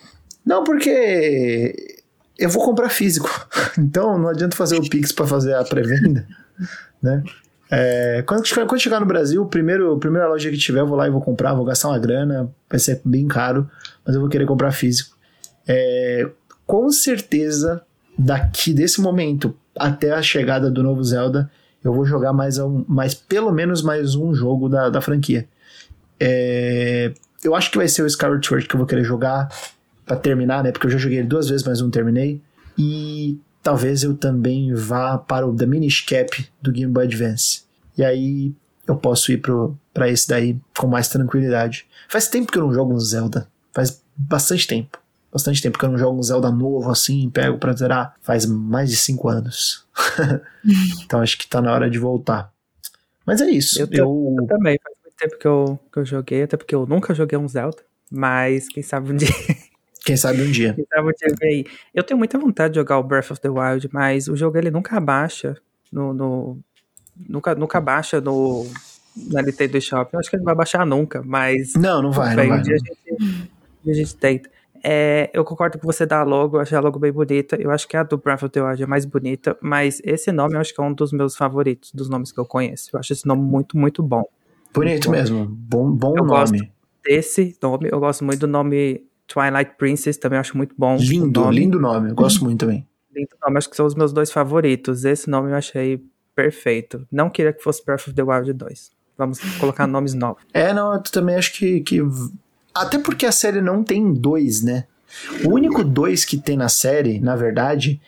Não, 0.46 0.64
porque 0.64 1.94
eu 2.38 2.50
vou 2.50 2.64
comprar 2.64 2.90
físico. 2.90 3.30
Então 3.78 4.20
não 4.20 4.30
adianta 4.30 4.56
fazer 4.56 4.78
o 4.78 4.88
Pix 4.88 5.12
para 5.12 5.26
fazer 5.26 5.56
a 5.56 5.64
pré-venda, 5.64 6.28
né? 7.02 7.24
É, 7.72 8.24
quando, 8.28 8.46
chegar- 8.46 8.68
quando 8.68 8.80
chegar 8.80 9.00
no 9.00 9.06
Brasil, 9.06 9.44
primeiro, 9.48 9.96
a 9.96 10.00
primeira 10.00 10.28
loja 10.28 10.52
que 10.52 10.58
tiver, 10.58 10.82
eu 10.82 10.88
vou 10.88 10.96
lá 10.96 11.08
e 11.08 11.10
vou 11.10 11.22
comprar, 11.22 11.56
vou 11.56 11.66
gastar 11.66 11.88
uma 11.88 11.98
grana, 11.98 12.54
vai 12.70 12.80
ser 12.80 13.02
bem 13.04 13.28
caro, 13.28 13.68
mas 14.06 14.14
eu 14.14 14.22
vou 14.22 14.30
querer 14.30 14.46
comprar 14.46 14.72
físico. 14.72 15.18
É, 15.68 16.30
com 16.68 16.92
certeza, 16.92 17.82
daqui 18.18 18.74
desse 18.74 19.02
momento 19.02 19.56
até 19.76 20.12
a 20.12 20.22
chegada 20.22 20.70
do 20.70 20.84
novo 20.84 21.04
Zelda, 21.04 21.50
eu 21.84 21.94
vou 21.94 22.06
jogar 22.06 22.34
mais, 22.34 22.58
um, 22.58 22.86
mais 22.88 23.14
pelo 23.14 23.52
menos 23.52 23.82
mais 23.82 24.16
um 24.16 24.34
jogo 24.34 24.70
da, 24.70 24.90
da 24.90 25.02
franquia. 25.02 25.48
É, 26.20 27.14
eu 27.44 27.56
acho 27.56 27.70
que 27.70 27.78
vai 27.78 27.88
ser 27.88 28.04
o 28.04 28.08
Skyward 28.08 28.46
Sword 28.46 28.68
que 28.68 28.76
eu 28.76 28.78
vou 28.78 28.88
querer 28.88 29.04
jogar 29.04 29.50
pra 30.06 30.16
terminar, 30.16 30.64
né? 30.64 30.72
Porque 30.72 30.88
eu 30.88 30.92
já 30.92 30.98
joguei 30.98 31.20
ele 31.20 31.28
duas 31.28 31.50
vezes, 31.50 31.66
mas 31.66 31.82
não 31.82 31.90
terminei. 31.90 32.42
E 32.78 33.38
talvez 33.62 34.04
eu 34.04 34.16
também 34.16 34.74
vá 34.74 35.18
para 35.18 35.46
o 35.46 35.56
The 35.56 35.66
Minish 35.66 36.02
Cap 36.02 36.48
do 36.62 36.72
Game 36.72 36.92
Boy 36.92 37.06
Advance. 37.06 37.64
E 37.98 38.04
aí 38.04 38.54
eu 38.88 38.96
posso 38.96 39.32
ir 39.32 39.38
pro, 39.38 39.78
pra 39.94 40.10
esse 40.10 40.28
daí 40.28 40.58
com 40.78 40.88
mais 40.88 41.08
tranquilidade. 41.08 41.86
Faz 42.08 42.28
tempo 42.28 42.52
que 42.52 42.58
eu 42.58 42.64
não 42.64 42.74
jogo 42.74 42.94
um 42.94 43.00
Zelda. 43.00 43.48
Faz 43.74 44.02
bastante 44.16 44.68
tempo. 44.68 45.03
Bastante 45.34 45.62
tempo 45.62 45.80
que 45.80 45.84
eu 45.84 45.90
não 45.90 45.98
jogo 45.98 46.20
um 46.20 46.22
Zelda 46.22 46.52
novo 46.52 46.92
assim, 46.92 47.28
pego 47.30 47.58
pra 47.58 47.74
zerar 47.74 48.14
faz 48.22 48.46
mais 48.46 48.92
de 48.92 48.96
cinco 48.96 49.28
anos. 49.28 49.86
então 51.04 51.22
acho 51.22 51.38
que 51.38 51.48
tá 51.48 51.60
na 51.60 51.74
hora 51.74 51.90
de 51.90 51.98
voltar. 51.98 52.54
Mas 53.26 53.42
é 53.42 53.50
isso. 53.50 53.82
Eu, 53.82 53.88
eu... 53.92 54.36
eu 54.40 54.48
também, 54.48 54.80
faz 54.82 54.96
muito 55.04 55.18
tempo 55.18 55.38
que 55.40 55.48
eu, 55.48 55.80
que 55.92 56.00
eu 56.00 56.06
joguei, 56.06 56.44
até 56.44 56.56
porque 56.56 56.76
eu 56.76 56.86
nunca 56.86 57.16
joguei 57.16 57.38
um 57.38 57.48
Zelda, 57.48 57.80
mas 58.12 58.68
quem 58.70 58.84
sabe 58.84 59.12
um 59.12 59.16
dia. 59.18 59.30
Quem 60.06 60.16
sabe 60.16 60.42
um 60.42 60.52
dia. 60.52 60.74
Quem 60.74 60.86
sabe 60.86 61.08
um 61.08 61.12
dia 61.12 61.36
aí. 61.42 61.66
Eu 61.94 62.04
tenho 62.04 62.18
muita 62.18 62.38
vontade 62.38 62.74
de 62.74 62.80
jogar 62.80 63.00
o 63.00 63.04
Breath 63.04 63.32
of 63.32 63.42
the 63.42 63.50
Wild, 63.50 63.90
mas 63.92 64.28
o 64.28 64.36
jogo 64.36 64.58
ele 64.58 64.70
nunca 64.70 64.98
abaixa 64.98 65.58
no, 65.92 66.14
no 66.14 66.60
nunca, 67.28 67.56
nunca 67.56 67.82
baixa 67.82 68.22
no 68.22 68.68
na 69.16 69.42
Nintendo 69.42 69.80
Shop. 69.80 70.14
Eu 70.14 70.20
acho 70.20 70.30
que 70.30 70.36
ele 70.36 70.42
não 70.42 70.46
vai 70.46 70.56
baixar 70.56 70.86
nunca, 70.86 71.24
mas. 71.24 71.74
Não, 71.76 72.02
não 72.02 72.12
vai. 72.12 72.36
Bem, 72.36 72.50
não 72.50 72.56
vai, 72.56 72.60
um, 72.60 72.64
dia 72.64 72.76
não. 72.76 72.84
A 72.84 72.88
gente, 72.88 73.24
um 73.24 73.84
dia 73.84 73.94
a 73.94 73.96
gente 73.96 74.16
tenta. 74.16 74.53
É, 74.84 75.30
eu 75.34 75.46
concordo 75.46 75.80
com 75.80 75.88
você 75.88 76.06
da 76.06 76.24
logo, 76.24 76.58
eu 76.58 76.62
achei 76.62 76.78
a 76.78 76.82
logo 76.82 77.00
bem 77.00 77.12
bonita. 77.12 77.56
Eu 77.56 77.72
acho 77.72 77.88
que 77.88 77.96
a 77.96 78.04
do 78.04 78.18
Breath 78.18 78.44
of 78.44 78.50
the 78.50 78.62
Wild 78.62 78.84
é 78.84 78.86
mais 78.86 79.06
bonita, 79.06 79.58
mas 79.62 80.02
esse 80.04 80.32
nome 80.32 80.56
eu 80.56 80.60
acho 80.60 80.76
que 80.76 80.82
é 80.82 80.84
um 80.84 80.94
dos 80.94 81.14
meus 81.14 81.38
favoritos, 81.38 81.92
dos 81.94 82.10
nomes 82.10 82.32
que 82.32 82.40
eu 82.40 82.46
conheço. 82.46 82.90
Eu 82.92 83.00
acho 83.00 83.14
esse 83.14 83.26
nome 83.26 83.42
muito, 83.42 83.78
muito 83.78 84.04
bom. 84.04 84.24
Bonito 84.74 85.10
muito 85.10 85.12
mesmo, 85.12 85.46
bom, 85.46 85.90
bom 85.92 86.16
eu 86.18 86.26
nome. 86.26 86.60
Gosto 86.60 86.68
desse 87.06 87.58
nome, 87.62 87.90
eu 87.92 88.00
gosto 88.00 88.26
muito 88.26 88.40
do 88.40 88.48
nome 88.48 89.06
Twilight 89.28 89.76
Princess, 89.78 90.18
também 90.18 90.40
acho 90.40 90.58
muito 90.58 90.76
bom. 90.78 90.98
Lindo, 90.98 91.42
nome. 91.42 91.56
lindo 91.56 91.80
nome, 91.80 92.10
eu 92.10 92.16
gosto 92.16 92.44
muito 92.44 92.60
também. 92.60 92.86
Lindo 93.16 93.30
nome, 93.42 93.58
acho 93.58 93.70
que 93.70 93.76
são 93.76 93.86
os 93.86 93.96
meus 93.96 94.12
dois 94.12 94.32
favoritos. 94.32 95.06
Esse 95.06 95.30
nome 95.30 95.52
eu 95.52 95.56
achei 95.56 96.04
perfeito. 96.36 97.08
Não 97.12 97.30
queria 97.30 97.54
que 97.54 97.64
fosse 97.64 97.86
Breath 97.86 98.02
of 98.02 98.14
the 98.14 98.24
Wild 98.24 98.52
2. 98.52 98.92
Vamos 99.18 99.40
colocar 99.60 99.86
nomes 99.86 100.14
novos. 100.14 100.44
É, 100.54 100.74
não, 100.74 100.94
eu 100.94 101.02
também 101.04 101.36
acho 101.36 101.54
que, 101.54 101.82
que. 101.82 102.02
Até 102.74 102.98
porque 102.98 103.26
a 103.26 103.32
série 103.32 103.62
não 103.62 103.84
tem 103.84 104.14
dois, 104.14 104.64
né? 104.64 104.86
O 105.46 105.50
único 105.50 105.84
dois 105.84 106.26
que 106.26 106.38
tem 106.38 106.58
na 106.58 106.70
série, 106.70 107.20
na 107.20 107.36
verdade, 107.36 108.02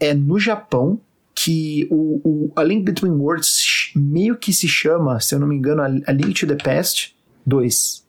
é 0.00 0.12
no 0.12 0.38
Japão, 0.38 1.00
que 1.34 1.86
o, 1.90 2.20
o 2.24 2.52
A 2.56 2.62
Link 2.62 2.84
Between 2.84 3.12
Worlds 3.12 3.92
meio 3.94 4.36
que 4.36 4.52
se 4.52 4.68
chama, 4.68 5.20
se 5.20 5.34
eu 5.34 5.38
não 5.38 5.46
me 5.46 5.56
engano, 5.56 5.82
A 5.82 6.12
Link 6.12 6.34
to 6.34 6.46
the 6.46 6.56
Past 6.56 7.14
2. 7.46 8.04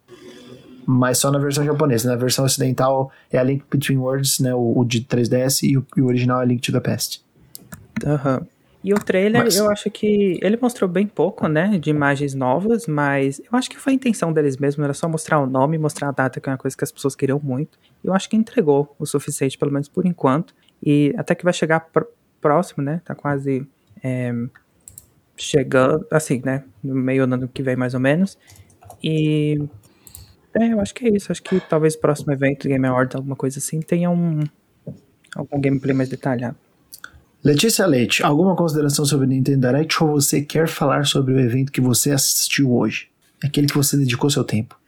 Mas 0.86 1.20
só 1.20 1.32
na 1.32 1.40
versão 1.40 1.64
japonesa. 1.64 2.10
Na 2.10 2.16
versão 2.16 2.44
ocidental 2.44 3.12
é 3.32 3.38
A 3.38 3.44
Link 3.44 3.64
Between 3.72 3.98
Worlds, 3.98 4.40
né? 4.40 4.54
O, 4.54 4.80
o 4.80 4.84
de 4.84 5.02
3DS 5.02 5.64
e 5.64 5.78
o, 5.78 5.86
e 5.96 6.02
o, 6.02 6.08
original 6.08 6.40
é 6.40 6.44
A 6.44 6.46
Link 6.46 6.62
to 6.62 6.72
the 6.72 6.80
Past. 6.80 7.24
Aham. 8.06 8.40
Uhum. 8.40 8.48
E 8.84 8.94
o 8.94 8.98
trailer, 8.98 9.44
mas... 9.44 9.56
eu 9.56 9.70
acho 9.70 9.92
que 9.92 10.40
ele 10.42 10.58
mostrou 10.60 10.90
bem 10.90 11.06
pouco, 11.06 11.48
né, 11.48 11.78
de 11.78 11.92
imagens 11.92 12.34
novas, 12.34 12.88
mas 12.88 13.40
eu 13.40 13.58
acho 13.58 13.70
que 13.70 13.78
foi 13.78 13.94
a 13.94 13.96
intenção 13.96 14.34
deles 14.34 14.58
mesmo, 14.58 14.84
era 14.84 14.94
só 14.94 15.08
mostrar 15.08 15.40
o 15.40 15.46
nome, 15.46 15.78
mostrar 15.78 16.10
a 16.10 16.12
data, 16.12 16.40
que 16.40 16.50
é 16.50 16.52
uma 16.52 16.58
coisa 16.58 16.76
que 16.76 16.84
as 16.84 16.92
pessoas 16.92 17.16
queriam 17.16 17.40
muito. 17.44 17.78
E 18.04 18.08
eu 18.08 18.14
acho 18.14 18.28
que 18.28 18.36
entregou 18.36 18.96
o 18.98 19.06
suficiente, 19.06 19.58
pelo 19.58 19.72
menos 19.72 19.88
por 19.88 20.06
enquanto. 20.06 20.56
E 20.84 21.14
até 21.16 21.36
que 21.36 21.44
vai 21.44 21.54
chegar 21.54 21.80
pr 21.82 22.04
próximo, 22.42 22.84
né, 22.84 23.02
tá 23.06 23.14
quase 23.14 23.68
é, 24.04 24.34
chegando, 25.38 26.08
assim, 26.10 26.42
né, 26.44 26.64
no 26.84 26.96
meio 26.96 27.28
do 27.28 27.36
ano 27.36 27.48
que 27.48 27.62
vem 27.62 27.76
mais 27.76 27.94
ou 27.94 28.00
menos. 28.00 28.36
E 29.04 29.62
é, 30.56 30.74
eu 30.74 30.80
acho 30.80 30.94
que 30.94 31.06
é 31.06 31.10
isso. 31.10 31.32
Acho 31.32 31.44
que 31.44 31.60
talvez 31.60 31.94
o 31.94 32.00
próximo 32.00 32.34
evento, 32.34 32.68
Game 32.68 32.86
Awards, 32.88 33.16
alguma 33.16 33.36
coisa 33.36 33.60
assim, 33.60 33.80
tenha 33.80 34.10
um 34.10 34.44
algum 35.36 35.62
gameplay 35.62 35.94
mais 35.94 36.10
detalhado. 36.10 36.58
Letícia 37.44 37.88
Leite, 37.88 38.22
alguma 38.22 38.56
consideração 38.56 39.04
sobre 39.04 39.26
o 39.26 39.30
Nintendo 39.30 39.68
Direct 39.68 40.04
ou 40.04 40.12
você 40.12 40.42
quer 40.42 40.68
falar 40.68 41.06
sobre 41.06 41.34
o 41.34 41.40
evento 41.40 41.72
que 41.72 41.82
você 41.82 42.12
assistiu 42.12 42.72
hoje? 42.72 43.10
Aquele 43.44 43.66
que 43.66 43.76
você 43.76 43.98
dedicou 43.98 44.30
seu 44.30 44.44
tempo. 44.44 44.80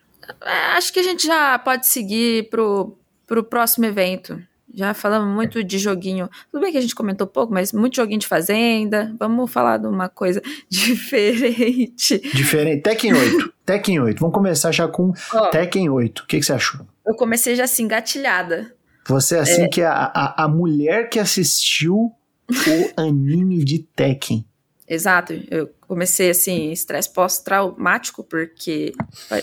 É, 0.45 0.78
acho 0.78 0.93
que 0.93 0.99
a 0.99 1.04
gente 1.04 1.26
já 1.26 1.58
pode 1.58 1.88
seguir 1.88 2.49
pro, 2.49 2.95
pro 3.26 3.43
próximo 3.43 3.86
evento. 3.86 4.39
Já 4.72 4.93
falamos 4.93 5.34
muito 5.34 5.64
de 5.64 5.80
joguinho. 5.80 6.30
Tudo 6.51 6.62
bem 6.62 6.72
que 6.72 6.78
a 6.78 6.82
gente 6.82 6.93
comentou 6.93 7.26
pouco, 7.26 7.51
mas 7.51 7.74
muito 7.74 7.95
joguinho 7.95 8.20
de 8.20 8.28
fazenda. 8.28 9.14
Vamos 9.20 9.51
falar 9.51 9.78
de 9.78 9.88
uma 9.88 10.08
coisa 10.08 10.41
diferente. 10.70 12.20
Diferente. 12.34 12.82
Tekken 12.82 13.14
8. 13.14 13.54
Tekken 13.66 13.99
8. 13.99 14.20
Vamos 14.20 14.34
começar 14.34 14.72
já 14.72 14.88
com 14.88 15.12
oh, 15.34 15.47
Tekken 15.47 15.89
8. 15.89 16.20
O 16.20 16.28
que, 16.28 16.39
que, 16.39 16.45
você 16.45 16.54
achou? 16.54 16.86
Eu 17.06 17.16
comecei 17.16 17.56
já 17.56 17.64
assim, 17.64 17.88
gatilhada. 17.88 18.74
Você 19.08 19.38
é 19.38 19.39
assim 19.39 19.64
é... 19.64 19.68
que 19.68 19.82
a, 19.82 19.91
a, 19.91 20.43
a 20.43 20.47
mulher 20.47 21.10
que 21.10 21.20
assistiu 21.20 22.12
o 22.50 23.02
anime 23.02 23.64
de 23.64 23.80
Tekken. 23.80 24.46
Exato, 24.88 25.34
eu 25.50 25.70
comecei 25.88 26.30
assim, 26.30 26.72
estresse 26.72 27.12
pós-traumático, 27.12 28.24
porque 28.24 28.94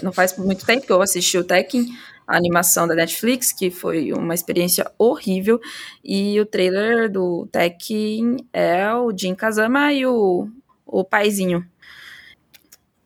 não 0.02 0.12
faz 0.12 0.36
muito 0.36 0.66
tempo 0.66 0.86
que 0.86 0.92
eu 0.92 1.00
assisti 1.00 1.38
o 1.38 1.44
Tekken, 1.44 1.86
a 2.26 2.36
animação 2.36 2.86
da 2.86 2.94
Netflix, 2.94 3.52
que 3.52 3.70
foi 3.70 4.12
uma 4.12 4.34
experiência 4.34 4.90
horrível, 4.98 5.60
e 6.04 6.38
o 6.38 6.46
trailer 6.46 7.10
do 7.10 7.48
Tekken 7.50 8.36
é 8.52 8.94
o 8.94 9.10
Jin 9.16 9.34
Kazama 9.34 9.92
e 9.92 10.06
o, 10.06 10.48
o 10.86 11.04
paizinho. 11.04 11.66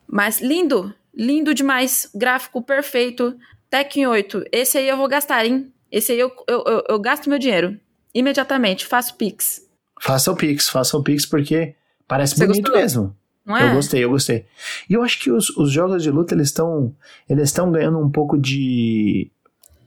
Mas 0.05 0.41
lindo, 0.41 0.93
lindo 1.13 1.53
demais, 1.53 2.09
gráfico 2.13 2.61
perfeito, 2.61 3.35
Tekken 3.69 4.07
8, 4.07 4.43
esse 4.51 4.77
aí 4.77 4.87
eu 4.87 4.97
vou 4.97 5.07
gastar, 5.07 5.45
hein? 5.45 5.71
Esse 5.91 6.11
aí 6.11 6.19
eu, 6.19 6.31
eu, 6.47 6.63
eu, 6.67 6.83
eu 6.89 6.99
gasto 6.99 7.29
meu 7.29 7.39
dinheiro, 7.39 7.79
imediatamente, 8.13 8.85
faço 8.85 9.15
Pix. 9.15 9.64
Faça 9.99 10.31
o 10.31 10.35
Pix, 10.35 10.69
faça 10.69 10.97
o 10.97 11.03
Pix, 11.03 11.25
porque 11.25 11.75
parece 12.07 12.35
Você 12.35 12.45
bonito 12.45 12.63
gostou? 12.65 12.81
mesmo. 12.81 13.15
Não 13.45 13.55
é? 13.55 13.69
Eu 13.69 13.75
gostei, 13.75 14.03
eu 14.03 14.09
gostei. 14.09 14.45
E 14.89 14.93
eu 14.93 15.03
acho 15.03 15.19
que 15.19 15.31
os, 15.31 15.49
os 15.51 15.71
jogos 15.71 16.01
de 16.01 16.09
luta, 16.09 16.33
eles 16.33 16.47
estão 16.47 16.93
eles 17.29 17.53
ganhando 17.53 17.99
um 17.99 18.09
pouco 18.09 18.37
de... 18.37 19.29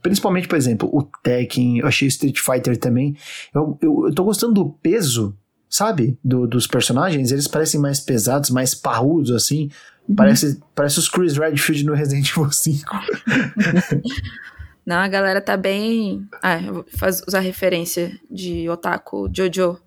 Principalmente, 0.01 0.47
por 0.47 0.57
exemplo, 0.57 0.89
o 0.93 1.03
Tekken, 1.21 1.79
eu 1.79 1.87
achei 1.87 2.07
Street 2.07 2.39
Fighter 2.39 2.77
também. 2.77 3.17
Eu, 3.53 3.77
eu, 3.81 4.07
eu 4.07 4.15
tô 4.15 4.23
gostando 4.23 4.53
do 4.53 4.69
peso, 4.69 5.37
sabe? 5.69 6.17
Do, 6.23 6.47
dos 6.47 6.65
personagens. 6.65 7.33
Eles 7.33 7.49
parecem 7.49 7.81
mais 7.81 7.99
pesados, 7.99 8.49
mais 8.49 8.73
parrudos, 8.73 9.31
assim. 9.31 9.69
Uhum. 10.07 10.15
Parece, 10.15 10.57
parece 10.73 10.99
os 10.99 11.09
Chris 11.09 11.37
Redfield 11.37 11.85
no 11.85 11.93
Resident 11.93 12.29
Evil 12.29 12.47
5. 12.49 12.89
Não, 14.85 14.95
a 14.95 15.07
galera 15.09 15.41
tá 15.41 15.57
bem... 15.57 16.25
Ah, 16.41 16.61
eu 16.61 16.73
vou 16.75 16.85
fazer, 16.97 17.23
usar 17.27 17.41
referência 17.41 18.17
de 18.31 18.69
Otaku 18.69 19.29
Jojo 19.35 19.77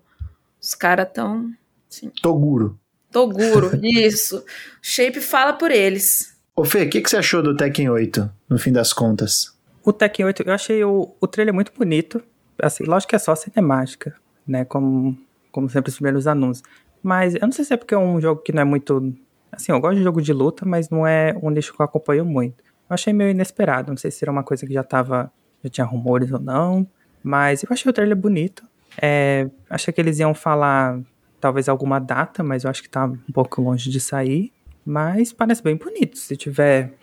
os 0.63 0.73
caras 0.73 1.09
tão. 1.13 1.51
Assim, 1.91 2.09
Toguro. 2.21 2.79
Toguro, 3.11 3.71
isso. 3.83 4.43
Shape 4.81 5.19
fala 5.19 5.53
por 5.53 5.69
eles. 5.69 6.33
Ô 6.55 6.63
Fê, 6.63 6.83
o 6.83 6.89
que, 6.89 7.01
que 7.01 7.09
você 7.09 7.17
achou 7.17 7.43
do 7.43 7.55
Tekken 7.55 7.89
8, 7.89 8.31
no 8.47 8.57
fim 8.57 8.71
das 8.71 8.93
contas? 8.93 9.57
O 9.83 9.91
Tekken 9.91 10.25
8, 10.25 10.43
eu 10.43 10.53
achei 10.53 10.83
o, 10.83 11.13
o 11.19 11.27
trailer 11.27 11.53
muito 11.53 11.73
bonito. 11.75 12.23
Assim, 12.61 12.85
lógico 12.85 13.09
que 13.09 13.15
é 13.15 13.19
só 13.19 13.35
cinemática, 13.35 14.15
né? 14.47 14.63
Como, 14.63 15.17
como 15.51 15.69
sempre 15.69 15.89
os 15.89 15.95
primeiros 15.95 16.27
anúncios. 16.27 16.65
Mas 17.01 17.35
eu 17.35 17.41
não 17.41 17.51
sei 17.51 17.65
se 17.65 17.73
é 17.73 17.77
porque 17.77 17.93
é 17.93 17.97
um 17.97 18.21
jogo 18.21 18.41
que 18.41 18.53
não 18.53 18.61
é 18.61 18.65
muito. 18.65 19.13
Assim, 19.51 19.71
eu 19.71 19.79
gosto 19.79 19.97
de 19.97 20.03
jogo 20.03 20.21
de 20.21 20.31
luta, 20.31 20.65
mas 20.65 20.89
não 20.89 21.05
é 21.05 21.35
um 21.41 21.49
nicho 21.49 21.73
que 21.73 21.81
eu 21.81 21.85
acompanho 21.85 22.23
muito. 22.23 22.63
Eu 22.89 22.93
achei 22.93 23.11
meio 23.11 23.31
inesperado. 23.31 23.89
Não 23.89 23.97
sei 23.97 24.09
se 24.09 24.23
era 24.23 24.31
uma 24.31 24.43
coisa 24.43 24.65
que 24.65 24.73
já 24.73 24.83
tava. 24.83 25.31
Já 25.63 25.69
tinha 25.69 25.85
rumores 25.85 26.31
ou 26.31 26.39
não. 26.39 26.87
Mas 27.21 27.63
eu 27.63 27.69
achei 27.71 27.89
o 27.89 27.93
trailer 27.93 28.15
bonito. 28.15 28.63
É, 29.01 29.49
achei 29.69 29.93
que 29.93 29.99
eles 29.99 30.19
iam 30.19 30.33
falar 30.33 30.99
talvez 31.39 31.67
alguma 31.67 31.99
data, 31.99 32.43
mas 32.43 32.63
eu 32.63 32.69
acho 32.69 32.81
que 32.81 32.89
tá 32.89 33.05
um 33.05 33.31
pouco 33.33 33.61
longe 33.61 33.89
de 33.89 33.99
sair. 33.99 34.51
Mas 34.85 35.31
parece 35.31 35.63
bem 35.63 35.75
bonito. 35.75 36.17
Se 36.17 36.35
tiver 36.35 36.93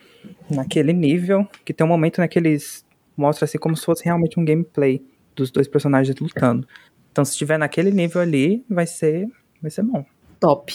naquele 0.49 0.93
nível, 0.93 1.47
que 1.65 1.73
tem 1.73 1.85
um 1.85 1.89
momento 1.89 2.19
naqueles 2.19 2.85
mostra 3.15 3.45
assim 3.45 3.57
como 3.57 3.75
se 3.75 3.85
fosse 3.85 4.03
realmente 4.03 4.39
um 4.39 4.45
gameplay 4.45 5.03
dos 5.35 5.51
dois 5.51 5.67
personagens 5.67 6.15
lutando. 6.19 6.67
Então, 7.11 7.25
se 7.25 7.31
estiver 7.31 7.57
naquele 7.57 7.91
nível 7.91 8.21
ali, 8.21 8.65
vai 8.69 8.87
ser, 8.87 9.27
vai 9.61 9.69
ser 9.69 9.83
bom. 9.83 10.05
Top. 10.39 10.73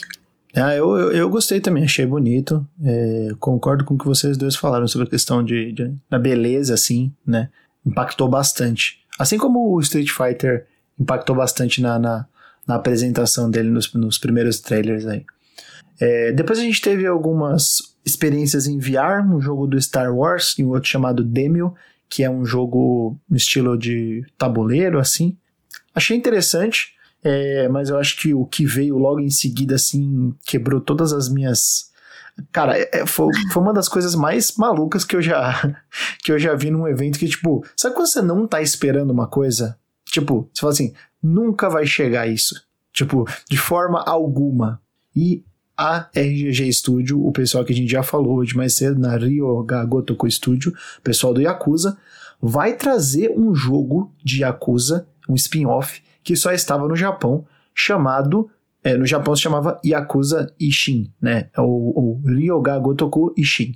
Ah, 0.55 0.75
eu, 0.75 0.97
eu, 0.97 1.13
eu 1.13 1.29
gostei 1.29 1.61
também, 1.61 1.85
achei 1.85 2.07
bonito. 2.07 2.67
É, 2.83 3.29
concordo 3.39 3.85
com 3.85 3.95
o 3.95 3.99
que 3.99 4.07
vocês 4.07 4.37
dois 4.37 4.57
falaram 4.57 4.87
sobre 4.87 5.07
a 5.07 5.11
questão 5.11 5.43
de, 5.43 5.73
de, 5.73 5.95
da 6.09 6.19
beleza, 6.19 6.75
assim, 6.75 7.13
né? 7.27 7.51
Impactou 7.85 8.29
bastante. 8.29 9.01
Assim 9.19 9.39
como 9.39 9.75
o 9.75 9.81
Street 9.81 10.11
Fighter 10.11 10.67
impactou 10.99 11.37
bastante 11.37 11.81
na, 11.81 11.99
na, 11.99 12.27
na 12.67 12.75
apresentação 12.75 13.51
dele 13.51 13.71
nos, 13.71 13.93
nos 13.95 14.19
primeiros 14.19 14.61
trailers 14.61 15.07
aí. 15.07 15.25
É, 16.01 16.33
depois 16.33 16.59
a 16.59 16.63
gente 16.63 16.81
teve 16.81 17.07
algumas 17.07 17.97
experiências 18.05 18.67
em 18.67 18.79
VR, 18.79 19.25
um 19.27 19.41
jogo 19.41 19.67
do 19.67 19.81
Star 19.81 20.15
Wars 20.15 20.55
e 20.59 20.65
um 20.65 20.69
outro 20.69 20.89
chamado 20.89 21.25
Demio, 21.25 21.75
que 22.09 22.23
é 22.23 22.31
um 22.31 22.45
jogo 22.45 23.19
no 23.29 23.37
estilo 23.37 23.77
de 23.77 24.25
tabuleiro, 24.39 24.99
assim. 24.99 25.37
Achei 25.95 26.17
interessante, 26.17 26.93
é, 27.25 27.69
mas 27.69 27.89
eu 27.89 27.99
acho 27.99 28.19
que 28.19 28.35
o 28.35 28.45
que 28.45 28.65
veio 28.65 28.99
logo 28.99 29.21
em 29.21 29.31
seguida, 29.31 29.75
assim, 29.75 30.35
quebrou 30.45 30.81
todas 30.81 31.13
as 31.13 31.29
minhas... 31.29 31.91
Cara, 32.53 32.79
é, 32.79 32.89
é 32.93 33.07
foi, 33.07 33.33
foi 33.51 33.63
uma 33.63 33.73
das 33.73 33.89
coisas 33.89 34.15
mais 34.15 34.53
malucas 34.59 35.05
que 35.05 35.17
eu 35.17 35.23
já 35.23 35.75
que 36.23 36.31
eu 36.31 36.39
já 36.39 36.55
vi 36.55 36.71
num 36.71 36.87
evento 36.87 37.19
que, 37.19 37.27
tipo, 37.27 37.65
sabe 37.75 37.95
quando 37.95 38.09
você 38.09 38.21
não 38.21 38.47
tá 38.47 38.61
esperando 38.61 39.11
uma 39.11 39.27
coisa 39.27 39.79
Tipo, 40.17 40.49
você 40.51 40.61
fala 40.63 40.73
assim, 40.73 40.95
nunca 41.23 41.69
vai 41.69 41.87
chegar 41.87 42.27
isso. 42.27 42.63
Tipo, 42.91 43.29
de 43.51 43.59
forma 43.59 44.03
alguma. 44.03 44.81
E 45.15 45.45
a 45.77 46.09
RGG 46.15 46.73
Studio, 46.73 47.23
o 47.23 47.31
pessoal 47.33 47.67
que 47.67 47.73
a 47.75 47.77
gente 47.77 47.91
já 47.91 48.03
falou 48.03 48.37
hoje 48.37 48.57
mais 48.57 48.75
cedo, 48.75 48.99
na 48.99 49.15
Rio 49.15 49.63
Gagotoku 49.63 50.31
Studio, 50.31 50.73
pessoal 51.05 51.35
do 51.35 51.43
Yakuza, 51.43 51.99
vai 52.41 52.73
trazer 52.73 53.31
um 53.37 53.55
jogo 53.55 54.11
de 54.25 54.41
Yakuza, 54.41 55.07
um 55.29 55.35
spin-off, 55.35 56.03
que 56.25 56.35
só 56.35 56.51
estava 56.51 56.89
no 56.89 56.97
Japão, 56.97 57.45
chamado. 57.75 58.51
É, 58.83 58.97
no 58.97 59.05
Japão 59.05 59.37
se 59.37 59.43
chamava 59.43 59.79
Yakuza 59.85 60.51
Ishin, 60.59 61.13
né? 61.21 61.51
É 61.55 61.61
o, 61.61 61.67
o 61.67 62.23
Ryoga 62.25 62.79
Gotoku 62.79 63.35
Ishin. 63.37 63.75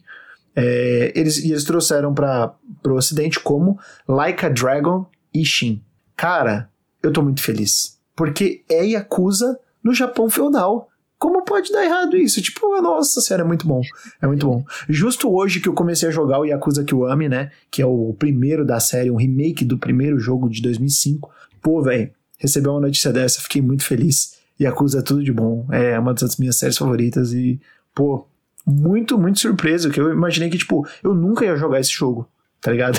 É, 0.56 1.12
eles, 1.14 1.44
eles 1.44 1.64
trouxeram 1.64 2.14
para 2.14 2.54
o 2.86 2.92
ocidente 2.92 3.38
como 3.38 3.78
Like 4.08 4.46
a 4.46 4.48
Dragon 4.48 5.04
Ishin. 5.34 5.82
Cara, 6.20 6.68
eu 7.02 7.10
tô 7.10 7.22
muito 7.22 7.42
feliz. 7.42 7.98
Porque 8.14 8.62
é 8.68 8.84
Yakuza 8.84 9.58
no 9.82 9.94
Japão 9.94 10.28
feudal. 10.28 10.90
Como 11.18 11.42
pode 11.46 11.72
dar 11.72 11.82
errado 11.82 12.14
isso? 12.14 12.42
Tipo, 12.42 12.78
nossa 12.82 13.22
senhora, 13.22 13.42
é 13.42 13.46
muito 13.46 13.66
bom. 13.66 13.80
É 14.20 14.26
muito 14.26 14.46
bom. 14.46 14.62
Justo 14.86 15.34
hoje 15.34 15.60
que 15.60 15.68
eu 15.70 15.72
comecei 15.72 16.10
a 16.10 16.12
jogar 16.12 16.38
o 16.38 16.44
Yakuza 16.44 16.84
Kiwami, 16.84 17.26
né? 17.26 17.50
Que 17.70 17.80
é 17.80 17.86
o 17.86 18.14
primeiro 18.18 18.66
da 18.66 18.78
série, 18.78 19.10
um 19.10 19.16
remake 19.16 19.64
do 19.64 19.78
primeiro 19.78 20.18
jogo 20.18 20.50
de 20.50 20.60
2005. 20.60 21.30
Pô, 21.62 21.80
velho, 21.80 22.10
receber 22.36 22.68
uma 22.68 22.80
notícia 22.80 23.10
dessa, 23.10 23.40
fiquei 23.40 23.62
muito 23.62 23.86
feliz. 23.86 24.34
Yakuza 24.60 24.98
é 24.98 25.02
tudo 25.02 25.24
de 25.24 25.32
bom. 25.32 25.66
É 25.72 25.98
uma 25.98 26.12
das 26.12 26.36
minhas 26.36 26.56
séries 26.56 26.76
favoritas 26.76 27.32
e, 27.32 27.58
pô, 27.94 28.26
muito, 28.66 29.18
muito 29.18 29.40
surpreso. 29.40 29.88
Que 29.88 29.98
eu 29.98 30.12
imaginei 30.12 30.50
que, 30.50 30.58
tipo, 30.58 30.86
eu 31.02 31.14
nunca 31.14 31.46
ia 31.46 31.56
jogar 31.56 31.80
esse 31.80 31.92
jogo, 31.92 32.28
tá 32.60 32.72
ligado? 32.72 32.98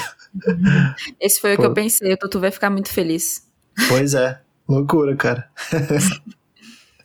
Esse 1.19 1.39
foi 1.39 1.55
pô. 1.55 1.61
o 1.61 1.65
que 1.65 1.69
eu 1.71 1.73
pensei. 1.73 2.13
O 2.13 2.17
Tutu 2.17 2.39
vai 2.39 2.51
ficar 2.51 2.69
muito 2.69 2.89
feliz. 2.89 3.47
Pois 3.87 4.13
é. 4.13 4.39
Loucura, 4.67 5.15
cara. 5.15 5.49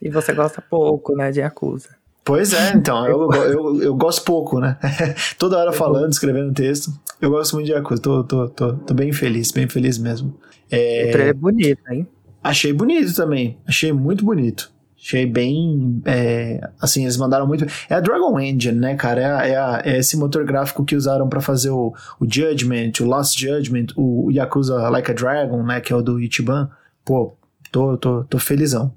E 0.01 0.11
você 0.11 0.33
gosta 0.33 0.61
pouco, 0.63 1.17
né, 1.17 1.31
de 1.31 1.41
Yakuza. 1.41 1.89
Pois 2.25 2.53
é, 2.53 2.73
então, 2.75 3.07
eu, 3.07 3.33
eu, 3.33 3.83
eu 3.83 3.95
gosto 3.95 4.25
pouco, 4.25 4.59
né? 4.59 4.77
Toda 5.39 5.59
hora 5.59 5.73
falando, 5.73 6.13
escrevendo 6.13 6.53
texto. 6.53 6.93
Eu 7.21 7.31
gosto 7.31 7.55
muito 7.55 7.67
de 7.67 7.73
Yakuza, 7.73 8.03
tô, 8.03 8.25
tô, 8.25 8.49
tô, 8.49 8.73
tô 8.75 8.95
bem 8.95 9.13
feliz, 9.13 9.53
bem 9.53 9.69
feliz 9.69 9.97
mesmo. 9.97 10.37
É... 10.71 11.07
O 11.09 11.13
trailer 11.13 11.29
é 11.29 11.33
bonito, 11.33 11.81
hein? 11.89 12.07
Achei 12.43 12.73
bonito 12.73 13.15
também, 13.15 13.59
achei 13.67 13.93
muito 13.93 14.25
bonito. 14.25 14.71
Achei 15.07 15.25
bem. 15.25 16.03
É, 16.05 16.69
assim, 16.81 17.05
eles 17.05 17.17
mandaram 17.17 17.47
muito. 17.47 17.65
É 17.89 17.95
a 17.95 18.01
Dragon 18.01 18.41
Engine, 18.41 18.77
né, 18.77 18.97
cara? 18.97 19.21
É, 19.21 19.25
a, 19.25 19.47
é, 19.47 19.57
a, 19.57 19.83
é 19.85 19.99
esse 19.99 20.17
motor 20.17 20.45
gráfico 20.45 20.85
que 20.85 20.97
usaram 20.97 21.29
para 21.29 21.41
fazer 21.41 21.71
o, 21.71 21.95
o 22.19 22.25
Judgment, 22.29 22.91
o 23.01 23.05
Lost 23.05 23.39
Judgment, 23.39 23.87
o 23.95 24.33
Yakuza 24.33 24.91
Like 24.91 25.13
a 25.13 25.15
Dragon, 25.15 25.63
né? 25.63 25.81
Que 25.81 25.93
é 25.93 25.97
o 25.97 26.03
do 26.03 26.21
Ichiban. 26.21 26.69
Pô, 27.05 27.37
tô, 27.71 27.97
tô, 27.97 28.25
tô 28.25 28.39
felizão. 28.41 28.93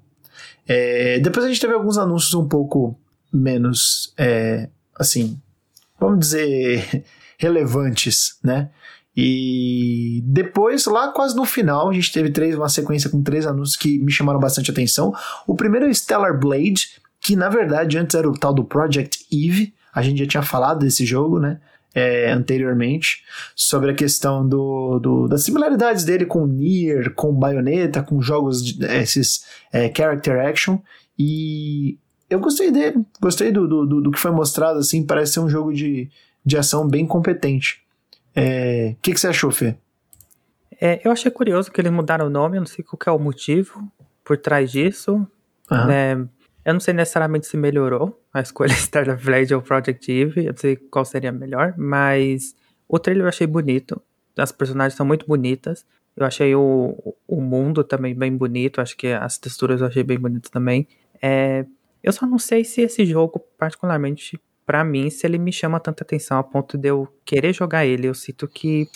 É, 0.68 1.20
depois 1.20 1.46
a 1.46 1.48
gente 1.48 1.62
teve 1.62 1.76
alguns 1.76 2.00
anúncios 2.00 2.34
um 2.34 2.48
pouco 2.48 3.00
menos, 3.32 4.12
é, 4.18 4.68
assim, 4.98 5.40
vamos 6.00 6.20
dizer, 6.22 7.04
relevantes, 7.38 8.40
né? 8.44 8.72
E 9.22 10.22
depois, 10.26 10.86
lá 10.86 11.12
quase 11.12 11.36
no 11.36 11.46
final, 11.46 11.90
a 11.90 11.94
gente 11.94 12.12
teve 12.12 12.30
três, 12.30 12.56
uma 12.56 12.70
sequência 12.70 13.10
com 13.10 13.22
três 13.22 13.46
anúncios 13.46 13.76
que 13.76 14.00
me 14.00 14.12
chamaram 14.12 14.40
bastante 14.40 14.72
atenção. 14.72 15.14
O 15.46 15.56
primeiro 15.56 15.88
é 15.88 15.90
o 15.90 15.94
Stellar 15.94 16.40
Blade, 16.40 16.90
que 17.20 17.36
na 17.36 17.50
verdade 17.50 17.98
antes 17.98 18.16
era 18.16 18.30
o 18.30 18.38
tal 18.38 18.54
do 18.54 18.64
Project 18.64 19.26
Eve. 19.32 19.74
A 19.94 20.02
gente 20.02 20.20
já 20.20 20.28
tinha 20.28 20.44
falado 20.44 20.80
desse 20.80 21.06
jogo, 21.06 21.40
né? 21.40 21.60
é, 21.94 22.32
anteriormente, 22.32 23.24
sobre 23.56 23.92
a 23.92 23.96
questão 23.96 24.48
do, 24.48 25.00
do, 25.00 25.28
das 25.28 25.44
similaridades 25.44 26.04
dele 26.04 26.26
com 26.26 26.46
Nier, 26.46 27.14
com 27.16 27.34
Bayonetta, 27.34 28.04
com 28.04 28.22
jogos, 28.22 28.64
de, 28.64 28.86
esses 28.86 29.46
é, 29.72 29.92
character 29.96 30.40
action, 30.40 30.80
e 31.18 31.98
eu 32.30 32.40
gostei 32.40 32.72
dele, 32.72 33.04
gostei 33.20 33.52
do, 33.52 33.68
do, 33.68 34.02
do, 34.02 34.12
que 34.12 34.20
foi 34.20 34.32
mostrado, 34.32 34.80
assim, 34.80 35.06
parece 35.06 35.34
ser 35.34 35.40
um 35.40 35.50
jogo 35.50 35.74
de, 35.74 36.10
de 36.46 36.58
ação 36.58 36.88
bem 36.88 37.06
competente. 37.06 37.82
O 38.36 38.40
é, 38.40 38.96
que, 39.02 39.14
que 39.14 39.20
você 39.20 39.28
achou, 39.28 39.52
Fê? 39.52 39.76
É, 40.80 41.02
eu 41.06 41.12
achei 41.12 41.30
curioso 41.30 41.72
que 41.72 41.82
eles 41.82 41.92
mudaram 41.92 42.28
o 42.28 42.30
nome, 42.30 42.58
eu 42.58 42.62
não 42.62 42.68
sei 42.68 42.84
qual 42.84 43.16
é 43.16 43.20
o 43.20 43.22
motivo 43.22 43.92
por 44.24 44.38
trás 44.38 44.72
disso. 44.72 45.28
Uhum. 45.70 46.30
Eu 46.64 46.74
não 46.74 46.80
sei 46.80 46.94
necessariamente 46.94 47.48
se 47.48 47.58
melhorou 47.58 48.22
a 48.34 48.42
escolha 48.42 48.72
Starlight 48.74 49.24
Blade 49.24 49.54
ou 49.54 49.62
Project 49.62 50.12
Eve, 50.12 50.46
eu 50.46 50.52
não 50.52 50.58
sei 50.58 50.76
qual 50.76 51.04
seria 51.04 51.32
melhor, 51.32 51.74
mas 51.78 52.56
o 52.88 53.00
trailer 53.00 53.26
eu 53.26 53.30
achei 53.30 53.48
bonito, 53.48 54.02
as 54.38 54.52
personagens 54.52 54.96
são 54.96 55.06
muito 55.06 55.26
bonitas, 55.26 55.86
eu 56.16 56.26
achei 56.26 56.54
o, 56.56 57.16
o 57.28 57.42
mundo 57.42 57.84
também 57.84 58.14
bem 58.14 58.36
bonito, 58.36 58.82
acho 58.82 58.96
que 58.96 59.08
as 59.08 59.38
texturas 59.38 59.82
eu 59.82 59.88
achei 59.88 60.04
bem 60.04 60.20
bonitas 60.20 60.50
também. 60.52 60.88
É, 61.22 61.66
eu 62.04 62.12
só 62.12 62.26
não 62.26 62.38
sei 62.38 62.64
se 62.64 62.82
esse 62.82 63.06
jogo, 63.06 63.40
particularmente 63.58 64.40
para 64.70 64.84
mim, 64.84 65.10
se 65.10 65.26
ele 65.26 65.40
me 65.40 65.52
chama 65.52 65.80
tanta 65.80 66.04
atenção 66.04 66.38
a 66.38 66.44
ponto 66.44 66.78
de 66.78 66.90
eu 66.90 67.08
querer 67.26 67.52
jogar 67.54 67.88
ele. 67.88 68.08
Eu 68.08 68.14
sinto 68.14 68.48
que. 68.48 68.88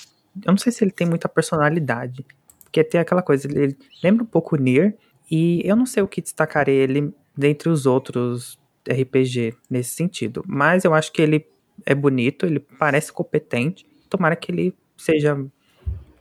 Eu 0.46 0.52
não 0.52 0.58
sei 0.60 0.72
se 0.72 0.84
ele 0.84 0.92
tem 0.92 1.08
muita 1.08 1.28
personalidade. 1.28 2.24
Porque 2.64 2.84
tem 2.84 3.02
aquela 3.02 3.24
coisa, 3.24 3.48
ele 3.48 3.76
lembra 4.04 4.22
um 4.24 4.28
pouco 4.28 4.56
Nier, 4.56 4.96
e 5.32 5.68
eu 5.68 5.76
não 5.76 5.88
sei 5.88 6.04
o 6.04 6.08
que 6.08 6.22
destacar 6.22 6.70
ele 6.70 7.12
dentre 7.36 7.70
os 7.70 7.88
outros 7.88 8.60
RPG 8.88 9.56
nesse 9.68 9.96
sentido. 9.96 10.44
Mas 10.46 10.86
eu 10.86 10.94
acho 10.94 11.12
que 11.12 11.24
ele 11.24 11.44
é 11.88 11.96
bonito, 11.96 12.46
ele 12.46 12.60
parece 12.60 13.12
competente. 13.12 13.84
Tomara 14.08 14.36
que 14.36 14.52
ele 14.52 14.76
seja 14.96 15.44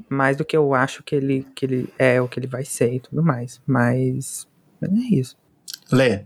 mais 0.08 0.34
do 0.34 0.46
que 0.46 0.56
eu 0.56 0.72
acho 0.72 1.02
que 1.02 1.14
ele, 1.14 1.46
que 1.54 1.66
ele 1.66 1.92
é, 1.98 2.22
o 2.22 2.26
que 2.26 2.40
ele 2.40 2.46
vai 2.46 2.64
ser 2.64 2.94
e 2.94 3.00
tudo 3.00 3.22
mais. 3.22 3.60
Mas, 3.66 4.48
mas 4.80 4.90
é 4.90 5.14
isso. 5.14 5.36
Lê. 5.92 6.24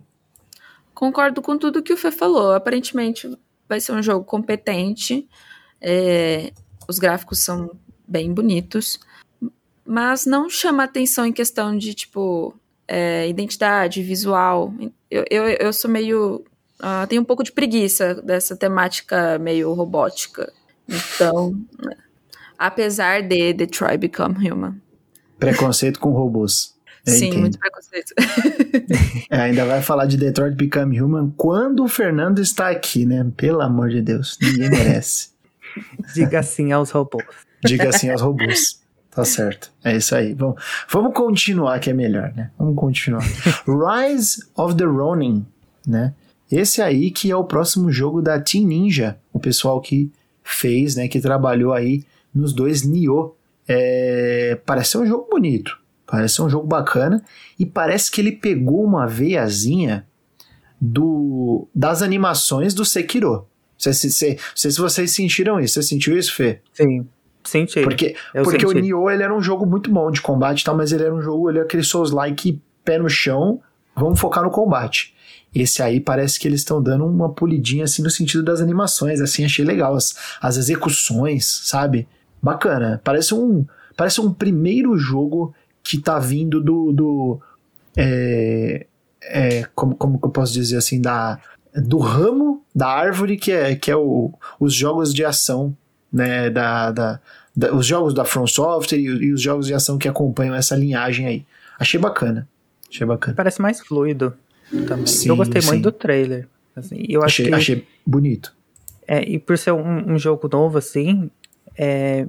Concordo 0.96 1.42
com 1.42 1.58
tudo 1.58 1.82
que 1.82 1.92
o 1.92 1.96
Fê 1.96 2.10
falou. 2.10 2.54
Aparentemente 2.54 3.30
vai 3.68 3.78
ser 3.78 3.92
um 3.92 4.02
jogo 4.02 4.24
competente. 4.24 5.28
É, 5.78 6.54
os 6.88 6.98
gráficos 6.98 7.40
são 7.40 7.70
bem 8.08 8.32
bonitos. 8.32 8.98
Mas 9.84 10.24
não 10.24 10.48
chama 10.48 10.84
atenção 10.84 11.26
em 11.26 11.34
questão 11.34 11.76
de, 11.76 11.92
tipo, 11.92 12.58
é, 12.88 13.28
identidade 13.28 14.02
visual. 14.02 14.72
Eu, 15.10 15.24
eu, 15.30 15.46
eu 15.48 15.70
sou 15.70 15.90
meio. 15.90 16.42
Uh, 16.80 17.06
tenho 17.06 17.20
um 17.20 17.26
pouco 17.26 17.44
de 17.44 17.52
preguiça 17.52 18.14
dessa 18.14 18.56
temática 18.56 19.38
meio 19.38 19.74
robótica. 19.74 20.50
Então, 20.88 21.62
apesar 22.58 23.22
de 23.22 23.52
Detroit 23.52 23.98
Become 23.98 24.50
Human. 24.50 24.80
Preconceito 25.38 26.00
com 26.00 26.10
robôs. 26.10 26.75
Eu 27.06 27.12
Sim, 27.12 27.26
entendo. 27.26 27.40
muito 27.40 27.58
preconceito. 27.58 28.12
é, 29.30 29.40
ainda 29.40 29.64
vai 29.64 29.80
falar 29.80 30.06
de 30.06 30.16
Detroit 30.16 30.56
Become 30.56 31.00
Human 31.00 31.32
quando 31.36 31.84
o 31.84 31.88
Fernando 31.88 32.40
está 32.40 32.68
aqui, 32.68 33.06
né? 33.06 33.24
Pelo 33.36 33.60
amor 33.60 33.90
de 33.90 34.02
Deus, 34.02 34.36
ninguém 34.42 34.68
merece. 34.68 35.30
Diga 36.14 36.42
sim 36.42 36.72
aos 36.72 36.90
robôs. 36.90 37.24
Diga 37.64 37.92
sim 37.92 38.10
aos 38.10 38.20
robôs. 38.22 38.80
Tá 39.10 39.24
certo. 39.24 39.72
É 39.84 39.96
isso 39.96 40.14
aí. 40.16 40.34
Vamos, 40.34 40.60
vamos 40.90 41.14
continuar 41.14 41.78
que 41.78 41.90
é 41.90 41.92
melhor, 41.92 42.32
né? 42.34 42.50
Vamos 42.58 42.74
continuar. 42.76 43.22
Rise 43.22 44.44
of 44.56 44.74
the 44.74 44.84
Ronin, 44.84 45.46
né? 45.86 46.12
Esse 46.50 46.82
aí 46.82 47.10
que 47.10 47.30
é 47.30 47.36
o 47.36 47.44
próximo 47.44 47.90
jogo 47.90 48.20
da 48.20 48.40
Team 48.40 48.66
Ninja, 48.66 49.16
o 49.32 49.38
pessoal 49.38 49.80
que 49.80 50.10
fez, 50.42 50.96
né? 50.96 51.06
Que 51.08 51.20
trabalhou 51.20 51.72
aí 51.72 52.04
nos 52.34 52.52
dois 52.52 52.82
Nioh. 52.82 53.34
É, 53.68 54.58
parece 54.66 54.90
ser 54.90 54.98
um 54.98 55.06
jogo 55.06 55.28
bonito, 55.30 55.78
parece 56.06 56.40
um 56.40 56.48
jogo 56.48 56.66
bacana 56.66 57.22
e 57.58 57.66
parece 57.66 58.10
que 58.10 58.20
ele 58.20 58.32
pegou 58.32 58.84
uma 58.84 59.06
veiazinha 59.06 60.06
do, 60.80 61.68
das 61.74 62.02
animações 62.02 62.74
do 62.74 62.84
Sekiro. 62.84 63.32
Não 63.84 63.92
sei 63.92 63.92
se, 63.92 64.78
vocês 64.78 65.10
sentiram 65.10 65.60
isso. 65.60 65.74
Você 65.74 65.82
sentiu 65.82 66.16
isso, 66.16 66.34
Fê? 66.34 66.60
Sim. 66.72 67.06
Senti. 67.44 67.82
Porque, 67.82 68.16
porque 68.32 68.66
senti. 68.66 68.66
o 68.66 68.72
Nioh 68.72 69.10
ele 69.10 69.22
era 69.22 69.34
um 69.34 69.40
jogo 69.40 69.64
muito 69.64 69.90
bom 69.90 70.10
de 70.10 70.20
combate 70.20 70.62
e 70.62 70.64
tal, 70.64 70.76
mas 70.76 70.92
ele 70.92 71.04
era 71.04 71.14
um 71.14 71.22
jogo, 71.22 71.48
ele 71.48 71.58
era 71.58 71.66
aquele 71.66 71.82
Souls-like 71.82 72.60
pé 72.84 72.98
no 72.98 73.08
chão, 73.08 73.60
vamos 73.94 74.18
focar 74.18 74.42
no 74.42 74.50
combate. 74.50 75.14
Esse 75.54 75.82
aí 75.82 76.00
parece 76.00 76.38
que 76.38 76.48
eles 76.48 76.60
estão 76.60 76.82
dando 76.82 77.06
uma 77.06 77.32
polidinha 77.32 77.84
assim 77.84 78.02
no 78.02 78.10
sentido 78.10 78.42
das 78.42 78.60
animações, 78.60 79.20
assim, 79.20 79.44
achei 79.44 79.64
legal. 79.64 79.94
As, 79.94 80.14
as 80.40 80.56
execuções, 80.56 81.46
sabe? 81.64 82.08
Bacana. 82.42 83.00
Parece 83.02 83.34
um, 83.34 83.64
parece 83.96 84.20
um 84.20 84.32
primeiro 84.32 84.96
jogo 84.96 85.54
que 85.86 85.98
tá 85.98 86.18
vindo 86.18 86.60
do. 86.60 86.92
do 86.92 87.40
é, 87.96 88.86
é, 89.22 89.64
como, 89.74 89.94
como 89.94 90.18
que 90.18 90.26
eu 90.26 90.30
posso 90.30 90.52
dizer 90.52 90.76
assim? 90.76 91.00
Da, 91.00 91.38
do 91.74 91.98
ramo 91.98 92.64
da 92.74 92.88
árvore 92.88 93.36
que 93.36 93.52
é, 93.52 93.76
que 93.76 93.90
é 93.90 93.96
o, 93.96 94.32
os 94.58 94.74
jogos 94.74 95.14
de 95.14 95.24
ação 95.24 95.76
né, 96.12 96.50
da, 96.50 96.90
da, 96.90 97.20
da, 97.54 97.74
os 97.74 97.86
jogos 97.86 98.12
da 98.14 98.24
From 98.24 98.46
Software 98.46 98.98
e, 98.98 99.04
e, 99.04 99.32
os 99.32 99.40
jogos 99.40 99.66
de 99.66 99.74
ação 99.74 99.96
que 99.96 100.08
acompanham 100.08 100.54
essa 100.54 100.74
linhagem 100.74 101.26
aí. 101.26 101.46
Achei 101.78 102.00
bacana. 102.00 102.48
Achei 102.90 103.06
bacana. 103.06 103.36
Parece 103.36 103.60
mais 103.60 103.80
fluido 103.80 104.34
também. 104.86 105.06
Sim, 105.06 105.28
eu 105.28 105.36
gostei 105.36 105.62
sim. 105.62 105.68
muito 105.68 105.82
do 105.84 105.92
trailer. 105.92 106.48
Assim, 106.74 107.04
eu 107.08 107.22
achei, 107.22 107.46
que, 107.46 107.54
achei 107.54 107.86
bonito. 108.04 108.54
É, 109.06 109.22
e 109.22 109.38
por 109.38 109.56
ser 109.56 109.72
um, 109.72 110.12
um 110.12 110.18
jogo 110.18 110.48
novo, 110.50 110.78
assim, 110.78 111.30
é, 111.76 112.26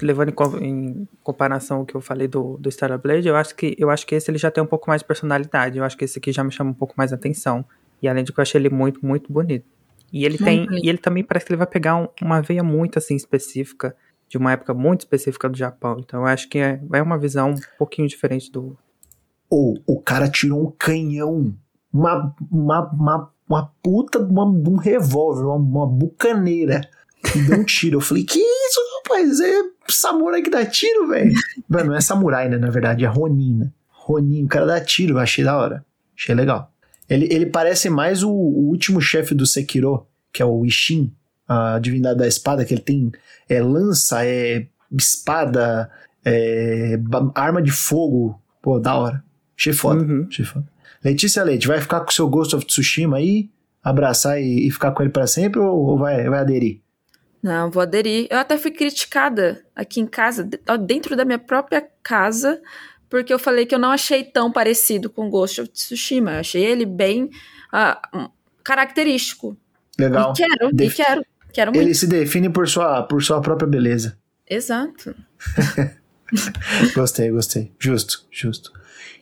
levando 0.00 0.32
em, 0.60 0.64
em, 0.64 1.08
comparação 1.22 1.78
ao 1.78 1.86
que 1.86 1.94
eu 1.94 2.00
falei 2.00 2.28
do, 2.28 2.56
do 2.58 2.70
Star 2.70 2.96
Blade, 2.98 3.26
eu 3.26 3.36
acho, 3.36 3.54
que, 3.54 3.74
eu 3.78 3.90
acho 3.90 4.06
que 4.06 4.14
esse 4.14 4.30
ele 4.30 4.38
já 4.38 4.50
tem 4.50 4.62
um 4.62 4.66
pouco 4.66 4.88
mais 4.88 5.02
de 5.02 5.06
personalidade. 5.06 5.78
Eu 5.78 5.84
acho 5.84 5.96
que 5.96 6.04
esse 6.04 6.18
aqui 6.18 6.32
já 6.32 6.44
me 6.44 6.52
chama 6.52 6.70
um 6.70 6.74
pouco 6.74 6.94
mais 6.96 7.12
atenção. 7.12 7.64
E 8.00 8.08
além 8.08 8.24
de 8.24 8.32
que 8.32 8.38
eu 8.38 8.42
achei 8.42 8.60
ele 8.60 8.70
muito, 8.70 9.04
muito 9.04 9.32
bonito. 9.32 9.66
E 10.12 10.24
ele 10.24 10.38
tem. 10.38 10.66
E 10.82 10.88
ele 10.88 10.98
também 10.98 11.22
parece 11.22 11.46
que 11.46 11.52
ele 11.52 11.58
vai 11.58 11.66
pegar 11.66 11.96
um, 11.96 12.08
uma 12.22 12.40
veia 12.40 12.62
muito 12.62 12.98
assim 12.98 13.14
específica 13.14 13.94
de 14.28 14.36
uma 14.36 14.52
época 14.52 14.74
muito 14.74 15.00
específica 15.00 15.48
do 15.48 15.56
Japão. 15.56 15.96
Então 15.98 16.20
eu 16.20 16.26
acho 16.26 16.48
que 16.48 16.58
é, 16.58 16.80
é 16.92 17.02
uma 17.02 17.18
visão 17.18 17.50
um 17.50 17.56
pouquinho 17.78 18.08
diferente 18.08 18.50
do. 18.50 18.76
Ou 19.50 19.78
o 19.86 20.00
cara 20.00 20.28
tirou 20.28 20.62
um 20.62 20.70
canhão, 20.70 21.54
uma, 21.92 22.34
uma, 22.50 22.90
uma, 22.92 23.32
uma 23.48 23.72
puta 23.82 24.22
de 24.22 24.32
um 24.32 24.76
revólver, 24.76 25.44
uma, 25.44 25.56
uma 25.56 25.86
bucaneira, 25.86 26.82
e 27.34 27.42
deu 27.42 27.58
um 27.58 27.64
tiro. 27.64 27.96
Eu 27.96 28.00
falei, 28.00 28.24
que 28.24 28.42
rapaz? 29.08 29.40
É 29.40 29.62
samurai 29.88 30.42
que 30.42 30.50
dá 30.50 30.64
tiro, 30.64 31.08
velho. 31.08 31.32
Não 31.68 31.94
é 31.94 32.00
samurai, 32.00 32.48
né? 32.48 32.58
Na 32.58 32.70
verdade, 32.70 33.04
é 33.04 33.08
Ronin, 33.08 33.58
né? 33.58 33.70
Ronin, 33.90 34.44
o 34.44 34.48
cara 34.48 34.66
dá 34.66 34.80
tiro, 34.80 35.14
eu 35.14 35.18
achei 35.18 35.44
da 35.44 35.56
hora. 35.56 35.84
Achei 36.16 36.34
legal. 36.34 36.72
Ele, 37.08 37.26
ele 37.30 37.46
parece 37.46 37.88
mais 37.88 38.22
o, 38.22 38.30
o 38.30 38.68
último 38.68 39.00
chefe 39.00 39.34
do 39.34 39.46
Sekiro, 39.46 40.06
que 40.32 40.42
é 40.42 40.44
o 40.44 40.64
Ishin, 40.64 41.12
a 41.46 41.78
divindade 41.78 42.18
da 42.18 42.28
espada, 42.28 42.64
que 42.64 42.74
ele 42.74 42.82
tem 42.82 43.10
é, 43.48 43.62
lança, 43.62 44.24
é 44.24 44.66
espada, 44.92 45.90
é, 46.24 46.98
arma 47.34 47.62
de 47.62 47.70
fogo. 47.70 48.40
Pô, 48.60 48.78
da 48.78 48.94
hora. 48.96 49.24
Achei 49.56 49.72
foda. 49.72 50.02
Uhum. 50.02 50.26
Achei 50.28 50.44
foda. 50.44 50.66
Letícia 51.02 51.42
Leite, 51.44 51.66
vai 51.66 51.80
ficar 51.80 52.00
com 52.00 52.10
o 52.10 52.12
seu 52.12 52.28
Ghost 52.28 52.54
of 52.56 52.66
Tsushima 52.66 53.16
aí, 53.16 53.48
abraçar 53.82 54.40
e, 54.40 54.66
e 54.66 54.70
ficar 54.70 54.90
com 54.90 55.02
ele 55.02 55.12
para 55.12 55.26
sempre 55.26 55.60
ou, 55.60 55.78
ou, 55.78 55.98
vai, 55.98 56.28
vai 56.28 56.40
aderir? 56.40 56.80
Não, 57.42 57.70
vou 57.70 57.82
aderir. 57.82 58.26
Eu 58.30 58.38
até 58.38 58.58
fui 58.58 58.70
criticada 58.70 59.64
aqui 59.74 60.00
em 60.00 60.06
casa, 60.06 60.48
dentro 60.84 61.16
da 61.16 61.24
minha 61.24 61.38
própria 61.38 61.86
casa, 62.02 62.60
porque 63.08 63.32
eu 63.32 63.38
falei 63.38 63.64
que 63.64 63.74
eu 63.74 63.78
não 63.78 63.90
achei 63.90 64.24
tão 64.24 64.50
parecido 64.50 65.08
com 65.08 65.30
Ghost 65.30 65.60
of 65.60 65.70
Tsushima. 65.70 66.32
Eu 66.32 66.40
achei 66.40 66.64
ele 66.64 66.84
bem 66.84 67.30
uh, 67.72 68.30
característico. 68.64 69.56
Legal. 69.98 70.32
E 70.32 70.36
quero, 70.36 70.72
Def 70.72 70.92
e 70.92 70.96
quero. 70.96 71.24
Quero 71.52 71.72
muito. 71.72 71.84
Ele 71.84 71.94
se 71.94 72.06
define 72.06 72.50
por 72.50 72.68
sua, 72.68 73.02
por 73.02 73.22
sua 73.22 73.40
própria 73.40 73.68
beleza. 73.68 74.18
Exato. 74.48 75.14
gostei, 76.94 77.30
gostei. 77.30 77.72
Justo, 77.78 78.26
justo. 78.30 78.72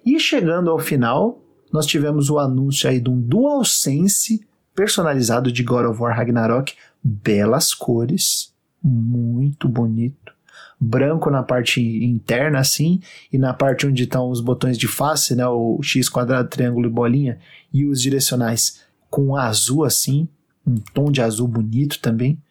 E 0.05 0.19
chegando 0.19 0.71
ao 0.71 0.79
final, 0.79 1.43
nós 1.73 1.87
tivemos 1.87 2.31
o 2.31 2.39
anúncio 2.39 2.89
aí 2.89 3.01
de 3.01 3.11
um 3.11 3.21
DualSense 3.21 4.47
personalizado 4.75 5.51
de 5.51 5.63
God 5.63 5.87
of 5.87 6.01
War 6.01 6.17
Ragnarok. 6.17 6.75
Belas 7.09 7.73
cores, 7.73 8.53
muito 8.83 9.69
bonito. 9.69 10.35
Branco 10.79 11.31
na 11.31 11.43
parte 11.45 11.81
interna, 11.81 12.59
assim, 12.59 13.01
e 13.33 13.39
na 13.39 13.55
parte 13.55 13.87
onde 13.87 14.03
estão 14.03 14.29
os 14.29 14.41
botões 14.41 14.77
de 14.77 14.89
face, 14.89 15.37
né? 15.37 15.47
O 15.47 15.81
X, 15.81 16.09
quadrado, 16.09 16.49
triângulo 16.49 16.89
e 16.89 16.91
bolinha, 16.91 17.39
e 17.73 17.87
os 17.87 18.03
direcionais 18.03 18.83
com 19.09 19.37
azul, 19.37 19.85
assim, 19.85 20.29
um 20.67 20.75
tom 20.75 21.13
de 21.13 21.23
azul 21.23 21.47
bonito 21.47 22.01
também. 22.01 22.43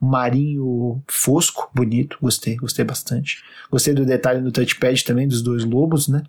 Marinho 0.00 1.02
fosco, 1.06 1.70
bonito, 1.74 2.16
gostei, 2.20 2.56
gostei 2.56 2.84
bastante. 2.84 3.44
Gostei 3.70 3.92
do 3.92 4.06
detalhe 4.06 4.40
no 4.40 4.50
touchpad 4.50 5.04
também, 5.04 5.28
dos 5.28 5.42
dois 5.42 5.64
lobos, 5.64 6.08
né? 6.08 6.22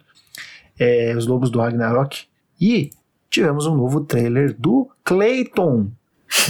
É, 0.77 1.15
os 1.15 1.25
lobos 1.25 1.49
do 1.49 1.59
Ragnarok. 1.59 2.25
E 2.59 2.91
tivemos 3.29 3.65
um 3.65 3.75
novo 3.75 4.01
trailer 4.01 4.53
do 4.53 4.91
Clayton, 5.05 5.91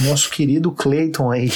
nosso 0.04 0.30
querido 0.30 0.72
Clayton 0.72 1.30
aí, 1.30 1.52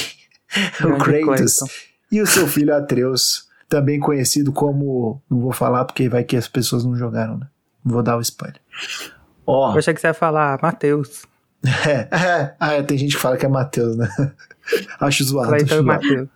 o 0.81 0.97
Kratos, 0.97 1.57
Clayton. 1.59 1.65
e 2.11 2.21
o 2.21 2.27
seu 2.27 2.47
filho 2.47 2.75
Atreus, 2.75 3.47
também 3.67 3.99
conhecido 3.99 4.51
como. 4.51 5.21
Não 5.29 5.39
vou 5.39 5.53
falar 5.53 5.85
porque 5.85 6.07
vai 6.09 6.23
que 6.23 6.37
as 6.37 6.47
pessoas 6.47 6.83
não 6.83 6.95
jogaram, 6.95 7.37
né? 7.37 7.47
Não 7.83 7.93
vou 7.93 8.03
dar 8.03 8.17
o 8.17 8.21
spoiler. 8.21 8.59
Ó. 9.45 9.69
Oh, 9.69 9.73
Eu 9.73 9.79
achei 9.79 9.93
que 9.93 10.01
você 10.01 10.07
ia 10.07 10.13
falar 10.13 10.59
Matheus. 10.61 11.23
É, 11.87 12.09
é, 12.13 12.55
ah, 12.59 12.73
é, 12.73 12.83
tem 12.83 12.97
gente 12.97 13.15
que 13.15 13.21
fala 13.21 13.37
que 13.37 13.45
é 13.45 13.49
Matheus, 13.49 13.95
né? 13.95 14.09
acho 14.99 15.23
zoado. 15.23 15.55
Acho 15.55 15.65
zoado. 15.65 15.83
Matheus. 15.85 16.27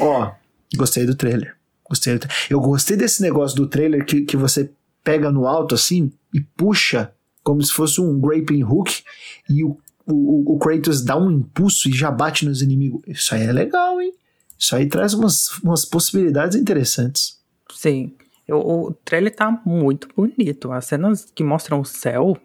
Ó, 0.00 0.32
gostei 0.76 1.06
do 1.06 1.14
trailer. 1.14 1.54
Gostei 1.88 2.14
do 2.14 2.20
tra 2.20 2.30
Eu 2.50 2.60
gostei 2.60 2.96
desse 2.96 3.22
negócio 3.22 3.56
do 3.56 3.68
trailer 3.68 4.04
que, 4.04 4.22
que 4.22 4.36
você 4.36 4.70
pega 5.02 5.30
no 5.30 5.46
alto 5.46 5.74
assim 5.74 6.12
e 6.34 6.40
puxa 6.40 7.12
como 7.42 7.62
se 7.62 7.72
fosse 7.72 8.00
um 8.00 8.20
grappling 8.20 8.62
hook 8.62 9.02
e 9.48 9.64
o, 9.64 9.78
o, 10.08 10.54
o 10.54 10.58
Kratos 10.58 11.04
dá 11.04 11.16
um 11.16 11.30
impulso 11.30 11.88
e 11.88 11.92
já 11.92 12.10
bate 12.10 12.44
nos 12.46 12.62
inimigos. 12.62 13.02
Isso 13.06 13.34
aí 13.34 13.42
é 13.42 13.52
legal, 13.52 14.00
hein? 14.00 14.12
Isso 14.58 14.74
aí 14.74 14.88
traz 14.88 15.14
umas, 15.14 15.58
umas 15.58 15.84
possibilidades 15.84 16.56
interessantes. 16.56 17.38
Sim. 17.72 18.14
Eu, 18.46 18.58
o 18.58 18.92
trailer 19.04 19.34
tá 19.34 19.50
muito 19.64 20.08
bonito. 20.16 20.72
As 20.72 20.86
cenas 20.86 21.30
que 21.34 21.44
mostram 21.44 21.80
o 21.80 21.84
céu. 21.84 22.36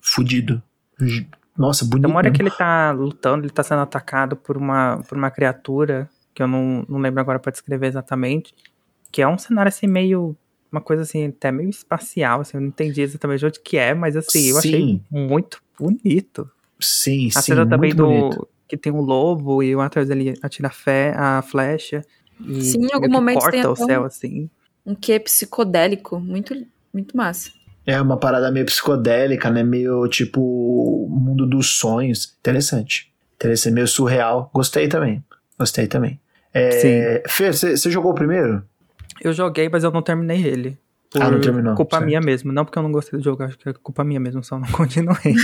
Fudido. 0.00 0.62
Nossa, 1.56 1.84
bonito. 1.84 2.02
Tem 2.02 2.10
uma 2.10 2.18
hora 2.18 2.30
que 2.30 2.40
ele 2.40 2.50
tá 2.50 2.92
lutando, 2.92 3.44
ele 3.44 3.52
tá 3.52 3.64
sendo 3.64 3.80
atacado 3.80 4.36
por 4.36 4.56
uma, 4.56 5.02
por 5.08 5.18
uma 5.18 5.30
criatura, 5.30 6.08
que 6.32 6.42
eu 6.42 6.46
não, 6.46 6.86
não 6.88 7.00
lembro 7.00 7.20
agora 7.20 7.40
pra 7.40 7.50
descrever 7.50 7.88
exatamente, 7.88 8.54
que 9.10 9.20
é 9.20 9.26
um 9.26 9.36
cenário 9.36 9.68
assim 9.68 9.88
meio, 9.88 10.36
uma 10.70 10.80
coisa 10.80 11.02
assim, 11.02 11.26
até 11.26 11.50
meio 11.50 11.68
espacial, 11.68 12.40
assim, 12.42 12.56
eu 12.56 12.60
não 12.60 12.68
entendi 12.68 13.02
exatamente 13.02 13.44
onde 13.44 13.60
que 13.60 13.76
é, 13.76 13.92
mas 13.92 14.16
assim, 14.16 14.46
eu 14.46 14.60
sim. 14.60 14.68
achei 14.68 15.02
muito 15.10 15.60
bonito. 15.76 16.48
Sim, 16.80 17.28
a 17.28 17.42
sim, 17.42 17.52
cena 17.52 17.66
também 17.66 17.94
do, 17.94 18.06
bonito. 18.06 18.48
que 18.66 18.76
tem 18.76 18.92
um 18.92 19.00
lobo 19.00 19.62
e 19.62 19.74
o 19.74 19.80
atrás 19.80 20.08
dele 20.08 20.34
atira 20.42 20.68
a, 20.68 20.70
fé, 20.70 21.12
a 21.16 21.42
flecha. 21.42 22.04
E 22.40 22.62
sim, 22.62 22.86
em 22.86 22.92
algum 22.92 23.10
momento 23.10 23.40
corta 23.40 23.50
tem 23.50 23.66
o 23.66 23.76
céu, 23.76 24.02
um, 24.02 24.04
assim. 24.04 24.50
Um 24.86 24.94
que 24.94 25.18
psicodélico, 25.18 26.20
muito, 26.20 26.54
muito 26.92 27.16
massa. 27.16 27.50
É 27.84 28.00
uma 28.00 28.16
parada 28.18 28.50
meio 28.50 28.66
psicodélica, 28.66 29.50
né? 29.50 29.62
Meio 29.62 30.06
tipo 30.08 31.08
mundo 31.10 31.46
dos 31.46 31.78
sonhos. 31.78 32.36
Interessante. 32.38 33.12
Interessante, 33.34 33.72
meio 33.72 33.88
surreal. 33.88 34.50
Gostei 34.52 34.88
também. 34.88 35.24
Gostei 35.58 35.86
também. 35.86 36.20
É, 36.52 36.70
Sim. 36.70 37.28
Fê, 37.28 37.52
você 37.52 37.90
jogou 37.90 38.12
o 38.12 38.14
primeiro? 38.14 38.62
Eu 39.20 39.32
joguei, 39.32 39.68
mas 39.68 39.84
eu 39.84 39.90
não 39.90 40.02
terminei 40.02 40.44
ele. 40.44 40.78
Por 41.10 41.22
ah, 41.22 41.30
não 41.30 41.40
terminou. 41.40 41.74
Culpa 41.74 41.96
certo. 41.96 42.06
minha 42.06 42.20
mesmo. 42.20 42.52
Não 42.52 42.64
porque 42.64 42.78
eu 42.78 42.82
não 42.82 42.92
gostei 42.92 43.18
do 43.18 43.24
jogo, 43.24 43.42
acho 43.42 43.58
que 43.58 43.68
é 43.68 43.72
culpa 43.72 44.04
minha 44.04 44.20
mesmo, 44.20 44.44
só 44.44 44.58
não 44.58 44.68
continuei. 44.72 45.34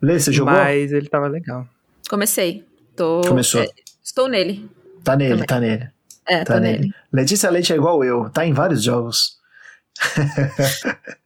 Lê, 0.00 0.18
você 0.18 0.32
jogou? 0.32 0.52
Mas 0.52 0.92
ele 0.92 1.08
tava 1.08 1.26
legal. 1.26 1.66
Comecei. 2.08 2.64
Tô... 2.94 3.22
Começou. 3.22 3.62
É, 3.62 3.68
estou 4.02 4.28
nele. 4.28 4.68
Tá 5.02 5.16
nele, 5.16 5.30
também. 5.30 5.46
tá 5.46 5.60
nele. 5.60 5.90
É, 6.28 6.44
tá, 6.44 6.60
nele. 6.60 6.78
nele. 6.78 6.94
Letícia 7.12 7.50
Leite 7.50 7.72
é 7.72 7.76
igual 7.76 8.02
eu, 8.04 8.30
tá 8.30 8.46
em 8.46 8.52
vários 8.52 8.82
jogos. 8.82 9.36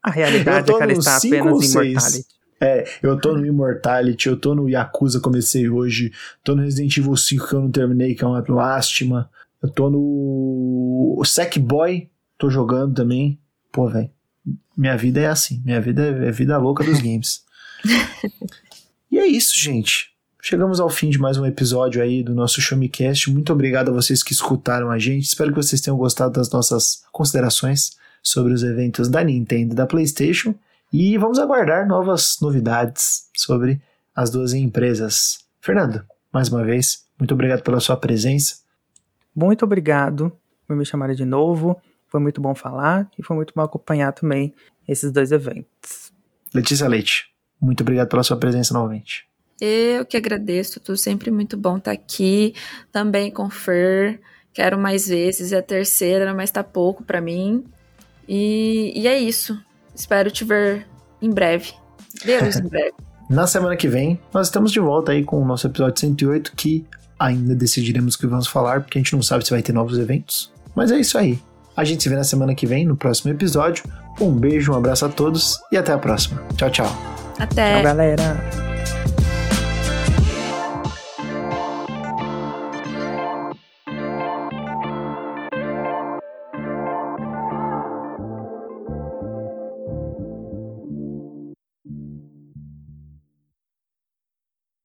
A 0.02 0.10
realidade 0.10 0.70
é 0.70 0.74
que 0.74 0.82
ela 0.82 0.92
está 0.92 1.16
apenas 1.16 1.74
em. 1.74 2.24
É, 2.62 2.84
eu 3.02 3.18
tô 3.18 3.34
no 3.34 3.46
Immortality, 3.46 4.28
eu 4.28 4.36
tô 4.36 4.54
no 4.54 4.68
Yakuza, 4.68 5.18
comecei 5.18 5.66
hoje, 5.68 6.12
tô 6.44 6.54
no 6.54 6.62
Resident 6.62 6.94
Evil 6.98 7.16
5 7.16 7.48
que 7.48 7.54
eu 7.54 7.60
não 7.60 7.70
terminei, 7.70 8.14
que 8.14 8.22
é 8.22 8.26
uma 8.26 8.44
lástima. 8.46 9.30
Eu 9.62 9.70
tô 9.70 9.88
no 9.88 11.22
Sackboy, 11.24 12.10
tô 12.40 12.48
jogando 12.48 12.94
também. 12.94 13.38
Pô, 13.70 13.86
velho, 13.86 14.10
minha 14.76 14.96
vida 14.96 15.20
é 15.20 15.26
assim, 15.26 15.62
minha 15.62 15.80
vida 15.80 16.02
é, 16.02 16.28
é 16.28 16.32
vida 16.32 16.56
louca 16.56 16.82
dos 16.82 16.98
games. 16.98 17.44
e 19.12 19.18
é 19.18 19.26
isso, 19.26 19.56
gente. 19.56 20.10
Chegamos 20.42 20.80
ao 20.80 20.88
fim 20.88 21.10
de 21.10 21.18
mais 21.18 21.36
um 21.36 21.44
episódio 21.44 22.02
aí 22.02 22.22
do 22.22 22.34
nosso 22.34 22.62
Showmecast. 22.62 23.30
Muito 23.30 23.52
obrigado 23.52 23.90
a 23.90 23.92
vocês 23.92 24.22
que 24.22 24.32
escutaram 24.32 24.90
a 24.90 24.98
gente. 24.98 25.24
Espero 25.24 25.50
que 25.50 25.62
vocês 25.62 25.82
tenham 25.82 25.98
gostado 25.98 26.32
das 26.32 26.50
nossas 26.50 27.04
considerações 27.12 27.98
sobre 28.22 28.54
os 28.54 28.62
eventos 28.62 29.08
da 29.08 29.22
Nintendo 29.22 29.74
e 29.74 29.76
da 29.76 29.86
PlayStation 29.86 30.54
e 30.90 31.18
vamos 31.18 31.38
aguardar 31.38 31.86
novas 31.86 32.38
novidades 32.40 33.28
sobre 33.36 33.82
as 34.16 34.30
duas 34.30 34.54
empresas. 34.54 35.40
Fernando, 35.60 36.02
mais 36.32 36.48
uma 36.48 36.64
vez, 36.64 37.04
muito 37.18 37.34
obrigado 37.34 37.62
pela 37.62 37.80
sua 37.80 37.98
presença. 37.98 38.56
Muito 39.36 39.62
obrigado 39.62 40.32
por 40.66 40.74
me 40.74 40.86
chamarem 40.86 41.14
de 41.14 41.26
novo. 41.26 41.78
Foi 42.10 42.20
muito 42.20 42.40
bom 42.40 42.54
falar 42.54 43.08
e 43.18 43.22
foi 43.22 43.36
muito 43.36 43.54
bom 43.54 43.62
acompanhar 43.62 44.12
também 44.12 44.52
esses 44.86 45.12
dois 45.12 45.30
eventos. 45.30 46.12
Letícia 46.52 46.88
Leite, 46.88 47.26
muito 47.60 47.82
obrigado 47.82 48.08
pela 48.08 48.22
sua 48.22 48.36
presença 48.36 48.74
novamente. 48.74 49.28
Eu 49.60 50.04
que 50.04 50.16
agradeço, 50.16 50.80
tudo 50.80 50.96
sempre 50.96 51.30
muito 51.30 51.56
bom 51.56 51.76
estar 51.76 51.92
aqui, 51.92 52.54
também 52.90 53.30
com 53.30 53.48
Fer. 53.50 54.20
Quero 54.52 54.78
mais 54.78 55.06
vezes, 55.06 55.52
é 55.52 55.58
a 55.58 55.62
terceira, 55.62 56.34
mas 56.34 56.50
tá 56.50 56.64
pouco 56.64 57.04
para 57.04 57.20
mim. 57.20 57.64
E, 58.26 58.92
e 58.96 59.06
é 59.06 59.18
isso. 59.18 59.60
Espero 59.94 60.30
te 60.30 60.44
ver 60.44 60.86
em 61.20 61.30
breve. 61.30 61.72
Deus 62.24 62.56
em 62.56 62.68
breve. 62.68 62.94
Na 63.28 63.46
semana 63.46 63.76
que 63.76 63.86
vem, 63.86 64.18
nós 64.34 64.48
estamos 64.48 64.72
de 64.72 64.80
volta 64.80 65.12
aí 65.12 65.22
com 65.22 65.40
o 65.40 65.44
nosso 65.44 65.64
episódio 65.66 66.00
108, 66.00 66.52
que 66.56 66.84
ainda 67.16 67.54
decidiremos 67.54 68.16
o 68.16 68.18
que 68.18 68.26
vamos 68.26 68.48
falar, 68.48 68.80
porque 68.80 68.98
a 68.98 69.00
gente 69.00 69.12
não 69.12 69.22
sabe 69.22 69.44
se 69.44 69.50
vai 69.50 69.62
ter 69.62 69.72
novos 69.72 69.98
eventos. 69.98 70.52
Mas 70.74 70.90
é 70.90 70.98
isso 70.98 71.16
aí. 71.16 71.38
A 71.76 71.84
gente 71.84 72.02
se 72.02 72.08
vê 72.08 72.16
na 72.16 72.24
semana 72.24 72.54
que 72.54 72.66
vem, 72.66 72.84
no 72.84 72.96
próximo 72.96 73.32
episódio. 73.32 73.84
Um 74.20 74.32
beijo, 74.32 74.72
um 74.72 74.76
abraço 74.76 75.04
a 75.06 75.08
todos 75.08 75.58
e 75.72 75.76
até 75.76 75.92
a 75.92 75.98
próxima. 75.98 76.42
Tchau, 76.56 76.70
tchau. 76.70 77.20
Até. 77.38 77.74
Tchau, 77.74 77.82
galera. 77.82 78.69